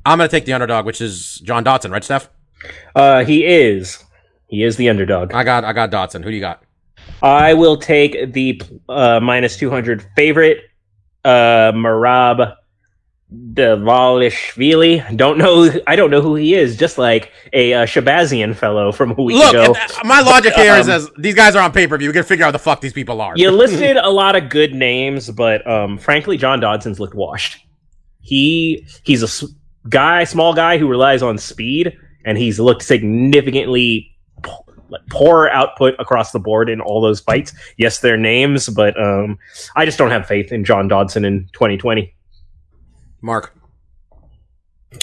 [0.05, 2.29] I'm gonna take the underdog, which is John Dodson, right, Steph?
[2.95, 4.03] Uh, he is.
[4.47, 5.33] He is the underdog.
[5.33, 6.23] I got I got Dodson.
[6.23, 6.63] Who do you got?
[7.21, 10.59] I will take the uh, minus 200 favorite,
[11.25, 12.55] uh, Merab
[13.33, 15.15] Dvalishvili.
[15.17, 15.69] Don't know.
[15.87, 16.77] I don't know who he is.
[16.77, 19.73] Just like a uh, Shahbazyan fellow from a week Look, ago.
[19.73, 22.09] uh, my logic here is Um, as these guys are on pay per view.
[22.09, 23.33] We can figure out the fuck these people are.
[23.35, 27.59] you listed a lot of good names, but um, frankly, John Dodson's looked washed.
[28.21, 29.45] He he's a s-
[29.89, 34.09] guy, small guy who relies on speed, and he's looked significantly
[34.89, 37.53] like poor output across the board in all those fights.
[37.77, 39.37] Yes, they're names, but um,
[39.75, 42.13] I just don't have faith in John Dodson in 2020.
[43.23, 43.55] Mark.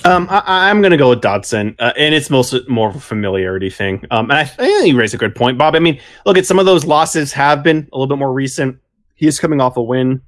[0.04, 3.00] Um, I, I'm going to go with Dodson, uh, and it's mostly more of a
[3.00, 4.06] familiarity thing.
[4.12, 5.74] Um, and I, I think you raise a good point, Bob.
[5.74, 8.78] I mean, look at some of those losses have been a little bit more recent.
[9.16, 10.22] He is coming off a win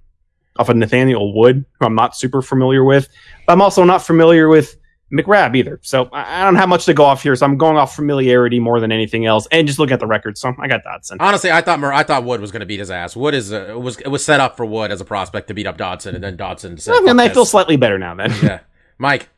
[0.59, 3.09] off of Nathaniel Wood, who I'm not super familiar with.
[3.47, 4.77] But I'm also not familiar with
[5.13, 5.79] McRab either.
[5.83, 7.37] So I, I don't have much to go off here.
[7.37, 10.39] So I'm going off familiarity more than anything else, and just look at the record.
[10.39, 11.19] So I got Dodson.
[11.21, 13.15] Honestly, I thought Mar- I thought Wood was going to beat his ass.
[13.15, 15.67] Wood is uh, was it was set up for Wood as a prospect to beat
[15.67, 18.15] up Dodson, and then Dodson said, and "Fuck I feel slightly better now.
[18.15, 18.61] Then yeah,
[18.99, 19.29] Mike.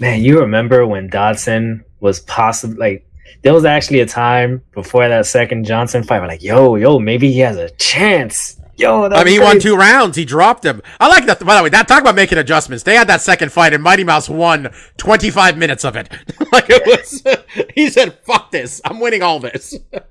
[0.00, 2.76] Man, you remember when Dodson was possible?
[2.76, 3.06] Like,
[3.42, 6.20] there was actually a time before that second Johnson fight.
[6.20, 8.60] We're like, yo, yo, maybe he has a chance.
[8.76, 10.16] Yo, I mean, he won two rounds.
[10.16, 10.82] He dropped him.
[10.98, 11.38] I like that.
[11.44, 12.82] By the way, that talk about making adjustments.
[12.82, 16.10] They had that second fight, and Mighty Mouse won 25 minutes of it.
[16.52, 17.22] like it was.
[17.74, 18.80] he said, "Fuck this!
[18.84, 19.76] I'm winning all this."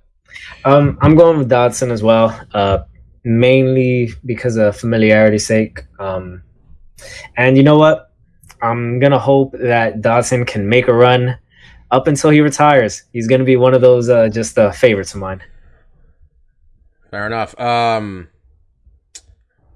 [0.65, 2.79] Um, I'm going with Dodson as well, uh,
[3.25, 5.81] mainly because of familiarity's sake.
[5.99, 6.41] Um,
[7.35, 8.11] and you know what?
[8.61, 11.37] I'm gonna hope that Dodson can make a run
[11.91, 13.03] up until he retires.
[13.11, 15.43] He's gonna be one of those uh, just uh, favorites of mine.
[17.11, 17.57] Fair enough.
[17.59, 18.29] Um,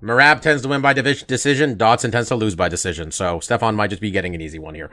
[0.01, 1.77] Merab tends to win by division decision.
[1.77, 3.11] Dodson tends to lose by decision.
[3.11, 4.91] So Stefan might just be getting an easy one here.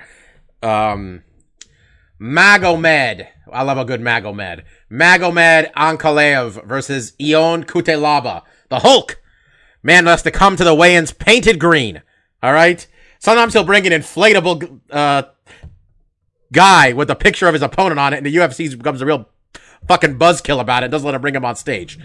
[0.63, 1.23] Um,
[2.21, 3.27] Magomed.
[3.53, 4.63] I love a good Magomed.
[4.91, 8.43] Magomed Ankalaev versus Ion Cutelaba.
[8.71, 9.21] The Hulk.
[9.83, 12.03] Man has to come to the weigh-ins painted green.
[12.43, 12.87] All right.
[13.19, 15.25] Sometimes he'll bring an inflatable uh,
[16.53, 19.29] guy with a picture of his opponent on it, and the UFC becomes a real
[19.87, 20.91] fucking buzzkill about it.
[20.91, 21.99] Doesn't let him bring him on stage.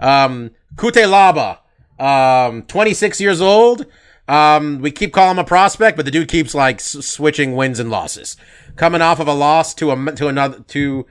[0.00, 1.58] Um, Cutelaba,
[2.00, 3.86] um, 26 years old.
[4.28, 7.80] Um, we keep calling him a prospect, but the dude keeps like s- switching wins
[7.80, 8.36] and losses.
[8.76, 11.06] Coming off of a loss to a to another to.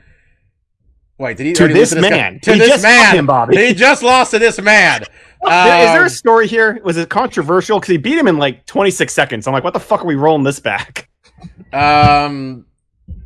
[1.17, 1.99] Wait, did he To this guy?
[2.09, 2.39] man.
[2.43, 3.15] To He this just man.
[3.17, 3.57] him, Bobby.
[3.57, 5.01] He just lost to this man.
[5.43, 6.79] Is there Um, a story here?
[6.83, 7.77] Was it controversial?
[7.79, 9.45] Because he beat him in like 26 seconds.
[9.47, 11.09] I'm like, what the fuck are we rolling this back?
[11.73, 12.65] Um,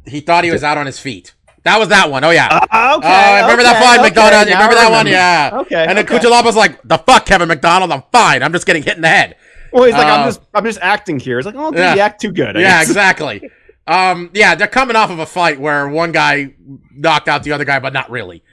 [0.06, 1.34] he thought he was out on his feet.
[1.64, 2.24] That was that one.
[2.24, 2.48] Oh yeah.
[2.48, 3.08] Uh, okay.
[3.08, 4.48] Oh, remember that okay, fight, okay, McDonald?
[4.48, 5.08] now remember I that one?
[5.08, 5.52] Yeah.
[5.62, 6.20] Okay, And then okay.
[6.20, 7.92] Cutelaba's like, "The fuck, Kevin McDonald?
[7.92, 8.44] I'm fine.
[8.44, 9.38] I'm just getting hit in the head."
[9.72, 11.38] Well, he's like, Uh, I'm just, I'm just acting here.
[11.40, 11.96] He's like, oh, Yeah.
[11.96, 12.56] you act too good.
[12.56, 12.88] I yeah, guess.
[12.90, 13.50] exactly.
[13.88, 16.54] Um, yeah, they're coming off of a fight where one guy
[16.94, 18.44] knocked out the other guy, but not really.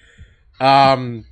[0.60, 1.26] Um,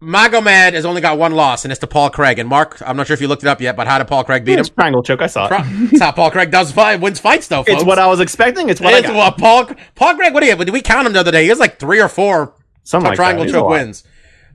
[0.00, 2.38] Magomed has only got one loss, and it's to Paul Craig.
[2.38, 4.24] And Mark, I'm not sure if you looked it up yet, but how did Paul
[4.24, 4.60] Craig beat him?
[4.60, 5.20] It's triangle choke.
[5.20, 5.50] I saw it.
[5.90, 7.58] That's how Paul Craig does fight, wins fights, though.
[7.62, 7.70] Folks.
[7.72, 8.70] It's what I was expecting.
[8.70, 9.16] It's what It's I got.
[9.16, 10.32] what Paul Paul Craig.
[10.32, 10.52] What do you?
[10.56, 10.64] Have?
[10.64, 11.42] Did we count him the other day?
[11.42, 13.52] He has like three or four Something like triangle that.
[13.52, 14.04] Choke wins.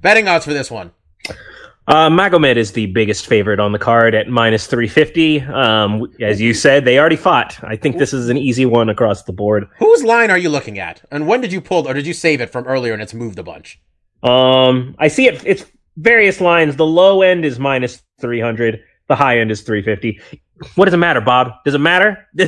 [0.02, 0.92] Betting odds for this one.
[1.88, 5.42] Uh, Magomed is the biggest favorite on the card at minus 350.
[5.42, 7.64] Um, as you said, they already fought.
[7.64, 9.70] I think this is an easy one across the board.
[9.78, 11.04] Whose line are you looking at?
[11.12, 13.38] And when did you pull, or did you save it from earlier and it's moved
[13.38, 13.80] a bunch?
[14.26, 15.46] Um, I see it.
[15.46, 15.66] It's
[15.98, 16.76] various lines.
[16.76, 18.84] The low end is minus 300.
[19.08, 20.20] The high end is 350.
[20.76, 21.52] What does it matter, Bob?
[21.64, 22.28] Does it matter?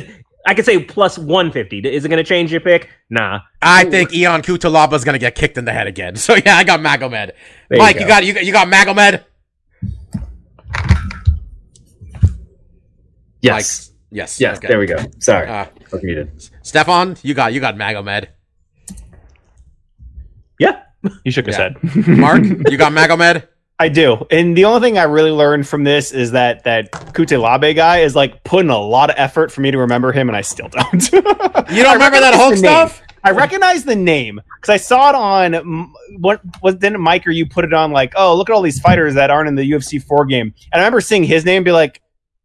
[0.46, 1.86] I could say plus 150.
[1.88, 2.88] Is it going to change your pick?
[3.10, 3.40] Nah.
[3.60, 6.16] I think Ion Cutelaba is going to get kicked in the head again.
[6.28, 7.32] So yeah, I got Magomed.
[7.70, 8.02] you Mike, go.
[8.02, 9.24] you, got you got you got Magomed.
[13.40, 13.90] Yes.
[13.90, 14.40] Mike, yes.
[14.40, 14.58] Yes.
[14.58, 14.68] okay.
[14.68, 14.96] There we go.
[15.20, 15.48] Sorry.
[15.48, 16.30] Uh, Fuck muted.
[16.62, 18.28] Stefan, you got you got Magomed.
[20.58, 20.82] Yeah.
[21.24, 21.70] He shook his Yeah.
[21.82, 22.06] head.
[22.08, 23.46] Mark, you got Magomed.
[23.80, 24.26] I do.
[24.30, 28.16] And the only thing I really learned from this is that that Cutelaba guy is
[28.16, 31.12] like putting a lot of effort for me to remember him, and I still don't.
[31.70, 33.02] You don't remember that Hulk stuff?
[33.22, 37.30] I recognize the name because I saw it on mm, what was then Mike or
[37.30, 39.70] you put it on like, oh, look at all these fighters that aren't in the
[39.70, 40.54] UFC four game.
[40.72, 42.00] And I remember seeing his name and be like,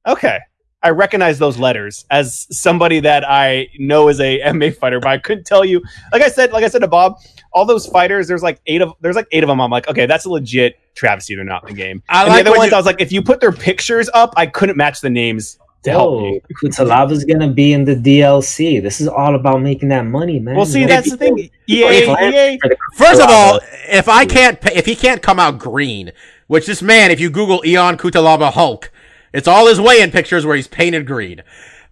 [0.06, 0.40] okay,
[0.82, 5.20] I recognize those letters as somebody that I know is a MMA fighter, but I
[5.20, 5.82] couldn't tell you.
[6.12, 7.16] Like I said, like I said to Bob,
[7.54, 9.62] all those fighters, there's like eight of there's like eight of them.
[9.62, 11.36] I'm like, okay, that's a legit travesty.
[11.36, 12.04] They're not in the game.
[12.10, 14.10] I and like the other ones, you- I was like, if you put their pictures
[14.14, 16.42] up, I couldn't match the names to help me.
[16.44, 18.82] Oh, Cutelaba's gonna be in the DLC.
[18.82, 20.56] This is all about making that money, man.
[20.56, 21.38] Well, see, You know, that's the thing.
[21.40, 22.60] E EA, EA,
[22.96, 26.12] First of all, if I can't, pay, if he can't come out green,
[26.48, 28.92] which this man, if you Google Ion Cutelaba Hulk,
[29.34, 31.44] it's all his way in pictures where he's painted green.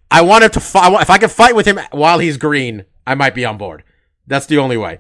[0.09, 1.01] I want him to fight.
[1.01, 3.83] If I can fight with him while he's green, I might be on board.
[4.27, 4.99] That's the only way.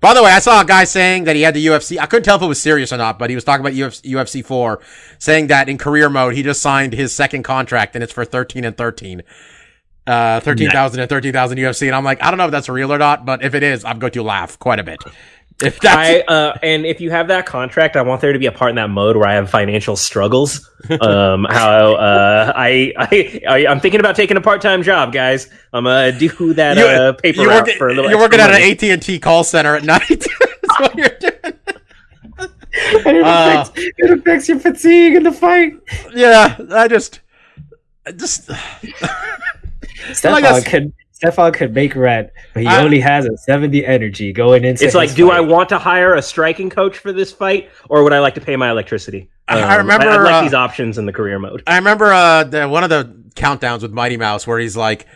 [0.00, 1.98] By the way, I saw a guy saying that he had the UFC.
[1.98, 4.02] I couldn't tell if it was serious or not, but he was talking about UFC,
[4.02, 4.80] UFC 4,
[5.18, 8.64] saying that in career mode, he just signed his second contract and it's for 13
[8.64, 9.22] and 13.
[10.06, 11.88] Uh, 13,000 and 13,000 UFC.
[11.88, 13.84] And I'm like, I don't know if that's real or not, but if it is,
[13.84, 15.02] I'm going to laugh quite a bit.
[15.62, 18.52] If I uh, and if you have that contract, I want there to be a
[18.52, 20.70] part in that mode where I have financial struggles.
[21.00, 25.48] Um, how uh, I, I I I'm thinking about taking a part time job, guys.
[25.72, 28.08] I'm gonna do that uh, paper you're route working, for a little.
[28.08, 28.54] you're working extra
[28.84, 30.06] at an AT&T call center at night.
[30.08, 31.32] That's what you're doing.
[32.72, 35.72] it, Uh, affects, it affects your fatigue in the fight.
[36.14, 37.18] Yeah, I just,
[38.06, 38.44] I just,
[40.12, 44.34] Stefan that's- could Stefan could make rent, but he I- only has a seventy energy
[44.34, 44.84] going into.
[44.84, 48.04] It's like, his do I want to hire a striking coach for this fight, or
[48.04, 49.30] would I like to pay my electricity?
[49.48, 51.62] I- Um, I remember, I, like uh, these options in the career mode.
[51.66, 53.04] I remember uh the, one of the
[53.34, 55.06] countdowns with Mighty Mouse where he's like,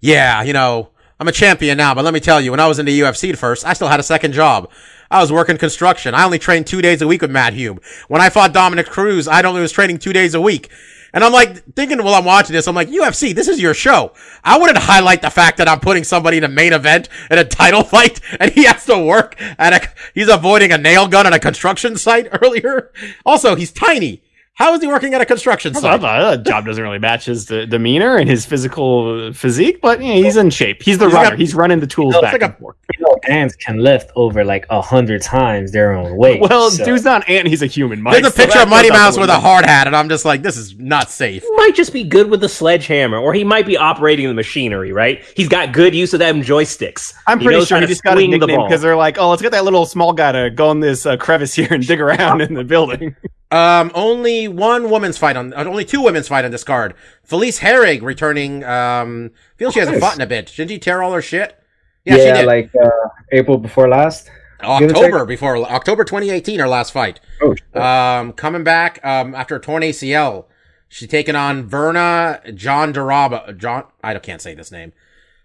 [0.00, 2.78] "Yeah, you know, I'm a champion now, but let me tell you, when I was
[2.78, 4.70] in the UFC at first, I still had a second job.
[5.10, 6.14] I was working construction.
[6.14, 7.78] I only trained two days a week with Matt Hume.
[8.08, 10.68] When I fought Dominick Cruz, I only was training two days a week."
[11.16, 14.12] And I'm like thinking while I'm watching this, I'm like, UFC, this is your show.
[14.44, 17.44] I wouldn't highlight the fact that I'm putting somebody in a main event in a
[17.44, 21.32] title fight and he has to work at a, he's avoiding a nail gun at
[21.32, 22.92] a construction site earlier.
[23.24, 24.20] Also, he's tiny.
[24.56, 26.00] How is he working at a construction I site?
[26.00, 30.14] thought that job doesn't really match his de- demeanor and his physical physique, but yeah,
[30.14, 30.82] he's in shape.
[30.82, 31.30] He's the He's runner.
[31.30, 32.76] got- he's running the tools No, it's back like a- and forth.
[32.98, 36.40] You know, ants can lift over like a hundred times their own weight.
[36.40, 37.48] Well, so- dude's not an ant.
[37.48, 38.00] He's a human.
[38.00, 40.08] Mike, There's a picture that of Mighty goes Mouse with a hard hat, and I'm
[40.08, 41.42] just like, this is not safe.
[41.42, 44.90] He might just be good with the sledgehammer, or he might be operating the machinery.
[44.90, 45.22] Right?
[45.36, 47.12] He's got good use of them joysticks.
[47.26, 48.68] I'm pretty knows sure how he to just got a swing the nickname ball.
[48.68, 51.18] because they're like, oh, let's get that little small guy to go in this uh,
[51.18, 53.14] crevice here and dig around in the building.
[53.50, 56.94] Um, only one women's fight on, only two women's fight on this card.
[57.22, 58.64] Felice Herrig returning.
[58.64, 60.52] Um, feels she hasn't fought in a bit.
[60.56, 61.58] Did she tear all her shit?
[62.04, 62.46] Yeah, Yeah, she did.
[62.46, 62.88] like uh,
[63.32, 64.26] April before last.
[64.60, 64.90] give or take.
[64.96, 67.20] October before October 2018, her last fight.
[67.40, 67.76] Oh, shit.
[67.76, 70.46] Um, coming back um, after a torn ACL,
[70.88, 73.56] she's taking on Verna John Daraba.
[73.56, 74.92] John, I can't say this name.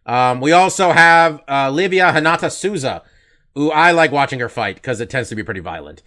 [0.07, 3.03] Um, we also have uh, Livia Renata Souza,
[3.53, 6.01] who I like watching her fight because it tends to be pretty violent.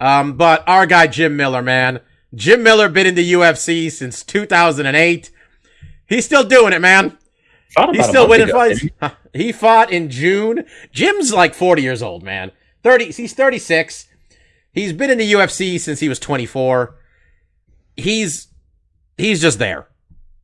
[0.00, 2.00] Um, but our guy Jim Miller, man,
[2.34, 5.30] Jim Miller been in the UFC since 2008.
[6.06, 7.18] He's still doing it, man.
[7.92, 8.84] He's still winning ago, fights.
[9.32, 10.64] He fought in June.
[10.90, 12.50] Jim's like 40 years old, man.
[12.82, 14.08] 30, he's 36.
[14.72, 16.96] He's been in the UFC since he was 24.
[17.96, 18.48] He's,
[19.16, 19.86] he's just there.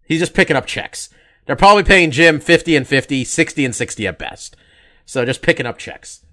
[0.06, 1.10] He's just picking up checks.
[1.46, 4.56] They're probably paying Jim 50 and 50, 60 and 60 at best.
[5.04, 6.24] So just picking up checks.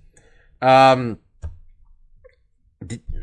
[0.61, 1.17] Um,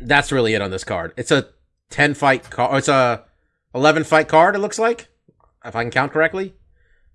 [0.01, 1.13] that's really it on this card.
[1.17, 1.47] It's a
[1.89, 2.77] 10 fight card.
[2.77, 3.23] It's a
[3.75, 5.07] 11 fight card, it looks like.
[5.63, 6.53] If I can count correctly.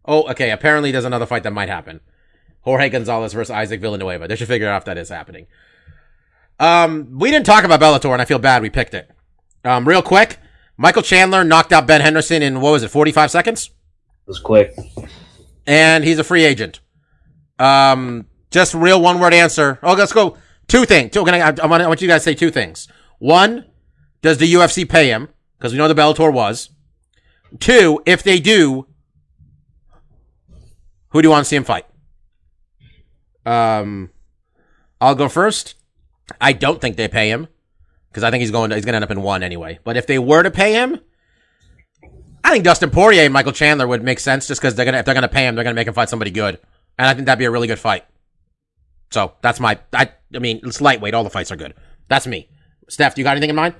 [0.04, 0.50] Oh, okay.
[0.50, 2.00] Apparently, there's another fight that might happen.
[2.60, 4.28] Jorge Gonzalez versus Isaac Villanueva.
[4.28, 5.46] They should figure out if that is happening.
[6.58, 9.10] Um, we didn't talk about Bellator, and I feel bad we picked it.
[9.64, 10.38] Um, real quick,
[10.76, 14.74] Michael Chandler knocked out Ben Henderson in what was it, 45 seconds, It was quick.
[15.66, 16.80] and he's a free agent.
[17.58, 19.78] Um, just real one word answer.
[19.82, 20.36] Oh, let's go.
[20.68, 21.12] Two things.
[21.12, 21.24] Two.
[21.26, 22.88] I, I, want, I want you guys to say two things.
[23.18, 23.64] One,
[24.22, 25.28] does the UFC pay him?
[25.58, 26.70] Because we know the Bellator was.
[27.60, 28.86] Two, if they do,
[31.10, 31.86] who do you want to see him fight?
[33.44, 34.10] Um,
[35.00, 35.76] I'll go first.
[36.40, 37.46] I don't think they pay him
[38.08, 39.78] because I think he's going to, he's going to end up in one anyway.
[39.84, 41.00] But if they were to pay him,
[42.46, 45.04] I think Dustin Poirier and Michael Chandler would make sense just because they're gonna if
[45.04, 46.60] they're gonna pay him, they're gonna make him fight somebody good,
[46.96, 48.04] and I think that'd be a really good fight.
[49.10, 51.14] So that's my I I mean it's lightweight.
[51.14, 51.74] All the fights are good.
[52.08, 52.48] That's me.
[52.88, 53.74] Steph, do you got anything in mind?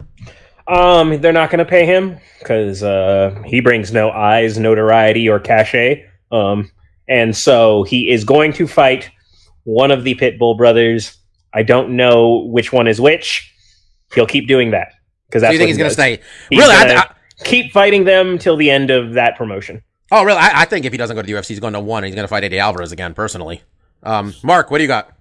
[0.68, 5.38] Um, they're not going to pay him because uh, he brings no eyes, notoriety, or
[5.38, 6.04] cachet.
[6.32, 6.70] Um,
[7.08, 9.10] and so he is going to fight
[9.62, 11.18] one of the Pitbull brothers.
[11.54, 13.52] I don't know which one is which.
[14.14, 14.92] He'll keep doing that
[15.28, 15.94] because that's you think what he's he gonna does.
[15.94, 16.20] stay?
[16.50, 16.74] He's really?
[16.74, 17.10] I, I,
[17.44, 19.82] keep fighting them till the end of that promotion.
[20.10, 20.38] oh, really?
[20.38, 22.02] I, I think if he doesn't go to the UFC, he's going to one.
[22.02, 23.14] and He's gonna fight Eddie Alvarez again.
[23.14, 23.62] Personally,
[24.02, 25.15] um, Mark, what do you got?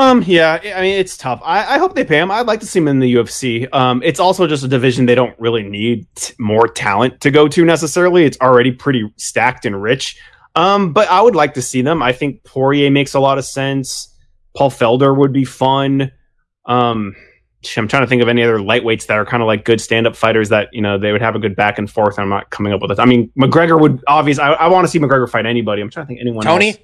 [0.00, 1.42] Um, yeah, I mean it's tough.
[1.44, 2.30] I, I hope they pay him.
[2.30, 3.68] I'd like to see him in the UFC.
[3.74, 7.46] Um, it's also just a division they don't really need t- more talent to go
[7.48, 8.24] to necessarily.
[8.24, 10.18] It's already pretty stacked and rich.
[10.56, 12.02] Um, but I would like to see them.
[12.02, 14.16] I think Poirier makes a lot of sense.
[14.56, 16.10] Paul Felder would be fun.
[16.64, 17.14] Um,
[17.76, 20.16] I'm trying to think of any other lightweights that are kind of like good stand-up
[20.16, 22.18] fighters that you know they would have a good back and forth.
[22.18, 22.98] I'm not coming up with it.
[22.98, 24.44] I mean, McGregor would obviously.
[24.44, 25.82] I, I want to see McGregor fight anybody.
[25.82, 26.42] I'm trying to think anyone.
[26.42, 26.70] Tony?
[26.70, 26.78] else.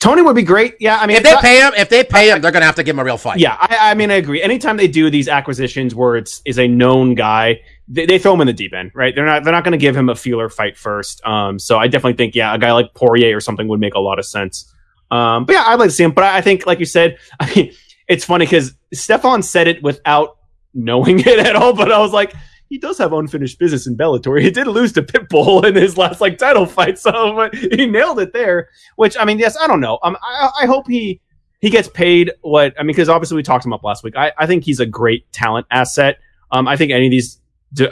[0.00, 0.76] Tony would be great.
[0.80, 2.74] Yeah, I mean, If they that- pay him, if they pay him, they're gonna have
[2.76, 3.38] to give him a real fight.
[3.38, 4.42] yeah, I, I mean, I agree.
[4.42, 8.40] Anytime they do these acquisitions where it's is a known guy, they, they throw him
[8.40, 9.14] in the deep end, right?
[9.14, 11.24] They're not they're not going to give him a feeler fight first.
[11.26, 14.00] Um, so I definitely think yeah, a guy like Poirier or something would make a
[14.00, 14.72] lot of sense.
[15.10, 16.12] Um, but yeah, I'd like to see him.
[16.12, 17.72] But I, I think, like you said, I mean,
[18.08, 20.38] it's funny because Stefan said it without
[20.72, 21.74] knowing it at all.
[21.74, 22.32] But I was like,
[22.70, 24.40] he does have unfinished business in Bellator.
[24.40, 28.18] He did lose to Pitbull in his last like title fight, so but he nailed
[28.20, 28.68] it there.
[28.96, 29.98] Which I mean, yes, I don't know.
[30.02, 31.20] Um, I, I hope he
[31.60, 34.16] he gets paid what I mean because obviously we talked him up last week.
[34.16, 36.18] I, I think he's a great talent asset.
[36.52, 37.38] Um, I think any of these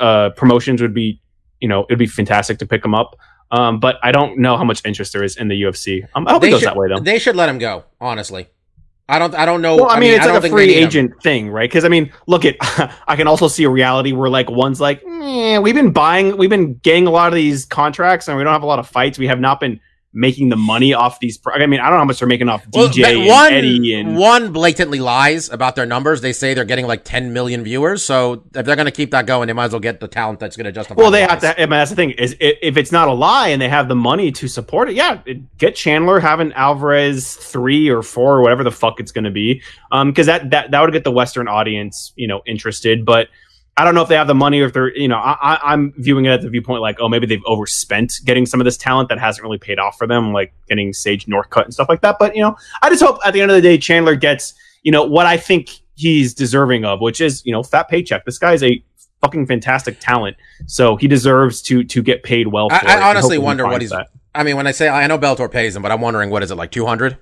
[0.00, 1.20] uh, promotions would be,
[1.60, 3.16] you know, it'd be fantastic to pick him up.
[3.50, 6.06] Um, but I don't know how much interest there is in the UFC.
[6.14, 7.00] Um, I hope it They goes should, that way though.
[7.00, 7.84] they should let him go.
[8.00, 8.46] Honestly,
[9.10, 9.34] I don't.
[9.34, 9.76] I don't know.
[9.76, 10.86] Well, I mean, it's don't like a free they need him.
[10.86, 11.68] agent thing, right?
[11.68, 12.56] Because I mean, look at
[13.08, 16.50] I can also see a reality where like one's like, eh, we've been buying, we've
[16.50, 19.18] been getting a lot of these contracts, and we don't have a lot of fights.
[19.18, 19.80] We have not been
[20.12, 21.36] making the money off these.
[21.36, 23.26] Pro- I mean, I don't know how much they're making off Well, DJ but and
[23.26, 26.20] one, Eddie and one blatantly lies about their numbers.
[26.20, 28.02] They say they're getting like 10 million viewers.
[28.02, 30.40] So if they're going to keep that going, they might as well get the talent
[30.40, 31.00] that's going to justify.
[31.00, 31.60] Well, they the have to.
[31.60, 33.96] I mean, that's the thing is, if it's not a lie and they have the
[33.96, 35.22] money to support it, yeah,
[35.58, 39.30] get Chandler, have an Alvarez three or four or whatever the fuck it's going to
[39.30, 43.04] be, um, because that that that would get the Western audience, you know, interested.
[43.04, 43.28] But
[43.78, 45.72] I don't know if they have the money or if they're, you know, I, I,
[45.72, 48.76] I'm viewing it at the viewpoint like, oh, maybe they've overspent getting some of this
[48.76, 52.00] talent that hasn't really paid off for them, like getting Sage Northcutt and stuff like
[52.00, 52.16] that.
[52.18, 54.90] But you know, I just hope at the end of the day, Chandler gets, you
[54.90, 58.24] know, what I think he's deserving of, which is, you know, fat paycheck.
[58.24, 58.82] This guy's a
[59.20, 62.68] fucking fantastic talent, so he deserves to to get paid well.
[62.70, 64.08] For I- it, I honestly wonder what he's- that.
[64.34, 66.50] I mean, when I say I know Bellator pays him, but I'm wondering what is
[66.50, 67.16] it like 200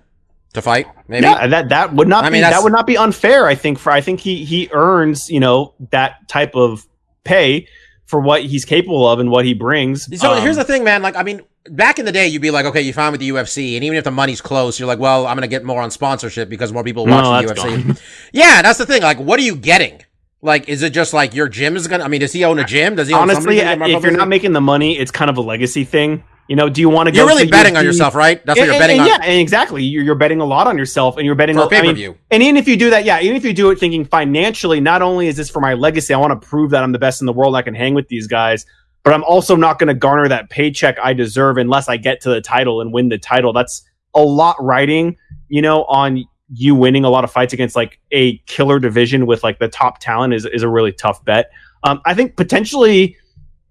[0.54, 0.86] to fight?
[1.08, 1.24] Maybe.
[1.24, 3.46] Yeah, that that would not I be mean, that would not be unfair.
[3.46, 6.86] I think for I think he he earns you know that type of
[7.24, 7.66] pay
[8.06, 10.08] for what he's capable of and what he brings.
[10.20, 11.02] So Um, here's the thing, man.
[11.02, 13.28] Like, I mean, back in the day, you'd be like, okay, you found with the
[13.30, 15.82] UFC, and even if the money's close, you're like, well, I'm going to get more
[15.82, 18.00] on sponsorship because more people No, watch the that's UFC.
[18.32, 19.02] yeah, that's the thing.
[19.02, 20.02] Like, what are you getting?
[20.40, 22.04] Like, is it just like your gym is gonna?
[22.04, 22.94] I mean, does he own a gym?
[22.94, 25.82] Does he own honestly, if you're not making the money, it's kind of a legacy
[25.82, 26.22] thing.
[26.48, 27.18] You know, do you want to go?
[27.18, 28.44] You're really betting on yourself, right?
[28.46, 29.20] That's what you're betting and- on.
[29.20, 29.82] Yeah, and exactly.
[29.82, 32.16] You're, you're betting a lot on yourself, and you're betting For a on I pay-per-view.
[32.30, 35.02] and even if you do that, yeah, even if you do it thinking financially, not
[35.02, 37.26] only is this for my legacy, I want to prove that I'm the best in
[37.26, 38.64] the world, I can hang with these guys,
[39.02, 42.28] but I'm also not going to garner that paycheck I deserve unless I get to
[42.30, 43.52] the title and win the title.
[43.52, 43.82] That's
[44.14, 45.16] a lot riding,
[45.48, 46.24] you know, on
[46.54, 49.98] you winning a lot of fights against like a killer division with like the top
[49.98, 51.50] talent is is a really tough bet.
[51.82, 53.16] Um, I think potentially,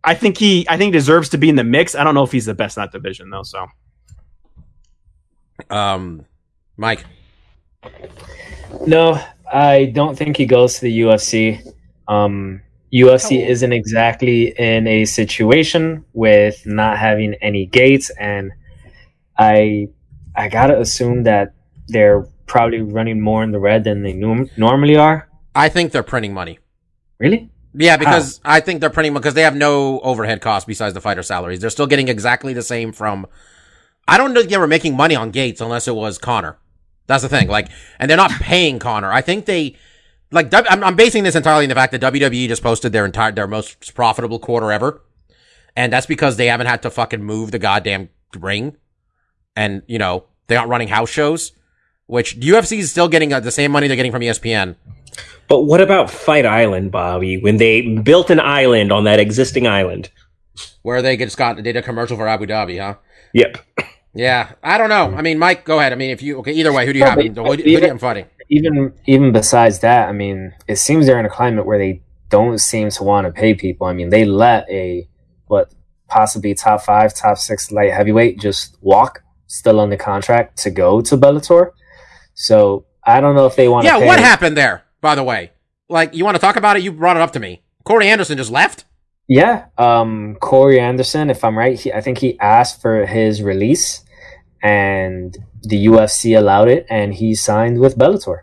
[0.06, 1.96] I think he, I think he deserves to be in the mix.
[1.96, 3.44] I don't know if he's the best in that division though.
[3.44, 3.66] So
[5.70, 6.26] Um,
[6.78, 7.06] Mike.
[8.86, 9.20] No,
[9.52, 11.60] I don't think he goes to the UFC.
[12.08, 12.62] Um,
[12.94, 18.52] UFC isn't exactly in a situation with not having any gates, and
[19.38, 19.90] I
[20.36, 21.54] I gotta assume that
[21.88, 25.28] they're probably running more in the red than they norm- normally are.
[25.56, 26.60] I think they're printing money.
[27.20, 27.50] Really?
[27.78, 31.24] Yeah, because I think they're printing because they have no overhead costs besides the fighter
[31.24, 31.60] salaries.
[31.60, 33.28] They're still getting exactly the same from.
[34.08, 36.58] I don't think they were making money on Gates unless it was Conor.
[37.08, 37.48] That's the thing.
[37.48, 37.70] Like,
[38.00, 39.12] and they're not paying Conor.
[39.12, 39.76] I think they,
[40.32, 43.32] like, I'm, I'm basing this entirely on the fact that WWE just posted their entire
[43.32, 45.02] their most profitable quarter ever,
[45.76, 48.10] and that's because they haven't had to fucking move the goddamn
[48.40, 48.78] ring,
[49.56, 51.52] and you know they aren't running house shows,
[52.08, 54.76] which UFC is still getting uh, the same money they're getting from ESPN.
[55.48, 57.38] But what about Fight Island, Bobby?
[57.38, 60.10] When they built an island on that existing island?
[60.82, 62.96] Where they just got did a commercial for Abu Dhabi, huh?
[63.34, 63.58] Yep.
[64.14, 65.14] Yeah, I don't know.
[65.16, 65.92] I mean, Mike, go ahead.
[65.92, 67.18] I mean, if you okay, either way, who do you No, have?
[67.18, 68.26] but- Who, do- who do you even- have fighting?
[68.50, 72.60] Even even besides that, I mean, it seems they're in a climate where they don't
[72.60, 73.88] seem to want to pay people.
[73.88, 75.08] I mean, they let a
[75.48, 75.74] what
[76.08, 81.18] possibly top five, top six light heavyweight just walk, still under contract to go to
[81.18, 81.72] Bellator.
[82.36, 83.86] So I don't know if they want.
[83.86, 84.84] Yeah, pay what happened there?
[85.02, 85.52] By the way,
[85.90, 86.84] like you want to talk about it?
[86.84, 87.64] You brought it up to me.
[87.84, 88.86] Corey Anderson just left.
[89.28, 94.04] Yeah, um, Corey Anderson, if I'm right, he, I think he asked for his release,
[94.62, 98.42] and the UFC allowed it, and he signed with Bellator.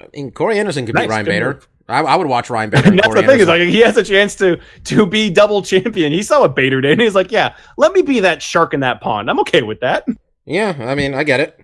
[0.00, 1.60] I mean, Corey Anderson could Nice, beat Ryan Bader.
[1.86, 2.84] I, I would watch Ryan Bader.
[2.84, 5.28] And and that's Corey the thing is like he has a chance to to be
[5.30, 6.12] double champion.
[6.12, 8.80] He saw what Bader did, and he's like, "Yeah, let me be that shark in
[8.80, 9.28] that pond.
[9.28, 10.06] I'm okay with that."
[10.46, 11.63] yeah, I mean, I get it.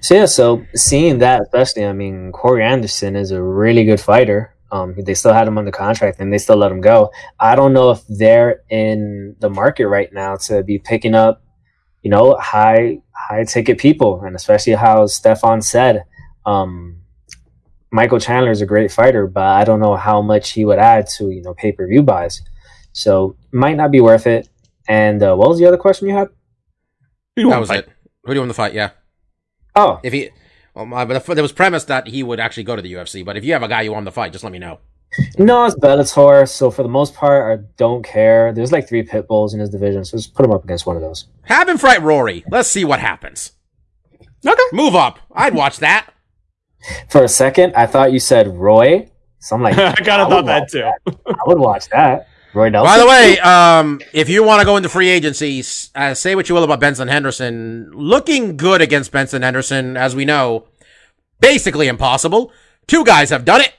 [0.00, 4.54] So yeah, so seeing that, especially, I mean, Corey Anderson is a really good fighter.
[4.70, 7.10] Um, they still had him under contract, and they still let him go.
[7.38, 11.42] I don't know if they're in the market right now to be picking up,
[12.02, 16.04] you know, high high ticket people, and especially how Stefan said,
[16.46, 16.98] um,
[17.90, 21.06] Michael Chandler is a great fighter, but I don't know how much he would add
[21.18, 22.40] to you know pay per view buys.
[22.92, 24.48] So might not be worth it.
[24.88, 26.28] And uh, what was the other question you had?
[26.28, 26.32] Who
[27.36, 27.84] do you That want was to fight?
[27.84, 27.92] it.
[28.24, 28.72] Who do you want to fight?
[28.74, 28.90] Yeah,
[29.74, 30.30] Oh, if he,
[30.74, 33.24] well, my, but there was premise that he would actually go to the UFC.
[33.24, 34.78] But if you have a guy you want him to fight, just let me know.
[35.38, 36.48] No, it's Bellator.
[36.48, 38.52] So for the most part, I don't care.
[38.52, 40.96] There's like three pit bulls in his division, so just put him up against one
[40.96, 41.26] of those.
[41.42, 42.44] Have him fight Rory.
[42.50, 43.52] Let's see what happens.
[44.46, 44.62] Okay.
[44.72, 45.18] Move up.
[45.32, 46.12] I'd watch that.
[47.10, 49.08] For a second, I thought you said Roy,
[49.38, 50.90] so I'm like, I kind of thought that too.
[51.06, 52.28] I would watch that.
[52.54, 52.92] Roy Nelson.
[52.92, 55.62] By the way, um, if you want to go into free agency,
[55.94, 57.90] uh, say what you will about Benson Henderson.
[57.92, 60.66] Looking good against Benson Henderson, as we know,
[61.40, 62.52] basically impossible.
[62.86, 63.74] Two guys have done it.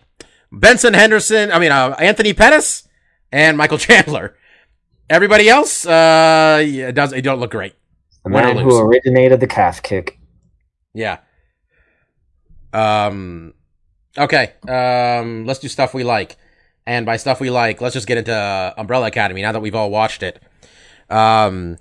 [0.51, 2.87] Benson Henderson, I mean, uh, Anthony Pettis
[3.31, 4.35] and Michael Chandler.
[5.09, 7.73] Everybody else, uh, yeah, it does, it don't look great.
[8.23, 10.17] the man who originated the calf kick.
[10.93, 11.19] Yeah.
[12.71, 13.53] Um,
[14.17, 14.53] okay.
[14.67, 16.37] Um, let's do stuff we like.
[16.85, 19.75] And by stuff we like, let's just get into uh, Umbrella Academy now that we've
[19.75, 20.41] all watched it.
[21.09, 21.77] Um,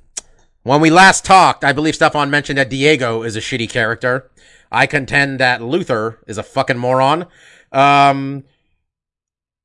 [0.62, 4.30] when we last talked, I believe Stefan mentioned that Diego is a shitty character.
[4.70, 7.26] I contend that Luther is a fucking moron.
[7.72, 8.44] Um,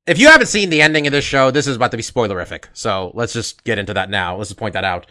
[0.06, 2.64] if you haven't seen the ending of this show, this is about to be spoilerific.
[2.72, 4.36] So let's just get into that now.
[4.36, 5.06] Let's just point that out.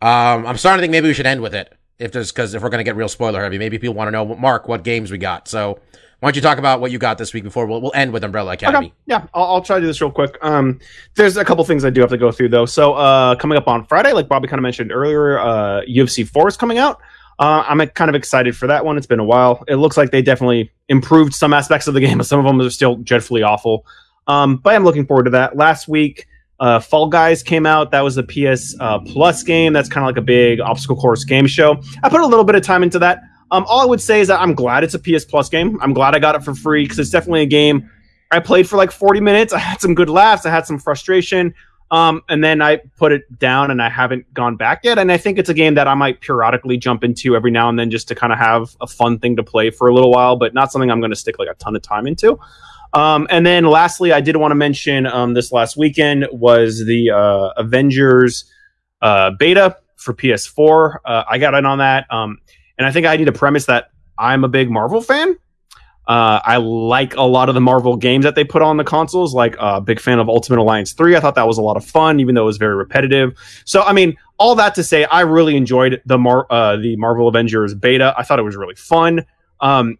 [0.00, 1.72] Um, I'm starting to think maybe we should end with it.
[1.98, 4.12] If there's, cause if we're going to get real spoiler heavy, maybe people want to
[4.12, 5.48] know, Mark, what games we got.
[5.48, 5.80] So
[6.20, 8.24] why don't you talk about what you got this week before we'll, we'll end with
[8.24, 8.86] Umbrella Academy.
[8.86, 8.94] Okay.
[9.06, 10.38] Yeah, I'll, I'll try to do this real quick.
[10.40, 10.80] Um,
[11.14, 12.66] there's a couple things I do have to go through though.
[12.66, 16.48] So, uh, coming up on Friday, like Bobby kind of mentioned earlier, uh, UFC four
[16.48, 17.00] is coming out.
[17.38, 18.96] Uh, I'm kind of excited for that one.
[18.96, 19.62] It's been a while.
[19.68, 22.60] It looks like they definitely improved some aspects of the game, but some of them
[22.60, 23.84] are still dreadfully awful.
[24.26, 25.54] Um, but I'm looking forward to that.
[25.54, 26.26] Last week,
[26.58, 27.90] uh, Fall Guys came out.
[27.90, 29.74] That was the PS uh, Plus game.
[29.74, 31.80] That's kind of like a big obstacle course game show.
[32.02, 33.20] I put a little bit of time into that.
[33.50, 35.78] Um, all I would say is that I'm glad it's a PS Plus game.
[35.80, 37.90] I'm glad I got it for free because it's definitely a game
[38.30, 39.52] I played for like 40 minutes.
[39.52, 40.46] I had some good laughs.
[40.46, 41.54] I had some frustration.
[41.90, 44.98] Um, and then I put it down and I haven't gone back yet.
[44.98, 47.78] And I think it's a game that I might periodically jump into every now and
[47.78, 50.36] then just to kind of have a fun thing to play for a little while,
[50.36, 52.38] but not something I'm going to stick like a ton of time into.
[52.92, 57.10] Um, and then lastly, I did want to mention um, this last weekend was the
[57.10, 58.50] uh, Avengers
[59.02, 60.96] uh, beta for PS4.
[61.04, 62.38] Uh, I got in on that, um,
[62.78, 65.36] and I think I need to premise that I'm a big Marvel fan.
[66.08, 69.34] Uh, I like a lot of the Marvel games that they put on the consoles.
[69.34, 71.16] Like, a uh, big fan of Ultimate Alliance 3.
[71.16, 73.36] I thought that was a lot of fun, even though it was very repetitive.
[73.64, 77.26] So, I mean, all that to say, I really enjoyed the Mar- uh, the Marvel
[77.26, 78.14] Avengers beta.
[78.16, 79.26] I thought it was really fun.
[79.60, 79.98] Um,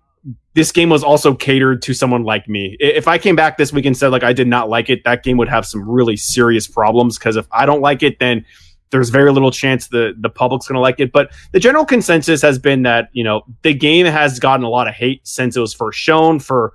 [0.55, 2.77] this game was also catered to someone like me.
[2.81, 5.23] If I came back this week and said like I did not like it, that
[5.23, 7.19] game would have some really serious problems.
[7.19, 8.45] Because if I don't like it, then
[8.91, 11.13] there's very little chance the the public's going to like it.
[11.13, 14.89] But the general consensus has been that you know the game has gotten a lot
[14.89, 16.73] of hate since it was first shown for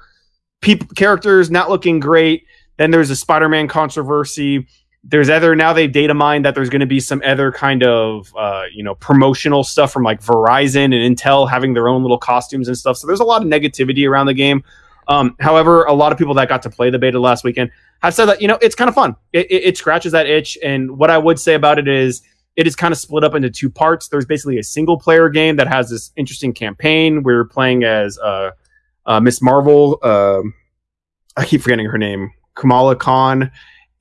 [0.61, 2.45] people characters not looking great.
[2.77, 4.67] Then there's a Spider-Man controversy.
[5.03, 8.33] There's other now they've data mined that there's going to be some other kind of
[8.37, 12.67] uh, you know promotional stuff from like Verizon and Intel having their own little costumes
[12.67, 12.97] and stuff.
[12.97, 14.63] So there's a lot of negativity around the game.
[15.07, 17.71] Um, however, a lot of people that got to play the beta last weekend
[18.01, 19.15] have said that you know it's kind of fun.
[19.33, 22.21] It, it, it scratches that itch, and what I would say about it is
[22.55, 24.07] it is kind of split up into two parts.
[24.09, 27.23] There's basically a single player game that has this interesting campaign.
[27.23, 28.51] We're playing as uh,
[29.05, 29.99] uh, Miss Marvel.
[30.03, 30.53] um
[31.37, 33.51] I keep forgetting her name, Kamala Khan,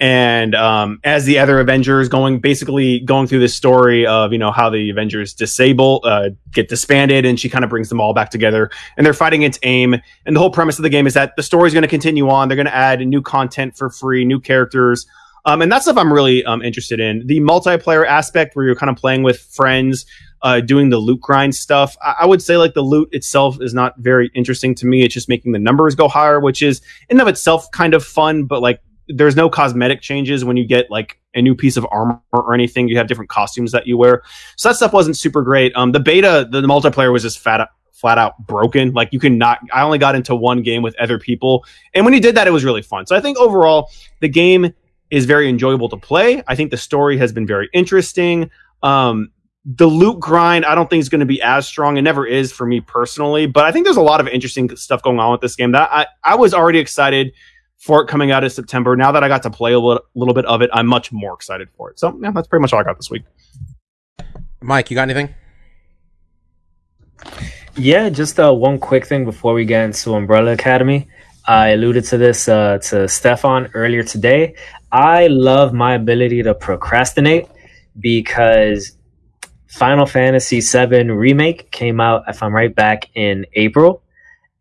[0.01, 4.51] and um, as the other Avengers going basically going through this story of you know
[4.51, 8.31] how the Avengers disable uh, get disbanded and she kind of brings them all back
[8.31, 9.95] together and they're fighting against AIM.
[10.25, 12.31] And the whole premise of the game is that the story is going to continue
[12.31, 12.49] on.
[12.49, 15.07] They're going to add new content for free new characters.
[15.45, 17.27] Um, and that's stuff I'm really um, interested in.
[17.27, 20.07] The multiplayer aspect where you're kind of playing with friends
[20.43, 23.75] uh, doing the loot grind stuff I-, I would say like the loot itself is
[23.75, 25.03] not very interesting to me.
[25.05, 28.45] It's just making the numbers go higher which is in of itself kind of fun
[28.45, 28.81] but like
[29.15, 32.89] there's no cosmetic changes when you get like a new piece of armor or anything.
[32.89, 34.23] You have different costumes that you wear.
[34.57, 35.73] So that stuff wasn't super great.
[35.77, 38.93] Um, the beta, the, the multiplayer was just fat, flat out broken.
[38.93, 41.65] Like you can not, I only got into one game with other people.
[41.95, 43.07] And when you did that, it was really fun.
[43.07, 44.73] So I think overall the game
[45.11, 46.43] is very enjoyable to play.
[46.47, 48.51] I think the story has been very interesting.
[48.83, 49.31] Um,
[49.65, 51.99] the loot grind, I don't think is going to be as strong.
[51.99, 55.03] It never is for me personally, but I think there's a lot of interesting stuff
[55.03, 57.33] going on with this game that I, I was already excited
[57.81, 58.95] for it coming out in September.
[58.95, 61.35] Now that I got to play a little, little bit of it, I'm much more
[61.35, 61.99] excited for it.
[61.99, 63.23] So yeah, that's pretty much all I got this week.
[64.61, 65.35] Mike, you got anything?
[67.77, 71.09] Yeah, just uh, one quick thing before we get into Umbrella Academy.
[71.47, 74.55] I alluded to this uh, to Stefan earlier today.
[74.93, 77.49] I love my ability to procrastinate
[77.99, 78.93] because
[79.69, 84.03] Final Fantasy VII Remake came out, if I'm right, back in April.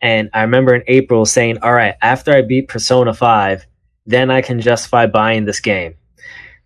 [0.02, 3.66] And I remember in April saying, all right, after I beat Persona 5,
[4.06, 5.96] then I can justify buying this game.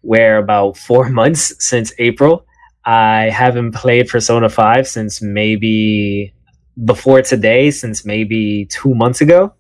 [0.02, 2.46] Where about four months since April,
[2.86, 6.34] I haven't played Persona 5 since maybe
[6.86, 9.54] before today, since maybe two months ago.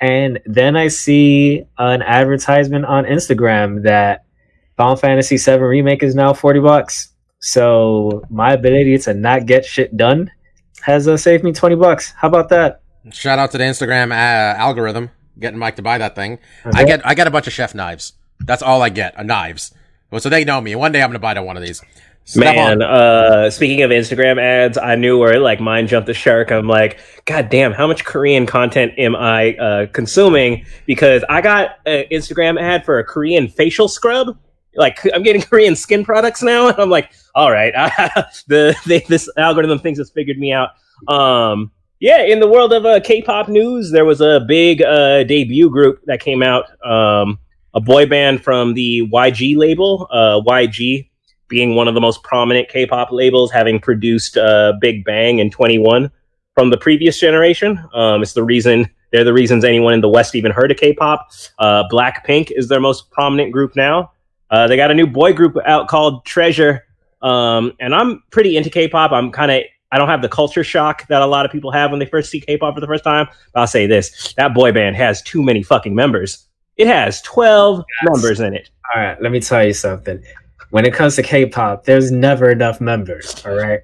[0.00, 4.24] And then I see an advertisement on Instagram that
[4.76, 7.12] Final Fantasy VII Remake is now 40 bucks.
[7.40, 10.30] So my ability to not get shit done
[10.82, 12.12] has uh, saved me 20 bucks.
[12.16, 12.81] How about that?
[13.10, 16.38] Shout out to the Instagram uh, algorithm getting Mike to buy that thing.
[16.64, 16.78] Okay.
[16.78, 18.14] I get I get a bunch of chef knives.
[18.40, 19.18] That's all I get.
[19.18, 19.74] Uh, knives.
[20.10, 20.74] Well, so they know me.
[20.74, 21.82] One day I'm gonna buy one of these.
[22.24, 26.52] Step Man, uh, speaking of Instagram ads, I knew where like mine jumped the shark.
[26.52, 30.64] I'm like, God damn, how much Korean content am I uh, consuming?
[30.86, 34.38] Because I got an Instagram ad for a Korean facial scrub.
[34.76, 37.72] Like I'm getting Korean skin products now, and I'm like, all right,
[38.46, 40.70] the they, this algorithm thinks it's figured me out.
[41.08, 41.72] Um,
[42.02, 46.00] yeah, in the world of uh, K-pop news, there was a big uh, debut group
[46.06, 47.38] that came out, um,
[47.74, 51.08] a boy band from the YG label, uh, YG
[51.46, 56.10] being one of the most prominent K-pop labels, having produced uh, Big Bang and 2NE1
[56.56, 57.78] from the previous generation.
[57.94, 61.30] Um, it's the reason they're the reasons anyone in the West even heard of K-pop.
[61.60, 64.10] Uh, Blackpink is their most prominent group now.
[64.50, 66.84] Uh, they got a new boy group out called Treasure,
[67.22, 69.12] um, and I'm pretty into K-pop.
[69.12, 69.62] I'm kind of
[69.92, 72.30] I don't have the culture shock that a lot of people have when they first
[72.30, 73.28] see K-pop for the first time.
[73.54, 76.48] But I'll say this: that boy band has too many fucking members.
[76.76, 78.70] It has 12 members in it.
[78.94, 80.22] All right, let me tell you something.
[80.70, 83.44] When it comes to K-pop, there's never enough members.
[83.44, 83.80] All right.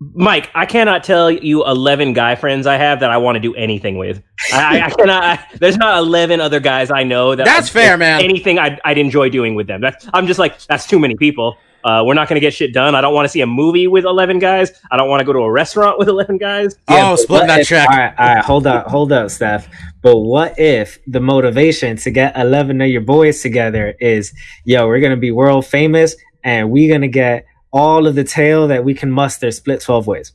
[0.00, 3.52] Mike, I cannot tell you 11 guy friends I have that I want to do
[3.56, 4.22] anything with.
[4.52, 5.22] I, I, I cannot.
[5.24, 8.22] I, there's not 11 other guys I know that That's I- fair, man.
[8.22, 9.80] Anything I'd, I'd enjoy doing with them.
[9.80, 11.56] That's, I'm just like, that's too many people.
[11.84, 12.94] Uh, we're not going to get shit done.
[12.94, 14.72] I don't want to see a movie with 11 guys.
[14.90, 16.74] I don't want to go to a restaurant with 11 guys.
[16.88, 17.88] oh, but splitting that if- check.
[17.90, 19.68] All right, all right, hold up, hold up, Steph.
[20.02, 24.32] But what if the motivation to get eleven of your boys together is,
[24.64, 26.14] yo, we're gonna be world famous
[26.44, 30.32] and we're gonna get all of the tail that we can muster split twelve ways.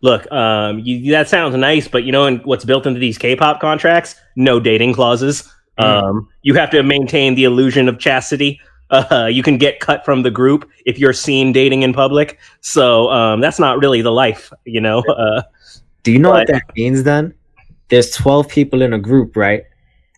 [0.00, 3.60] Look, um, you, that sounds nice, but you know and what's built into these K-pop
[3.60, 4.16] contracts?
[4.34, 5.48] No dating clauses.
[5.78, 8.60] Um, you have to maintain the illusion of chastity.
[8.92, 12.38] Uh, you can get cut from the group if you're seen dating in public.
[12.60, 15.00] So um, that's not really the life, you know.
[15.00, 15.42] Uh,
[16.02, 17.34] Do you know what that means then?
[17.88, 19.64] There's 12 people in a group, right?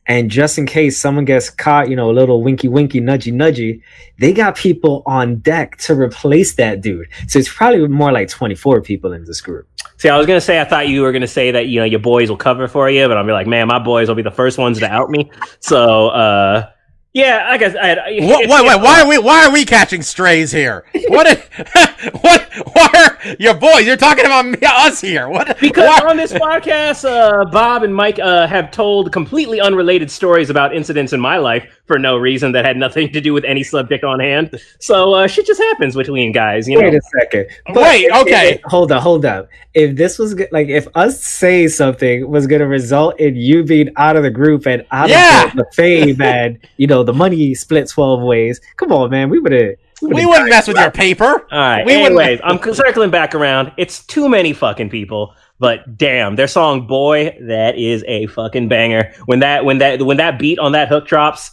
[0.07, 3.81] And just in case someone gets caught, you know, a little winky winky, nudgy nudgy,
[4.19, 7.07] they got people on deck to replace that dude.
[7.27, 9.67] So it's probably more like 24 people in this group.
[9.97, 12.01] see, I was gonna say I thought you were gonna say that you know your
[12.01, 14.31] boys will cover for you, but I'll be like, man, my boys will be the
[14.31, 15.31] first ones to out me.
[15.61, 16.69] So uh,
[17.15, 17.75] yeah, I guess.
[17.77, 20.85] I, I, What, wait, wait, why are we why are we catching strays here?
[21.09, 21.27] What?
[21.29, 21.39] Is,
[22.21, 22.43] what?
[22.73, 22.89] Why
[23.25, 23.87] are your boys?
[23.87, 25.29] You're talking about me, us here.
[25.29, 25.59] What?
[25.61, 30.51] Because why- on this podcast, uh, Bob and Mike uh, have told completely unrelated stories
[30.51, 33.63] about incidents in my life for no reason that had nothing to do with any
[33.63, 34.59] subject on hand.
[34.81, 36.85] So uh, shit just happens between guys, you know.
[36.85, 37.47] Wait a second.
[37.67, 38.61] But Wait, okay.
[38.65, 39.49] hold up, hold up.
[39.75, 43.65] If this was go- like, if us saying something was going to result in you
[43.65, 45.45] being out of the group and out Yeah.
[45.47, 49.29] of the, the fame and, you know, the money split 12 ways, come on, man.
[49.29, 49.75] We would have.
[50.01, 51.47] we wouldn't mess with your paper.
[51.53, 51.85] All right.
[51.85, 53.73] We wouldn't- anyways, I'm circling back around.
[53.77, 59.13] It's too many fucking people, but damn, their song "Boy" that is a fucking banger.
[59.27, 61.53] When that when that when that beat on that hook drops,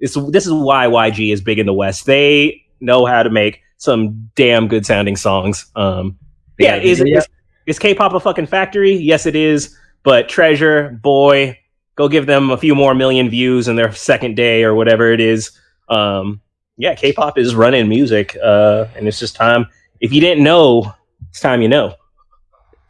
[0.00, 2.06] this this is why YG is big in the West.
[2.06, 5.66] They know how to make some damn good sounding songs.
[5.76, 6.18] Um,
[6.58, 7.18] yeah, Yeah, is, yeah.
[7.18, 7.28] is
[7.66, 8.92] is K-pop a fucking factory?
[8.92, 9.76] Yes, it is.
[10.02, 11.58] But Treasure, Boy,
[11.96, 15.20] go give them a few more million views in their second day or whatever it
[15.20, 15.50] is.
[15.88, 16.40] Um,
[16.76, 19.66] yeah, K-pop is running music, uh, and it's just time.
[20.00, 20.92] If you didn't know,
[21.30, 21.94] it's time you know.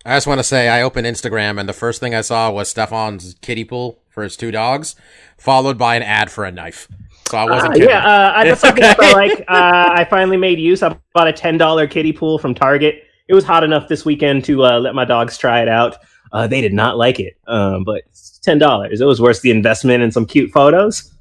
[0.04, 2.68] I just want to say I opened Instagram and the first thing I saw was
[2.68, 4.97] Stefan's kiddie pool for his two dogs,
[5.36, 6.88] followed by an ad for a knife.
[7.28, 7.88] So I wasn't Uh, kidding.
[7.90, 8.94] yeah, uh, I just Okay.
[8.98, 9.40] I like.
[9.47, 10.82] Uh, I finally made use.
[10.82, 13.05] I bought a ten dollar kiddie pool from Target.
[13.28, 15.97] It was hot enough this weekend to uh, let my dogs try it out.
[16.32, 18.05] Uh, they did not like it, um, but
[18.43, 19.02] ten dollars.
[19.02, 21.12] It was worth the investment and some cute photos.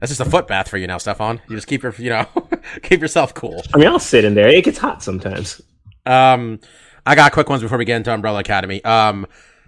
[0.00, 1.42] That's just a foot bath for you now, Stefan.
[1.46, 2.26] You just keep your, you know,
[2.82, 3.62] keep yourself cool.
[3.74, 4.48] I mean, I'll sit in there.
[4.48, 5.60] It gets hot sometimes.
[6.06, 6.60] Um,
[7.04, 8.82] I got quick ones before we get into Umbrella Academy.
[8.82, 9.26] Um,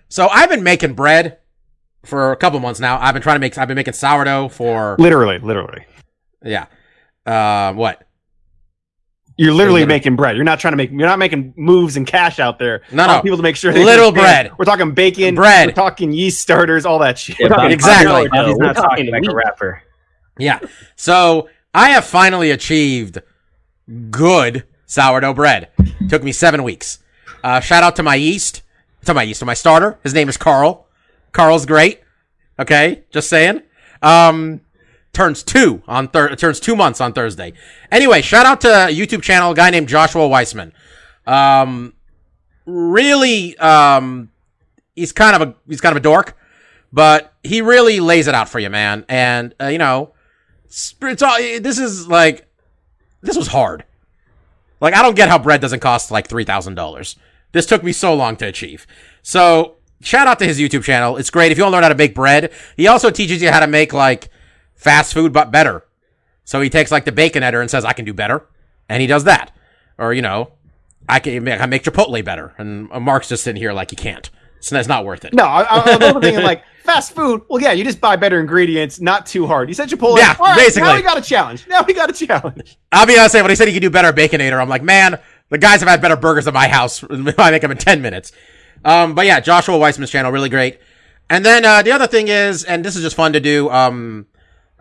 [0.09, 1.39] so I've been making bread
[2.05, 2.99] for a couple months now.
[3.01, 3.57] I've been trying to make.
[3.59, 5.85] I've been making sourdough for Literally, literally.
[6.45, 6.67] yeah.
[7.27, 8.07] Um, what?
[9.37, 9.87] You're literally Literally.
[9.99, 10.37] making bread.
[10.37, 10.91] You're not trying to make.
[10.91, 12.83] You're not making moves and cash out there.
[12.93, 13.23] No, on no.
[13.23, 14.49] people to make sure they Little understand.
[14.49, 14.59] bread.
[14.59, 15.35] We're talking bacon.
[15.35, 15.69] Bread.
[15.69, 16.85] We're talking yeast starters.
[16.85, 17.39] All that shit.
[17.41, 18.29] Yeah, Bobby- Exactly.
[18.29, 19.83] Bobby's No, we're not talking talking like a rapper.
[20.39, 20.59] Yeah.
[20.97, 23.19] So I have finally achieved
[24.11, 25.69] good sourdough bread.
[26.09, 26.99] Took me seven weeks.
[27.45, 28.63] Uh, shout out to my yeast,
[29.05, 29.99] to my yeast, to my starter.
[30.03, 30.87] His name is Carl.
[31.33, 32.01] Carl's great.
[32.59, 33.63] Okay, just saying.
[34.03, 34.61] Um,
[35.13, 37.53] turns two on thir- turns two months on Thursday.
[37.91, 40.73] Anyway, shout out to YouTube channel, guy named Joshua Weissman.
[41.27, 41.95] Um,
[42.67, 44.31] really, um,
[44.95, 46.37] he's kind of a he's kind of a dork,
[46.93, 49.05] but he really lays it out for you, man.
[49.09, 50.13] And uh, you know,
[50.67, 52.47] it's all, this is like
[53.23, 53.85] this was hard.
[54.81, 57.17] Like I don't get how bread doesn't cost like three thousand dollars.
[57.53, 58.87] This took me so long to achieve.
[59.23, 61.17] So shout out to his YouTube channel.
[61.17, 61.53] It's great.
[61.53, 63.67] If you want to learn how to make bread, he also teaches you how to
[63.67, 64.29] make like
[64.75, 65.85] fast food but better.
[66.45, 68.47] So he takes like the bacon baconator and says, "I can do better,"
[68.89, 69.53] and he does that.
[69.99, 70.53] Or you know,
[71.09, 73.97] I can make, I make Chipotle better, and uh, Mark's just sitting here like you
[73.97, 74.31] can't.
[74.61, 75.33] So that's not worth it.
[75.33, 77.43] No, I, I'm also thinking like fast food.
[77.49, 79.69] Well, yeah, you just buy better ingredients, not too hard.
[79.69, 80.19] You said Chipotle.
[80.19, 80.89] Yeah, right, basically.
[80.89, 81.67] Now we got a challenge.
[81.67, 82.79] Now we got a challenge.
[82.93, 85.19] I'll be honest, when he said he could do better at Baconator, I'm like, man,
[85.49, 87.03] the guys have had better burgers at my house.
[87.39, 88.33] I make them in 10 minutes.
[88.85, 90.81] Um, but yeah, Joshua Weissman's channel, really great.
[91.29, 94.27] And then, uh, the other thing is, and this is just fun to do, um,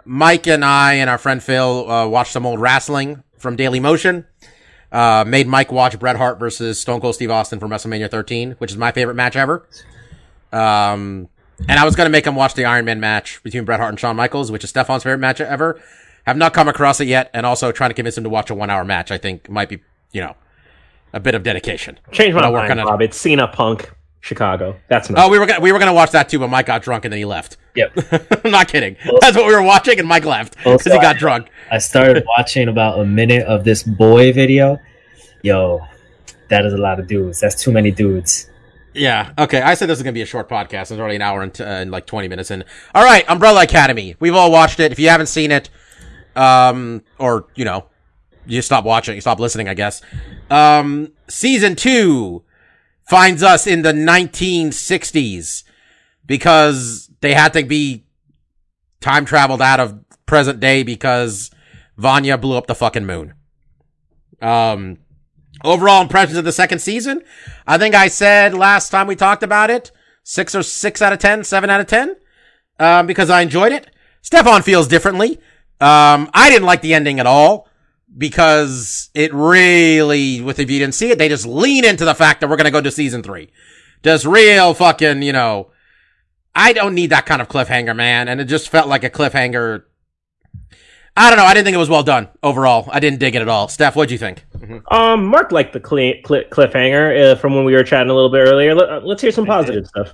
[0.06, 4.26] Mike and I and our friend Phil, uh, watched some old wrestling from Daily Motion.
[4.92, 8.72] Uh, made Mike watch Bret Hart versus Stone Cold Steve Austin from WrestleMania 13, which
[8.72, 9.68] is my favorite match ever.
[10.52, 11.30] Um,
[11.68, 14.00] and I was gonna make him watch the Iron Man match between Bret Hart and
[14.00, 15.80] Shawn Michaels, which is Stefan's favorite match ever.
[16.26, 18.56] Have not come across it yet, and also trying to convince him to watch a
[18.56, 19.12] one-hour match.
[19.12, 19.80] I think might be,
[20.12, 20.36] you know,
[21.14, 22.00] a bit of dedication.
[22.12, 22.86] Change my I'll work mind, on it.
[22.86, 23.02] Bob.
[23.02, 23.92] It's Cena Punk
[24.22, 24.76] Chicago.
[24.90, 25.26] That's not.
[25.26, 27.12] Oh, we were gonna, we were gonna watch that too, but Mike got drunk and
[27.12, 27.58] then he left.
[27.76, 27.94] Yep.
[28.46, 28.98] I'm not kidding.
[29.22, 31.48] That's what we were watching, and Mike left because Also, he I- got drunk.
[31.72, 34.78] I started watching about a minute of this boy video.
[35.42, 35.82] Yo,
[36.50, 37.40] that is a lot of dudes.
[37.40, 38.50] That's too many dudes.
[38.94, 39.32] Yeah.
[39.38, 39.62] Okay.
[39.62, 40.82] I said this is gonna be a short podcast.
[40.92, 42.64] It's already an hour and, t- uh, and like 20 minutes in.
[42.94, 43.24] All right.
[43.30, 44.16] Umbrella Academy.
[44.20, 44.92] We've all watched it.
[44.92, 45.70] If you haven't seen it,
[46.36, 47.86] um, or you know,
[48.50, 50.02] you stop watching, you stop listening, I guess.
[50.50, 52.44] Um, season two
[53.08, 55.64] finds us in the 1960s
[56.26, 58.06] because they had to be
[59.02, 61.52] time traveled out of present day because
[61.98, 63.34] Vanya blew up the fucking moon.
[64.42, 64.98] Um,
[65.64, 67.22] overall impressions of the second season.
[67.68, 69.92] I think I said last time we talked about it,
[70.24, 72.16] six or six out of ten, seven out of ten,
[72.80, 73.90] um, because I enjoyed it.
[74.22, 75.40] Stefan feels differently.
[75.82, 77.69] Um, I didn't like the ending at all
[78.18, 82.42] because it really, with if you didn't see it, they just lean into the fact
[82.42, 83.50] that we're gonna go to season three.
[84.04, 85.72] Just real fucking, you know.
[86.56, 89.84] I don't need that kind of cliffhanger, man, and it just felt like a cliffhanger.
[91.16, 91.46] I don't know.
[91.46, 92.90] I didn't think it was well done overall.
[92.92, 93.68] I didn't dig it at all.
[93.68, 94.46] Steph, what'd you think?
[94.90, 98.30] Um, Mark liked the cli cli cliffhanger uh, from when we were chatting a little
[98.30, 98.74] bit earlier.
[98.74, 100.14] Let, uh, let's hear some positive stuff.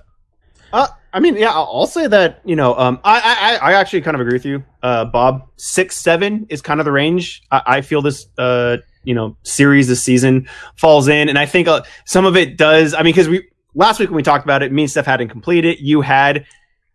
[0.73, 4.15] Uh, I mean, yeah, I'll say that you know, um, I, I I actually kind
[4.15, 5.47] of agree with you, uh, Bob.
[5.55, 7.43] Six seven is kind of the range.
[7.51, 11.67] I, I feel this, uh, you know, series this season falls in, and I think
[11.67, 12.93] uh, some of it does.
[12.93, 15.29] I mean, because we last week when we talked about it, me and Steph hadn't
[15.29, 15.75] completed.
[15.75, 15.79] It.
[15.79, 16.45] You had,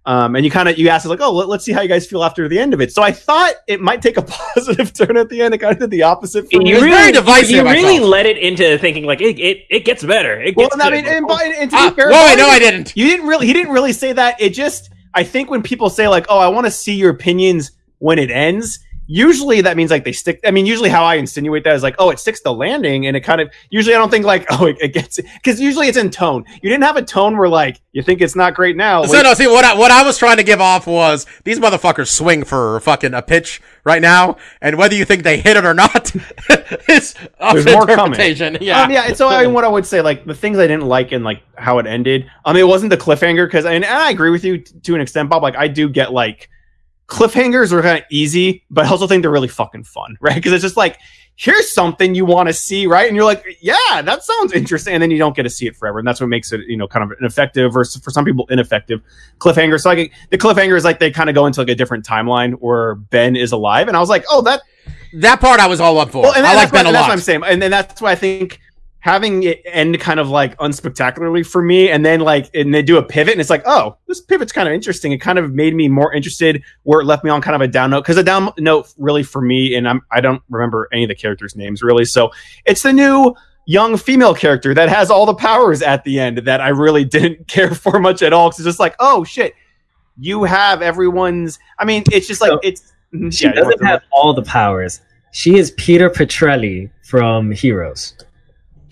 [0.06, 2.06] um, and you kind of you asked like, oh, let, us see how you guys
[2.06, 2.92] feel after the end of it.
[2.92, 4.22] So I thought it might take a
[4.56, 5.52] positive turn at the end.
[5.54, 6.50] It kind of did the opposite.
[6.50, 6.72] For me.
[6.74, 8.08] was very divisive, You really felt.
[8.10, 10.40] let it into thinking like it, it, it gets better.
[10.40, 11.04] It Well, gets I good.
[11.04, 12.96] mean, and, by- and to Ah, be fair, whoa, wait, Bobby, no, I didn't.
[12.96, 13.46] You didn't really.
[13.46, 14.40] He didn't really say that.
[14.40, 14.90] It just.
[15.12, 18.30] I think when people say like, "Oh, I want to see your opinions when it
[18.30, 18.78] ends,"
[19.12, 20.38] usually that means like they stick.
[20.44, 23.16] I mean, usually how I insinuate that is like, "Oh, it sticks the landing," and
[23.16, 23.50] it kind of.
[23.68, 26.44] Usually, I don't think like, "Oh, it, it gets," because usually it's in tone.
[26.62, 29.04] You didn't have a tone where like you think it's not great now.
[29.04, 31.58] So Wait- no, see what I, what I was trying to give off was these
[31.58, 35.64] motherfuckers swing for fucking a pitch right now, and whether you think they hit it
[35.64, 36.12] or not
[36.88, 38.12] it's There's more coming.
[38.12, 38.58] interpretation.
[38.60, 39.02] Yeah, Um, yeah.
[39.08, 41.24] and So I mean, what I would say, like the things I didn't like and
[41.24, 42.30] like how it ended.
[42.44, 44.94] I mean, it wasn't the cliffhanger because, and, and I agree with you t- to
[44.94, 45.42] an extent, Bob.
[45.42, 46.48] Like I do get like
[47.10, 50.36] cliffhangers are kind of easy, but I also think they're really fucking fun, right?
[50.36, 50.98] Because it's just like
[51.36, 53.06] here's something you want to see, right?
[53.06, 55.74] And you're like, yeah, that sounds interesting, and then you don't get to see it
[55.74, 58.24] forever, and that's what makes it, you know, kind of an effective or for some
[58.24, 59.00] people ineffective
[59.38, 59.80] cliffhanger.
[59.80, 62.54] So like the cliffhanger is like they kind of go into like a different timeline
[62.54, 64.62] where Ben is alive, and I was like, oh, that
[65.14, 66.22] that part I was all up for.
[66.22, 67.08] well, and I like Ben a That's lot.
[67.08, 68.60] what I'm saying, and then that's why I think
[69.00, 72.98] having it end kind of like unspectacularly for me, and then like and they do
[72.98, 75.12] a pivot, and it's like, oh, this pivot's kind of interesting.
[75.12, 77.68] It kind of made me more interested, where it left me on kind of a
[77.68, 81.04] down note because a down note really for me, and I'm I don't remember any
[81.04, 82.30] of the characters' names really, so
[82.66, 83.34] it's the new
[83.66, 87.46] young female character that has all the powers at the end that I really didn't
[87.46, 89.54] care for much at all because it's just like, oh shit,
[90.18, 91.58] you have everyone's.
[91.78, 92.92] I mean, it's just like So- it's.
[93.14, 95.00] mhm, She yeah, doesn't have all the powers.
[95.32, 98.14] She is Peter Petrelli from Heroes.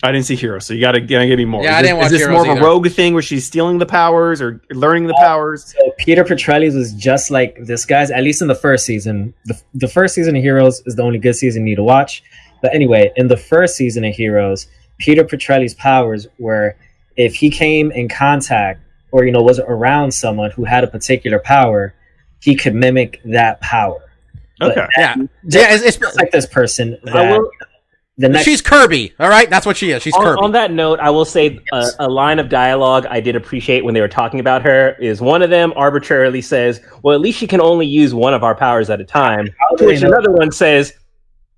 [0.01, 1.61] I didn't see Hero, so you gotta, gotta give me more.
[1.61, 2.61] Yeah, is I this, didn't watch is this Heroes more of a either.
[2.65, 5.73] rogue thing where she's stealing the powers or learning the oh, powers?
[5.73, 8.09] So Peter Petrelli was just like this guy's.
[8.09, 11.19] At least in the first season, the the first season of Heroes is the only
[11.19, 12.23] good season you need to watch.
[12.61, 14.67] But anyway, in the first season of Heroes,
[14.99, 16.77] Peter Petrelli's powers were
[17.17, 18.81] if he came in contact
[19.11, 21.93] or you know was around someone who had a particular power,
[22.41, 24.01] he could mimic that power.
[24.59, 24.87] But Okay.
[24.97, 27.65] yeah, yeah, it's, it's like this person, that I will- the
[28.27, 29.13] next she's Kirby.
[29.19, 30.01] All right, that's what she is.
[30.03, 30.41] She's on, Kirby.
[30.41, 33.85] on that note, I will say uh, a, a line of dialogue I did appreciate
[33.85, 37.39] when they were talking about her is one of them arbitrarily says, "Well, at least
[37.39, 39.47] she can only use one of our powers at a time."
[39.77, 40.91] To which another one says,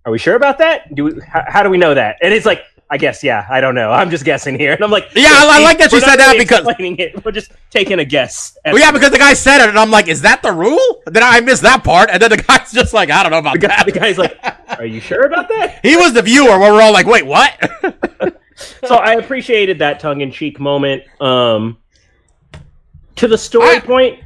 [0.05, 0.93] "Are we sure about that?
[0.93, 2.61] Do we, how, how do we know that?" And it's like,
[2.91, 3.91] "I guess, yeah, I don't know.
[3.91, 6.27] I'm just guessing here." And I'm like, Yeah, I- I like that you said that
[6.27, 7.25] really because- explaining it.
[7.25, 8.55] we're just taking a guess.
[8.65, 11.01] well, yeah, because the guy said it, and I'm like, is that the rule?
[11.07, 13.53] Then I missed that part, and then the guy's just like, I don't know about
[13.53, 13.85] the, guy, that.
[13.85, 14.37] the guy's like,
[14.81, 17.53] "Are you sure about that?" He was the viewer where we're all like, wait, what?
[18.85, 21.03] so I appreciated that tongue in cheek moment.
[21.21, 21.77] Um,
[23.17, 24.19] to the story I- point,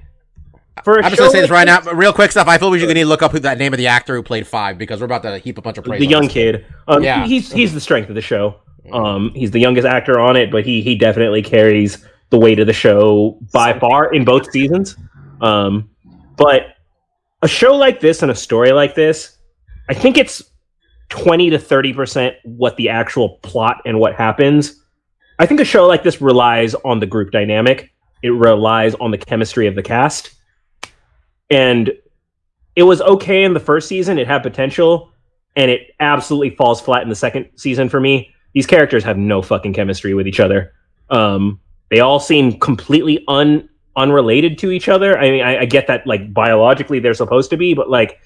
[0.83, 2.47] for a I'm just gonna say this right now, real quick stuff.
[2.47, 4.23] I feel we should need to look up who that name of the actor who
[4.23, 5.99] played five because we're about to heap a bunch of praise.
[5.99, 6.65] the young kid.
[6.87, 7.25] Um, Yeah.
[7.25, 8.57] he's he's the strength of the show.
[8.91, 12.67] Um, he's the youngest actor on it, but he he definitely carries the weight of
[12.67, 14.95] the show by far in both seasons.
[15.41, 15.89] Um,
[16.37, 16.75] but
[17.41, 19.34] a show like this and a story like this,
[19.89, 20.43] I think it's
[21.09, 24.81] twenty to thirty percent what the actual plot and what happens.
[25.37, 27.93] I think a show like this relies on the group dynamic.
[28.23, 30.33] It relies on the chemistry of the cast.
[31.49, 31.91] And
[32.75, 34.17] it was okay in the first season.
[34.17, 35.11] It had potential,
[35.55, 38.33] and it absolutely falls flat in the second season for me.
[38.53, 40.73] These characters have no fucking chemistry with each other.
[41.09, 41.59] Um,
[41.91, 45.17] they all seem completely un unrelated to each other.
[45.17, 48.19] I mean, I, I get that like biologically they're supposed to be, but like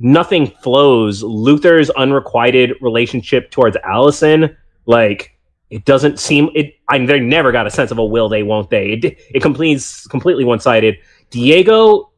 [0.00, 1.22] nothing flows.
[1.22, 4.56] Luther's unrequited relationship towards Allison,
[4.86, 5.38] like
[5.70, 6.74] it doesn't seem it.
[6.88, 8.90] I mean, they never got a sense of a will they, won't they.
[8.92, 10.96] It it completes completely one sided.
[11.30, 12.10] Diego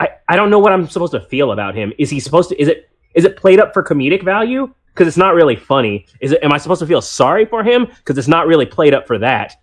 [0.00, 1.92] I, I don't know what I'm supposed to feel about him.
[1.98, 2.60] Is he supposed to?
[2.60, 4.72] Is it is it played up for comedic value?
[4.92, 6.06] Because it's not really funny.
[6.20, 6.42] Is it?
[6.42, 7.86] Am I supposed to feel sorry for him?
[7.86, 9.56] Because it's not really played up for that.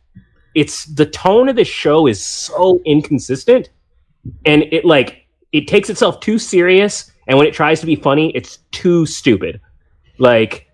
[0.55, 3.69] It's the tone of the show is so inconsistent,
[4.45, 8.29] and it like it takes itself too serious, and when it tries to be funny,
[8.35, 9.61] it's too stupid.
[10.17, 10.67] Like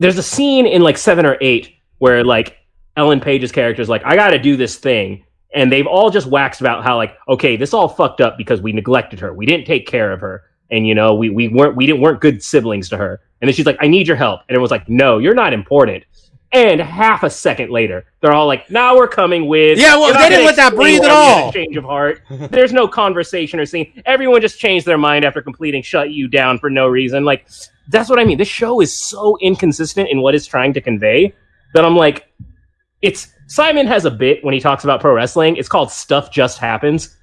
[0.00, 2.56] there's a scene in like seven or eight where like
[2.96, 5.24] Ellen Page's character is like, I got to do this thing,
[5.54, 8.72] and they've all just waxed about how like, okay, this all fucked up because we
[8.72, 11.86] neglected her, we didn't take care of her, and you know we we weren't we
[11.86, 13.20] didn't weren't good siblings to her.
[13.40, 15.52] And then she's like, I need your help, and it was like, No, you're not
[15.52, 16.04] important.
[16.52, 20.28] And half a second later, they're all like, "Now we're coming with." Yeah, well, they
[20.28, 21.52] didn't let that breathe at why we had a all.
[21.52, 22.20] Change of heart.
[22.50, 24.02] There's no conversation or scene.
[24.04, 27.24] Everyone just changed their mind after completing "Shut You Down" for no reason.
[27.24, 27.46] Like
[27.88, 28.36] that's what I mean.
[28.36, 31.32] This show is so inconsistent in what it's trying to convey
[31.72, 32.30] that I'm like,
[33.00, 35.56] it's Simon has a bit when he talks about pro wrestling.
[35.56, 37.16] It's called "Stuff Just Happens,"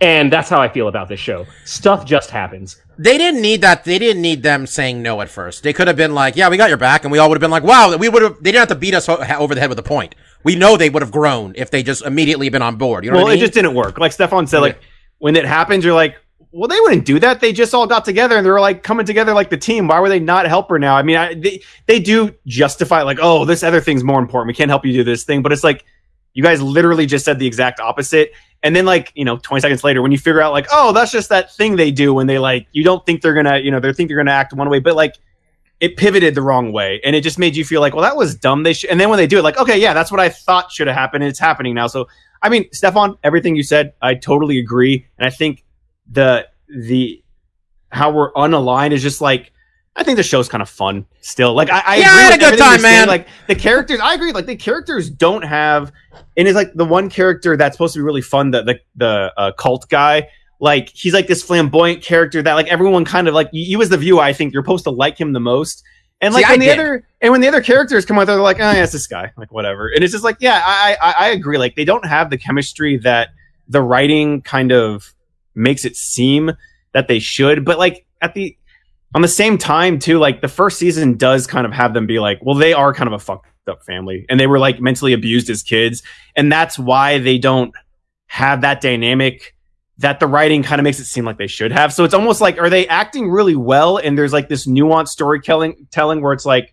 [0.00, 1.46] and that's how I feel about this show.
[1.64, 2.80] Stuff just happens.
[2.98, 3.84] They didn't need that.
[3.84, 5.62] They didn't need them saying no at first.
[5.62, 7.40] They could have been like, "Yeah, we got your back," and we all would have
[7.40, 8.36] been like, "Wow." We would have.
[8.36, 10.14] They didn't have to beat us over the head with a point.
[10.44, 13.04] We know they would have grown if they just immediately been on board.
[13.04, 13.42] You know well, what I mean?
[13.42, 13.98] it just didn't work.
[13.98, 14.80] Like Stefan said, like
[15.18, 16.16] when it happens, you're like,
[16.50, 17.40] well, they wouldn't do that.
[17.40, 19.88] They just all got together and they were like coming together like the team.
[19.88, 20.96] Why were they not help her now?
[20.96, 24.48] I mean, I, they they do justify like, oh, this other thing's more important.
[24.48, 25.84] We can't help you do this thing, but it's like
[26.32, 28.32] you guys literally just said the exact opposite.
[28.62, 31.12] And then like you know, 20 seconds later, when you figure out like, oh, that's
[31.12, 33.80] just that thing they do when they like you don't think they're gonna you know
[33.80, 35.14] they think they're gonna act one way, but like
[35.80, 37.00] it pivoted the wrong way.
[37.04, 38.64] And it just made you feel like well that was dumb.
[38.64, 40.72] They should and then when they do it like okay yeah that's what i thought
[40.72, 41.86] should have happened and it's happening now.
[41.86, 42.08] So
[42.42, 45.06] i mean stefan everything you said i totally agree.
[45.18, 45.64] And i think
[46.10, 47.22] the the
[47.90, 49.52] how we're unaligned is just like
[49.98, 51.52] i think the show's kind of fun still.
[51.54, 53.08] Like i, I Yeah, I had a good time, man.
[53.08, 55.92] like the characters i agree like the characters don't have
[56.36, 59.32] and it's like the one character that's supposed to be really fun the the, the
[59.36, 60.28] uh, cult guy
[60.60, 63.90] like he's like this flamboyant character that like everyone kind of like you, you as
[63.90, 65.84] the viewer i think you're supposed to like him the most.
[66.20, 66.78] And See, like I when the did.
[66.80, 69.30] other and when the other characters come out they're like oh yeah it's this guy
[69.36, 69.86] like whatever.
[69.88, 72.96] And it's just like yeah i i, I agree like they don't have the chemistry
[72.98, 73.28] that
[73.68, 75.14] the writing kind of
[75.54, 76.50] makes it seem
[76.92, 77.64] that they should.
[77.64, 78.56] But like at the
[79.14, 82.18] on the same time too like the first season does kind of have them be
[82.18, 85.12] like well they are kind of a fucked up family and they were like mentally
[85.12, 86.02] abused as kids
[86.36, 87.74] and that's why they don't
[88.26, 89.54] have that dynamic
[89.98, 91.92] that the writing kind of makes it seem like they should have.
[91.92, 95.88] So it's almost like are they acting really well and there's like this nuanced storytelling
[95.90, 96.72] telling where it's like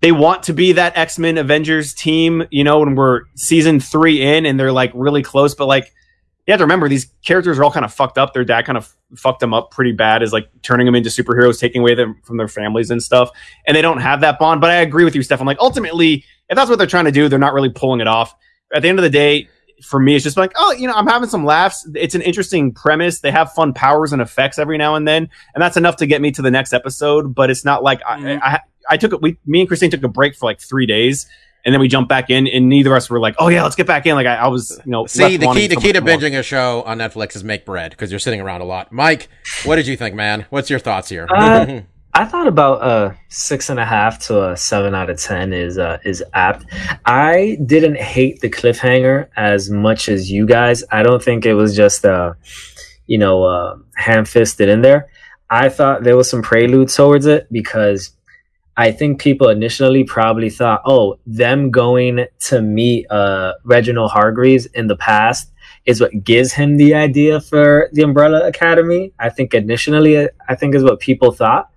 [0.00, 4.46] they want to be that x-men avengers team you know when we're season three in
[4.46, 5.92] and they're like really close but like
[6.48, 8.32] you have to remember these characters are all kind of fucked up.
[8.32, 11.60] Their dad kind of fucked them up pretty bad, is like turning them into superheroes,
[11.60, 13.30] taking away them from their families and stuff.
[13.66, 14.60] And they don't have that bond.
[14.62, 15.46] But I agree with you, Stefan.
[15.46, 18.34] Like ultimately, if that's what they're trying to do, they're not really pulling it off.
[18.74, 19.48] At the end of the day,
[19.84, 21.86] for me, it's just like, oh, you know, I'm having some laughs.
[21.94, 23.20] It's an interesting premise.
[23.20, 26.20] They have fun powers and effects every now and then, and that's enough to get
[26.22, 27.34] me to the next episode.
[27.34, 28.40] But it's not like Mhm.
[28.42, 28.60] I, I,
[28.90, 29.20] I took it.
[29.20, 31.28] We, me and Christine took a break for like three days.
[31.68, 33.76] And then we jumped back in, and neither of us were like, "Oh yeah, let's
[33.76, 35.04] get back in." Like I, I was, you know.
[35.04, 36.08] See, the key the key much to more.
[36.16, 38.90] binging a show on Netflix is make bread because you're sitting around a lot.
[38.90, 39.28] Mike,
[39.66, 40.46] what did you think, man?
[40.48, 41.26] What's your thoughts here?
[41.28, 41.82] Uh,
[42.14, 45.76] I thought about a six and a half to a seven out of ten is
[45.76, 46.64] uh, is apt.
[47.04, 50.82] I didn't hate the cliffhanger as much as you guys.
[50.90, 52.32] I don't think it was just uh,
[53.06, 55.10] you know uh, ham fisted in there.
[55.50, 58.12] I thought there was some prelude towards it because
[58.78, 64.86] I think people initially probably thought, oh, them going to meet uh, Reginald Hargreaves in
[64.86, 65.50] the past
[65.84, 69.12] is what gives him the idea for the Umbrella Academy.
[69.18, 71.70] I think initially, I think is what people thought.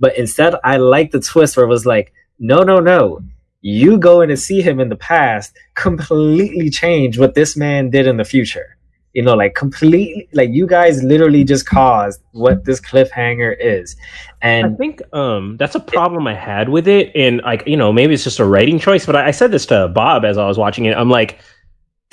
[0.00, 3.20] But instead, I like the twist where it was like, no, no, no.
[3.60, 8.16] You going to see him in the past completely change what this man did in
[8.16, 8.77] the future.
[9.18, 13.96] You know, like completely, like you guys literally just caused what this cliffhanger is.
[14.42, 17.92] And i think um, that's a problem I had with it, and like you know
[17.92, 19.06] maybe it's just a writing choice.
[19.06, 20.96] But I, I said this to Bob as I was watching it.
[20.96, 21.40] I'm like,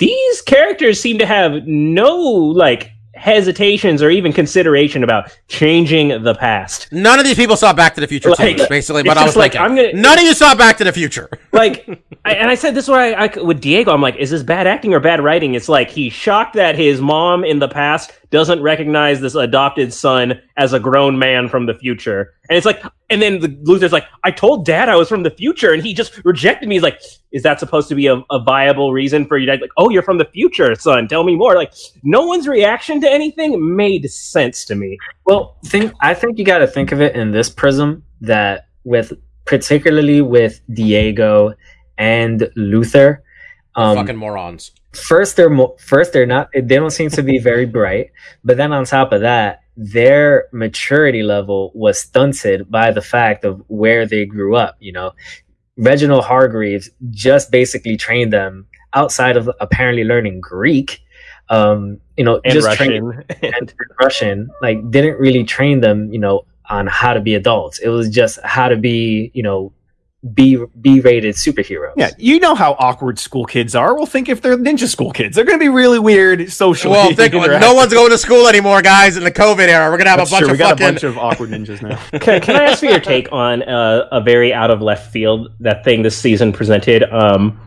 [0.00, 6.88] these characters seem to have no like hesitations or even consideration about changing the past.
[6.92, 9.02] None of these people saw Back to the Future Like, too, basically.
[9.02, 11.28] But I was like, thinking, I'm gonna- none of you saw Back to the Future.
[11.56, 11.88] Like,
[12.26, 13.90] I, and I said this is why I, I with Diego.
[13.90, 15.54] I'm like, is this bad acting or bad writing?
[15.54, 20.40] It's like he's shocked that his mom in the past doesn't recognize this adopted son
[20.56, 24.04] as a grown man from the future, and it's like, and then the Luther's like,
[24.24, 26.76] I told Dad I was from the future, and he just rejected me.
[26.76, 27.00] He's like,
[27.32, 29.46] is that supposed to be a, a viable reason for you?
[29.46, 29.60] Dad?
[29.60, 31.08] Like, oh, you're from the future, son.
[31.08, 31.54] Tell me more.
[31.54, 31.72] Like,
[32.02, 34.98] no one's reaction to anything made sense to me.
[35.24, 39.12] Well, think I think you got to think of it in this prism that with
[39.44, 41.54] particularly with Diego
[41.98, 43.22] and Luther,
[43.76, 44.72] um, Fucking morons.
[44.96, 48.10] First they're mo- first they're not they don't seem to be very bright,
[48.44, 53.62] but then on top of that, their maturity level was stunted by the fact of
[53.68, 54.76] where they grew up.
[54.80, 55.12] You know,
[55.76, 61.02] Reginald Hargreaves just basically trained them outside of apparently learning Greek.
[61.48, 63.24] Um, you know, And just Russian.
[63.42, 67.78] and Russian, like didn't really train them, you know, on how to be adults.
[67.78, 69.72] It was just how to be, you know,
[70.34, 71.92] B B rated superheroes.
[71.96, 73.94] Yeah, you know how awkward school kids are.
[73.94, 76.92] Well, think if they're ninja school kids, they're going to be really weird socially.
[76.92, 77.60] Well, think, interacting.
[77.60, 79.16] no one's going to school anymore, guys.
[79.16, 80.48] In the COVID era, we're gonna have That's a bunch true.
[80.48, 80.86] of we got fucking.
[80.86, 81.96] a bunch of awkward ninjas now.
[82.18, 85.48] can, can I ask for your take on uh, a very out of left field
[85.60, 87.02] that thing this season presented?
[87.04, 87.60] Um,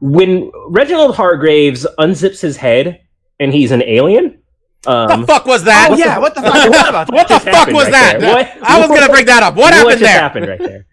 [0.00, 3.00] when Reginald Hargreaves unzips his head
[3.40, 4.40] and he's an alien.
[4.86, 5.88] Um, the fuck was that?
[5.92, 6.54] oh yeah, what the fuck?
[6.70, 8.20] What about What the fuck was right that?
[8.20, 9.54] What- I was gonna bring that up.
[9.56, 10.20] What, happened just there?
[10.20, 10.86] happened right there?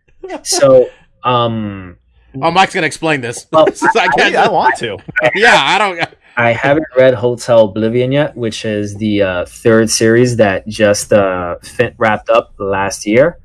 [0.44, 0.90] So
[1.24, 1.98] um
[2.42, 3.46] Oh, Mike's gonna explain this.
[3.52, 4.98] Well, I can't- I, I want to.
[5.36, 6.02] yeah, I don't.
[6.38, 11.58] I haven't read Hotel Oblivion yet, which is the uh, third series that just uh,
[11.98, 13.38] wrapped up last year.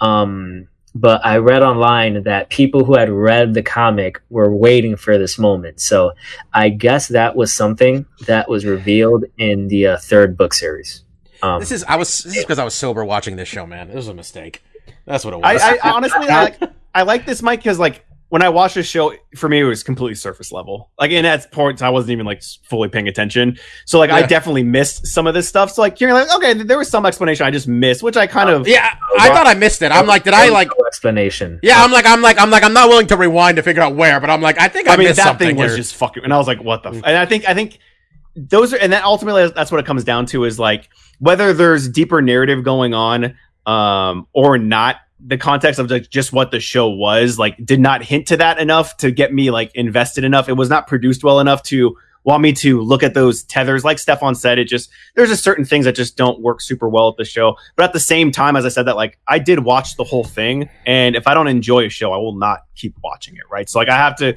[0.00, 5.18] Um, but I read online that people who had read the comic were waiting for
[5.18, 5.80] this moment.
[5.80, 6.12] So
[6.52, 11.04] I guess that was something that was revealed in the uh, third book series.
[11.42, 13.90] Um, This is I was this is because I was sober watching this show, man.
[13.90, 14.62] It was a mistake.
[15.10, 15.60] That's what it was.
[15.60, 16.60] I honestly, I like,
[16.94, 19.82] I like this Mike because like when I watched this show, for me it was
[19.82, 20.90] completely surface level.
[21.00, 23.58] Like in at points, I wasn't even like fully paying attention.
[23.86, 25.72] So like I definitely missed some of this stuff.
[25.72, 28.48] So like you're like, okay, there was some explanation I just missed, which I kind
[28.50, 29.90] uh, of yeah, I thought I missed it.
[29.90, 30.68] I'm like, did I like?
[30.68, 31.58] no explanation?
[31.60, 33.96] Yeah, I'm like, I'm like, I'm like, I'm not willing to rewind to figure out
[33.96, 35.96] where, but I'm like, I think I, I mean, missed that something thing was just
[35.96, 36.94] fucking, and I was like, "What the?" F-?
[36.94, 37.02] Mm.
[37.04, 37.80] And I think, I think
[38.36, 40.88] those are, and that ultimately, that's what it comes down to is like
[41.18, 44.96] whether there's deeper narrative going on, um, or not.
[45.24, 48.58] The context of like just what the show was like did not hint to that
[48.58, 50.48] enough to get me like invested enough.
[50.48, 53.84] It was not produced well enough to want me to look at those tethers.
[53.84, 57.08] Like Stefan said, it just there's just certain things that just don't work super well
[57.08, 57.56] at the show.
[57.76, 60.24] But at the same time, as I said that, like I did watch the whole
[60.24, 63.42] thing, and if I don't enjoy a show, I will not keep watching it.
[63.50, 63.68] Right.
[63.68, 64.36] So like I have to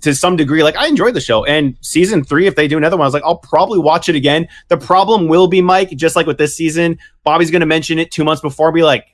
[0.00, 1.44] to some degree, like I enjoyed the show.
[1.44, 4.14] And season three, if they do another one, I was like, I'll probably watch it
[4.14, 4.48] again.
[4.68, 8.24] The problem will be, Mike, just like with this season, Bobby's gonna mention it two
[8.24, 9.06] months before, be like,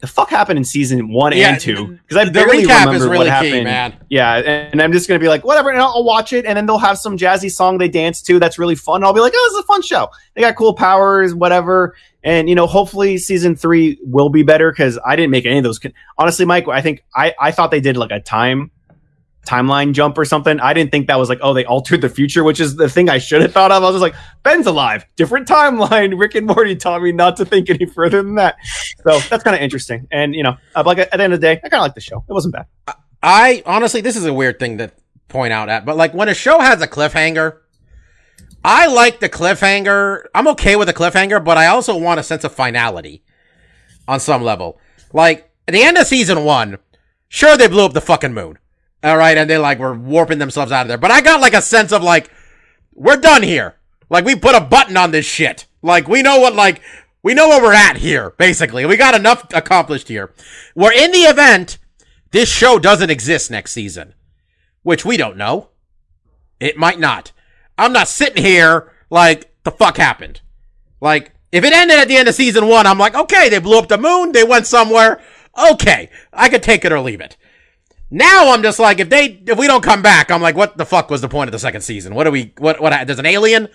[0.00, 1.98] the fuck happened in season one Yeah, and two?
[2.06, 3.64] Because I barely recap remember is really what key, happened.
[3.64, 3.96] man.
[4.10, 6.66] Yeah, and I'm just gonna be like, whatever, and I'll, I'll watch it, and then
[6.66, 8.96] they'll have some jazzy song they dance to that's really fun.
[8.96, 10.08] And I'll be like, oh, this is a fun show.
[10.34, 11.94] They got cool powers, whatever.
[12.22, 15.64] And you know, hopefully season three will be better because I didn't make any of
[15.64, 15.78] those.
[15.78, 18.70] Con- Honestly, Mike, I think I I thought they did like a time
[19.46, 20.60] timeline jump or something.
[20.60, 23.08] I didn't think that was like, oh, they altered the future, which is the thing
[23.08, 23.82] I should have thought of.
[23.82, 26.18] I was just like, Ben's alive, different timeline.
[26.18, 28.56] Rick and Morty taught me not to think any further than that.
[29.06, 30.06] So that's kind of interesting.
[30.10, 31.94] And you know, uh, like at the end of the day, I kind of like
[31.94, 32.24] the show.
[32.28, 32.66] It wasn't bad.
[33.22, 34.92] I honestly, this is a weird thing to
[35.28, 37.58] point out at, but like when a show has a cliffhanger,
[38.64, 40.24] I like the cliffhanger.
[40.34, 43.22] I'm okay with the cliffhanger, but I also want a sense of finality
[44.08, 44.78] on some level.
[45.12, 46.78] Like at the end of season one,
[47.28, 48.58] sure they blew up the fucking moon,
[49.04, 51.52] all right, and they like were warping themselves out of there, but I got like
[51.52, 52.30] a sense of like
[52.94, 53.76] we're done here.
[54.08, 55.66] Like we put a button on this shit.
[55.82, 56.80] Like we know what like
[57.22, 58.30] we know where we're at here.
[58.38, 60.32] Basically, we got enough accomplished here.
[60.74, 61.78] We're in the event
[62.30, 64.14] this show doesn't exist next season,
[64.82, 65.68] which we don't know.
[66.58, 67.32] It might not.
[67.76, 70.40] I'm not sitting here like the fuck happened.
[71.00, 73.78] Like if it ended at the end of season one, I'm like, okay, they blew
[73.78, 75.20] up the moon, they went somewhere.
[75.72, 77.36] Okay, I could take it or leave it.
[78.14, 80.86] Now I'm just like, if they, if we don't come back, I'm like, what the
[80.86, 82.14] fuck was the point of the second season?
[82.14, 83.66] What do we, what, what, there's an alien?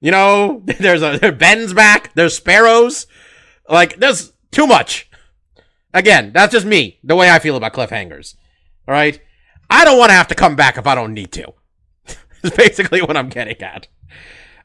[0.00, 3.06] You know, there's a, Ben's back, there's sparrows.
[3.68, 5.08] Like, there's too much.
[5.94, 8.34] Again, that's just me, the way I feel about cliffhangers.
[8.88, 9.20] Alright?
[9.70, 11.52] I don't want to have to come back if I don't need to.
[12.42, 13.86] Is basically what I'm getting at.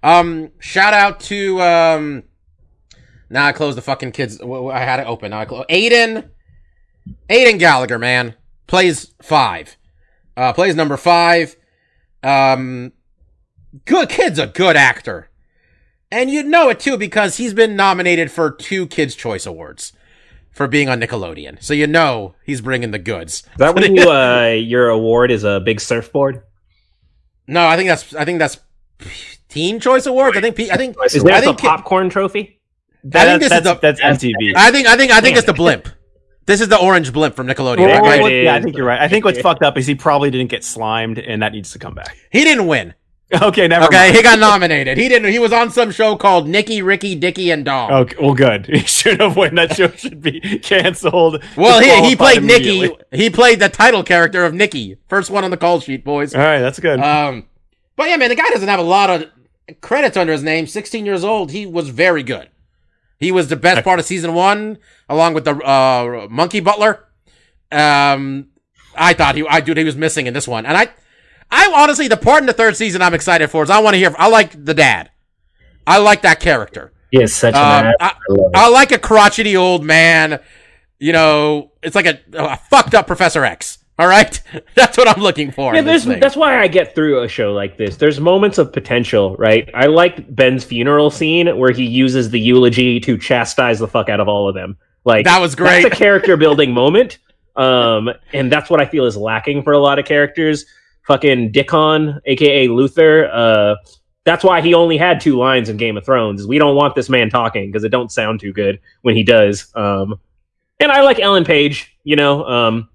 [0.02, 2.23] Um, shout out to, um,
[3.30, 4.41] now I closed the fucking kids.
[4.41, 5.30] I had it open.
[5.30, 5.65] Now I close.
[5.69, 6.31] Aidan,
[7.30, 8.35] Aidan Gallagher, man,
[8.72, 9.77] plays five.
[10.35, 11.57] Uh, plays number five.
[12.23, 12.93] Um,
[13.84, 15.30] good kid's a good actor,
[16.10, 19.91] and you know it too because he's been nominated for two Kids Choice Awards
[20.52, 21.61] for being on Nickelodeon.
[21.61, 23.34] So you know he's bringing the goods.
[23.34, 26.41] Is that when you, uh, your award is a big surfboard?
[27.48, 28.57] No, I think that's I think that's
[29.49, 30.38] Teen Choice Awards.
[30.38, 32.61] I think I think Is I a think popcorn trophy?
[33.14, 34.53] I think this is the that's MTV.
[34.56, 35.89] I think I think I think it's the blimp.
[36.46, 38.00] This is the orange blimp from Nickelodeon.
[38.00, 38.32] Oh, right?
[38.32, 39.00] it yeah, I think you're right.
[39.00, 41.80] I think what's fucked up is he probably didn't get slimed, and that needs to
[41.80, 42.18] come back.
[42.32, 42.94] He didn't win.
[43.34, 44.16] Okay, never Okay, mind.
[44.18, 44.98] he got nominated.
[44.98, 45.32] He didn't.
[45.32, 47.92] He was on some show called Nicky, Ricky, Dicky, and Dom.
[47.92, 48.66] Okay, well, good.
[48.74, 49.56] He should have won.
[49.56, 51.42] That show should be canceled.
[51.56, 52.90] well, he he played Nicky.
[53.12, 54.98] He played the title character of Nicky.
[55.08, 56.36] First one on the call sheet, boys.
[56.36, 57.00] All right, that's good.
[57.00, 57.46] Um,
[57.96, 59.30] but yeah, man, the guy doesn't have a lot of
[59.80, 60.68] credits under his name.
[60.68, 61.52] 16 years old.
[61.52, 62.50] He was very good.
[63.22, 67.06] He was the best part of season one, along with the uh, Monkey Butler.
[67.72, 68.48] Um,
[68.95, 70.89] I thought he, I dude, he was missing in this one, and I,
[71.49, 73.98] I honestly, the part in the third season I'm excited for is I want to
[73.99, 74.14] hear.
[74.18, 75.11] I like the dad.
[75.88, 76.91] I like that character.
[77.11, 77.93] He is such Um, an.
[77.99, 78.14] I,
[78.56, 78.69] I.
[78.69, 80.39] Like a crotchety old man.
[80.99, 83.77] you know, it's like a, a fucked up Professor X.
[84.02, 84.41] All right,
[84.76, 85.76] that's what I'm looking for.
[85.76, 87.98] Yeah, there's, that's why I get through a show like this.
[87.98, 89.69] There's moments of potential, right?
[89.76, 94.19] I like Ben's funeral scene where he uses the eulogy to chastise the fuck out
[94.19, 94.76] of all of them.
[95.06, 95.84] Like That was great.
[95.84, 97.19] That's a character building moment,
[97.56, 100.65] um, and that's what I feel is lacking for a lot of characters.
[101.06, 103.30] Fucking Dickon, aka Luther.
[103.32, 103.76] Uh,
[104.23, 106.48] that's why he only had two lines in Game of Thrones.
[106.48, 109.72] We don't want this man talking because it don't sound too good when he does.
[109.76, 110.19] Um,
[110.80, 111.95] and I like Ellen Page.
[112.03, 112.90] You know, um,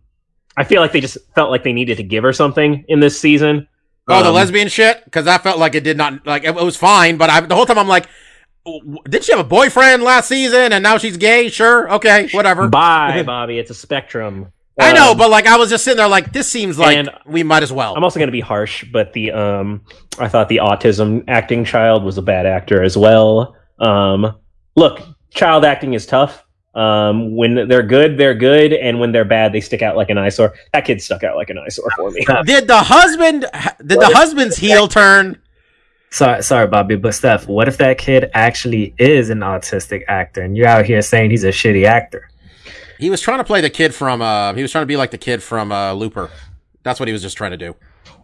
[0.57, 3.21] I feel like they just felt like they needed to give her something in this
[3.21, 3.69] season.
[4.09, 5.05] Oh, the Um, lesbian shit?
[5.05, 7.67] Because I felt like it did not like it, was fine, but I, the whole
[7.67, 8.07] time I'm like,
[9.09, 11.49] did she have a boyfriend last season and now she's gay?
[11.49, 12.69] Sure, okay, whatever.
[12.69, 13.59] Bye, Bobby.
[13.59, 14.53] It's a spectrum.
[14.79, 17.11] I know, Um, but like I was just sitting there like this seems like and
[17.27, 17.95] we might as well.
[17.97, 19.83] I'm also going to be harsh, but the um,
[20.19, 23.57] I thought the autism acting child was a bad actor as well.
[23.79, 24.37] Um,
[24.75, 25.01] look,
[25.31, 26.45] child acting is tough.
[26.77, 30.19] Um, when they're good, they're good, and when they're bad, they stick out like an
[30.19, 30.53] eyesore.
[30.75, 32.25] That kid stuck out like an eyesore for me.
[32.45, 33.47] did the husband?
[33.79, 35.41] Did the husband's heel turn?
[36.11, 40.57] Sorry, sorry, Bobby, but Steph, what if that kid actually is an autistic actor and
[40.57, 42.29] you're out here saying he's a shitty actor?
[42.99, 44.21] He was trying to play the kid from.
[44.23, 46.31] uh He was trying to be like the kid from uh Looper.
[46.83, 47.75] That's what he was just trying to do.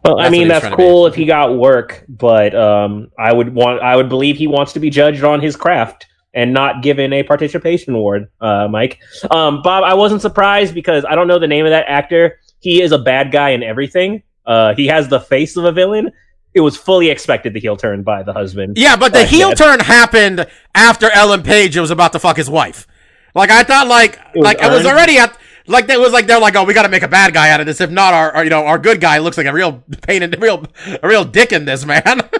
[0.04, 3.82] Well, That's I mean, that's cool if he got work, but um, I would want,
[3.82, 7.22] I would believe he wants to be judged on his craft and not given a
[7.22, 8.98] participation award, uh, Mike.
[9.30, 12.40] Um, Bob, I wasn't surprised because I don't know the name of that actor.
[12.60, 14.22] He is a bad guy in everything.
[14.46, 16.10] Uh, he has the face of a villain.
[16.54, 18.76] It was fully expected the heel turn by the husband.
[18.76, 22.50] Yeah, but the Uh, heel turn happened after Ellen Page was about to fuck his
[22.50, 22.86] wife.
[23.34, 25.36] Like I thought, like was like it was already at
[25.66, 27.60] like it was like they're like, oh, we got to make a bad guy out
[27.60, 27.80] of this.
[27.80, 30.36] If not, our, our you know our good guy looks like a real pain and
[30.42, 30.66] real
[31.02, 32.02] a real dick in this man.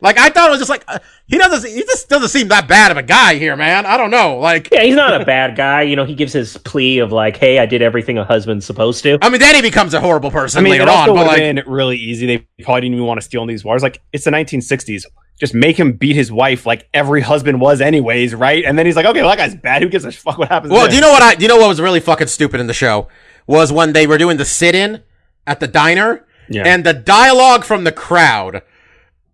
[0.00, 2.68] like I thought it was just like uh, he doesn't he just doesn't seem that
[2.68, 3.86] bad of a guy here, man.
[3.86, 4.38] I don't know.
[4.38, 5.82] Like Yeah, he's not a bad guy.
[5.82, 9.02] You know, he gives his plea of like, "Hey, I did everything a husband's supposed
[9.04, 11.16] to." I mean, then he becomes a horrible person I mean, later it also on.
[11.16, 12.26] But like, been really easy.
[12.26, 13.82] They probably didn't even want to steal these wars.
[13.82, 15.04] Like, it's the 1960s.
[15.38, 18.64] Just make him beat his wife like every husband was, anyways, right?
[18.64, 19.82] And then he's like, okay, well, that guy's bad.
[19.82, 20.72] Who gives a fuck what happens?
[20.72, 21.34] Well, to do you know what I?
[21.34, 23.08] Do you know what was really fucking stupid in the show
[23.46, 25.02] was when they were doing the sit-in
[25.46, 26.62] at the diner, Yeah.
[26.64, 28.62] and the dialogue from the crowd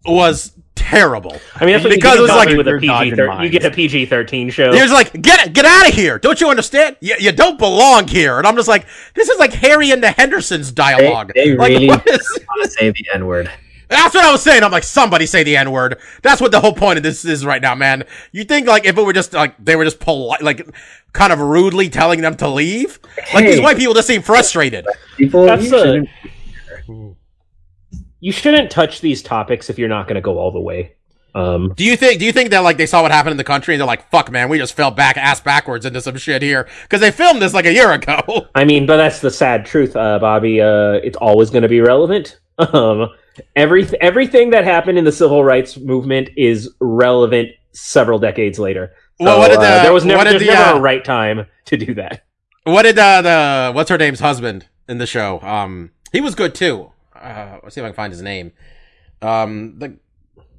[0.07, 1.37] was terrible.
[1.57, 2.87] I mean, that's Because it was like- with a You're PG.
[2.89, 4.73] dodging thir- You get a PG thirteen show.
[4.73, 6.19] He was like, "Get get out of here!
[6.19, 6.97] Don't you understand?
[7.01, 10.11] You, you don't belong here." And I'm just like, "This is like Harry and the
[10.11, 13.51] Hendersons dialogue." They- they like, really- what is- want to say the N word.
[13.89, 14.63] That's what I was saying.
[14.63, 15.99] I'm like, somebody say the N word.
[16.23, 18.05] That's what the whole point of this is right now, man.
[18.33, 20.67] You think like if it were just like they were just polite, like
[21.13, 22.99] kind of rudely telling them to leave?
[23.35, 24.87] Like these white people just seem frustrated.
[25.19, 26.09] People, That's a- shouldn't-
[28.23, 30.95] you shouldn't touch these topics if you're not going to go all the way.
[31.35, 32.21] Um, Do you think?
[32.21, 34.09] Do you think that like they saw what happened in the country and they're like,
[34.11, 36.69] "Fuck, man, we just fell back ass backwards into some shit here"?
[36.83, 38.47] Because they filmed this like a year ago.
[38.55, 40.61] I mean, but that's the sad truth, uh, Bobby.
[40.61, 42.39] Uh, it's always going to be relevant.
[42.59, 43.09] Um,
[43.57, 48.93] every everything that happened in the civil rights movement is relevant several decades later.
[49.19, 51.47] Well, what did uh, there was never, what did the, never uh, a right time
[51.65, 52.25] to do that.
[52.65, 55.41] What did uh, the what's her name's husband in the show?
[55.41, 56.92] Um, he was good too.
[57.23, 58.53] Uh, let's see if I can find his name.
[59.21, 59.97] Um, the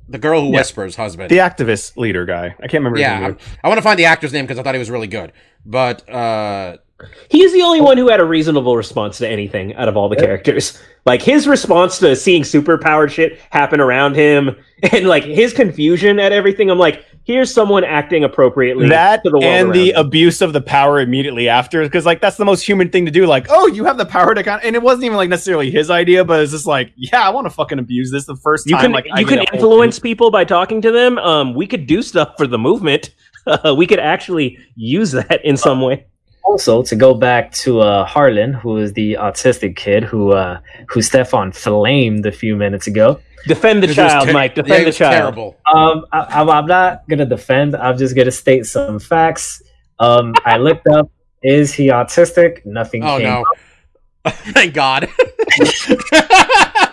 [0.09, 0.57] the girl who Yeah.
[0.57, 1.29] whispers husband.
[1.29, 2.55] The activist leader guy.
[2.59, 3.23] I can't remember his yeah, name.
[3.63, 5.31] I'm- want to find the actor's name because I thought he was really good.
[5.65, 6.77] But uh,
[7.29, 10.15] He's the only one who had a reasonable response to anything out of all the
[10.15, 10.81] characters.
[11.05, 14.55] Like his response to seeing superpowered shit happen around him,
[14.91, 16.69] and like his confusion at everything.
[16.69, 18.89] I'm like, here's someone acting appropriately.
[18.89, 19.97] that the and the him.
[19.97, 23.25] abuse of the power immediately after because like that's the most human thing to do
[23.25, 25.89] like oh you have the power to kind and it wasn't even like necessarily his
[25.89, 28.75] idea but it's just like yeah i want to fucking abuse this the first you
[28.75, 31.17] time can like you get can influence people by talking to them.
[31.19, 33.11] Um, we could do stuff for the movement.
[33.45, 36.05] Uh, we could actually use that in some way.
[36.53, 41.01] Also, to go back to uh, Harlan, who is the autistic kid who uh, who
[41.01, 43.19] Stefan flamed a few minutes ago.
[43.47, 44.53] Defend the child, ter- Mike.
[44.53, 45.13] Defend it the was child.
[45.13, 45.57] Terrible.
[45.73, 47.75] Um, I, I'm, I'm not gonna defend.
[47.75, 49.63] I'm just gonna state some facts.
[49.99, 51.09] Um, I looked up:
[51.41, 52.63] is he autistic?
[52.67, 53.03] Nothing.
[53.03, 53.43] Oh came no!
[54.25, 54.33] up.
[54.53, 55.09] Thank God.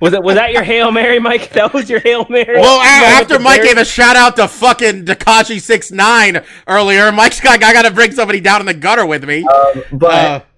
[0.00, 1.50] Was it was that your hail mary, Mike?
[1.52, 2.58] That was your hail mary.
[2.58, 6.42] well, a- Moment after Mike bury- gave a shout out to fucking Tekashi six nine
[6.66, 9.44] earlier, Mike's got I got to bring somebody down in the gutter with me.
[9.46, 10.14] Um, but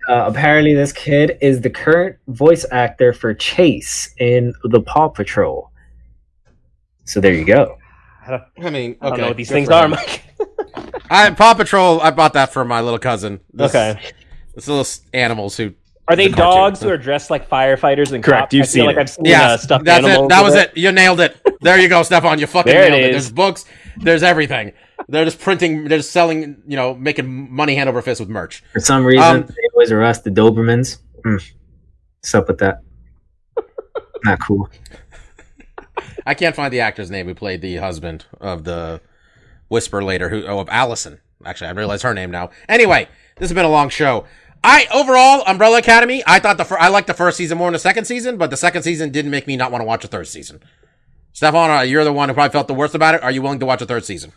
[0.09, 5.09] Uh, uh, apparently, this kid is the current voice actor for Chase in the Paw
[5.09, 5.71] Patrol.
[7.05, 7.79] So there you go.
[8.27, 9.89] I mean, I don't okay, know what these things are.
[9.89, 10.23] Mike.
[11.11, 12.01] I Paw Patrol.
[12.01, 13.41] I bought that for my little cousin.
[13.53, 14.01] This- Okay.
[14.55, 15.73] It's little animals who.
[16.09, 16.57] Are they The cartoon.
[16.57, 18.55] dogs who are dressed like firefighters and Correct, cops?
[18.55, 19.01] you've I feel seen like it.
[19.01, 20.27] I've seen Yeah, uh, stuffed that's animals.
[20.27, 20.29] it.
[20.31, 20.77] That was it.
[20.77, 21.37] You nailed it.
[21.61, 22.39] There you go, Stefan.
[22.41, 23.15] You fucking There it nailed it.
[23.15, 23.25] is.
[23.27, 23.65] There's books.
[23.99, 24.73] There's everything.
[25.09, 25.87] They're just printing.
[25.89, 26.63] They're just selling.
[26.67, 28.63] You know, making money hand over fist with merch.
[28.73, 30.99] For some reason, Um, they always arrest the Dobermans.
[31.25, 31.37] Hmm.
[32.21, 32.79] What's up with that?
[34.25, 34.69] Not cool.
[36.27, 39.01] I can't find the actor's name who played the husband of the
[39.69, 40.29] Whisper later.
[40.29, 40.45] Who?
[40.47, 41.21] Oh, of Allison.
[41.45, 42.51] Actually, I realize her name now.
[42.69, 44.25] Anyway, this has been a long show.
[44.65, 46.23] I overall Umbrella Academy.
[46.27, 48.51] I thought the fir- I liked the first season more than the second season, but
[48.51, 50.61] the second season didn't make me not want to watch a third season.
[51.33, 53.23] Stefan, uh, you're the one who probably felt the worst about it.
[53.23, 54.33] Are you willing to watch a third season?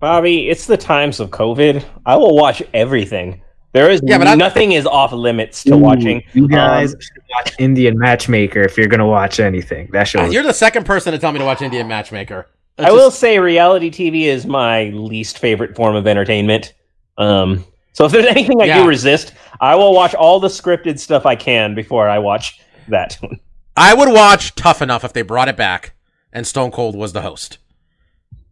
[0.00, 1.84] Bobby, it's the times of COVID.
[2.04, 3.42] I will watch everything.
[3.72, 6.22] There is Yeah, but I- nothing is off limits to Ooh, watching.
[6.32, 9.88] You guys Um, should watch Indian Matchmaker if you're gonna watch anything.
[9.92, 10.20] That show.
[10.22, 12.48] Uh, you're the second person to tell me to watch Indian Matchmaker.
[12.76, 16.72] That's I will say reality TV is my least favorite form of entertainment.
[17.16, 18.82] Um, so if there's anything I Yeah.
[18.82, 23.16] do resist, I will watch all the scripted stuff I can before I watch that.
[23.20, 23.38] one.
[23.76, 25.94] I would watch Tough Enough if they brought it back
[26.32, 27.58] and Stone Cold was the host.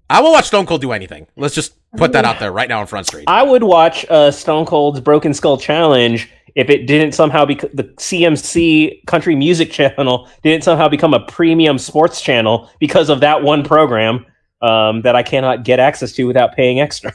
[0.08, 1.26] I will watch Stone Cold do anything.
[1.36, 3.24] Let's just put that out there right now on Front Street.
[3.28, 7.84] I would watch uh, Stone Cold's Broken Skull Challenge if it didn't somehow become the
[7.84, 13.62] CMC Country Music Channel didn't somehow become a premium sports channel because of that one
[13.62, 14.26] program
[14.62, 17.12] um, that I cannot get access to without paying extra.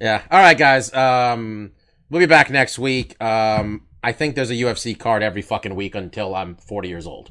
[0.00, 0.22] Yeah.
[0.30, 0.92] All right, guys.
[0.92, 1.72] Um,
[2.10, 3.20] we'll be back next week.
[3.22, 7.30] Um, I think there's a UFC card every fucking week until I'm 40 years old.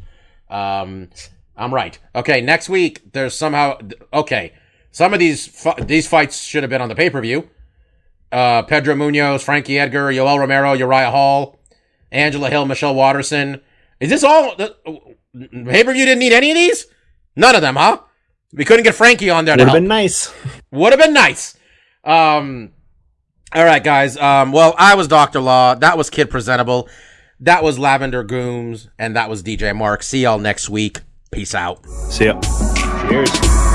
[0.50, 1.10] Um,
[1.56, 1.98] I'm right.
[2.14, 3.78] Okay, next week there's somehow
[4.14, 4.54] okay.
[4.92, 7.50] Some of these fi- these fights should have been on the pay per view.
[8.32, 11.60] Uh, Pedro Munhoz, Frankie Edgar, Yoel Romero, Uriah Hall,
[12.12, 13.62] Angela Hill, Michelle Waterson.
[14.00, 14.56] Is this all?
[14.56, 14.76] The,
[15.34, 16.88] pay per view didn't need any of these.
[17.36, 18.00] None of them, huh?
[18.54, 20.34] We couldn't get Frankie on there Would have been nice.
[20.72, 21.55] Would have been nice.
[22.06, 22.72] Um,
[23.54, 24.18] all right, guys.
[24.18, 25.76] Um, well, I was Doctor Law.
[25.76, 26.90] That was Kid Presentable.
[27.40, 30.04] That was Lavender Gooms, and that was DJ Mark.
[30.04, 31.02] See y'all next week.
[31.32, 31.86] Peace out.
[31.86, 32.40] See ya.
[33.10, 33.75] Cheers.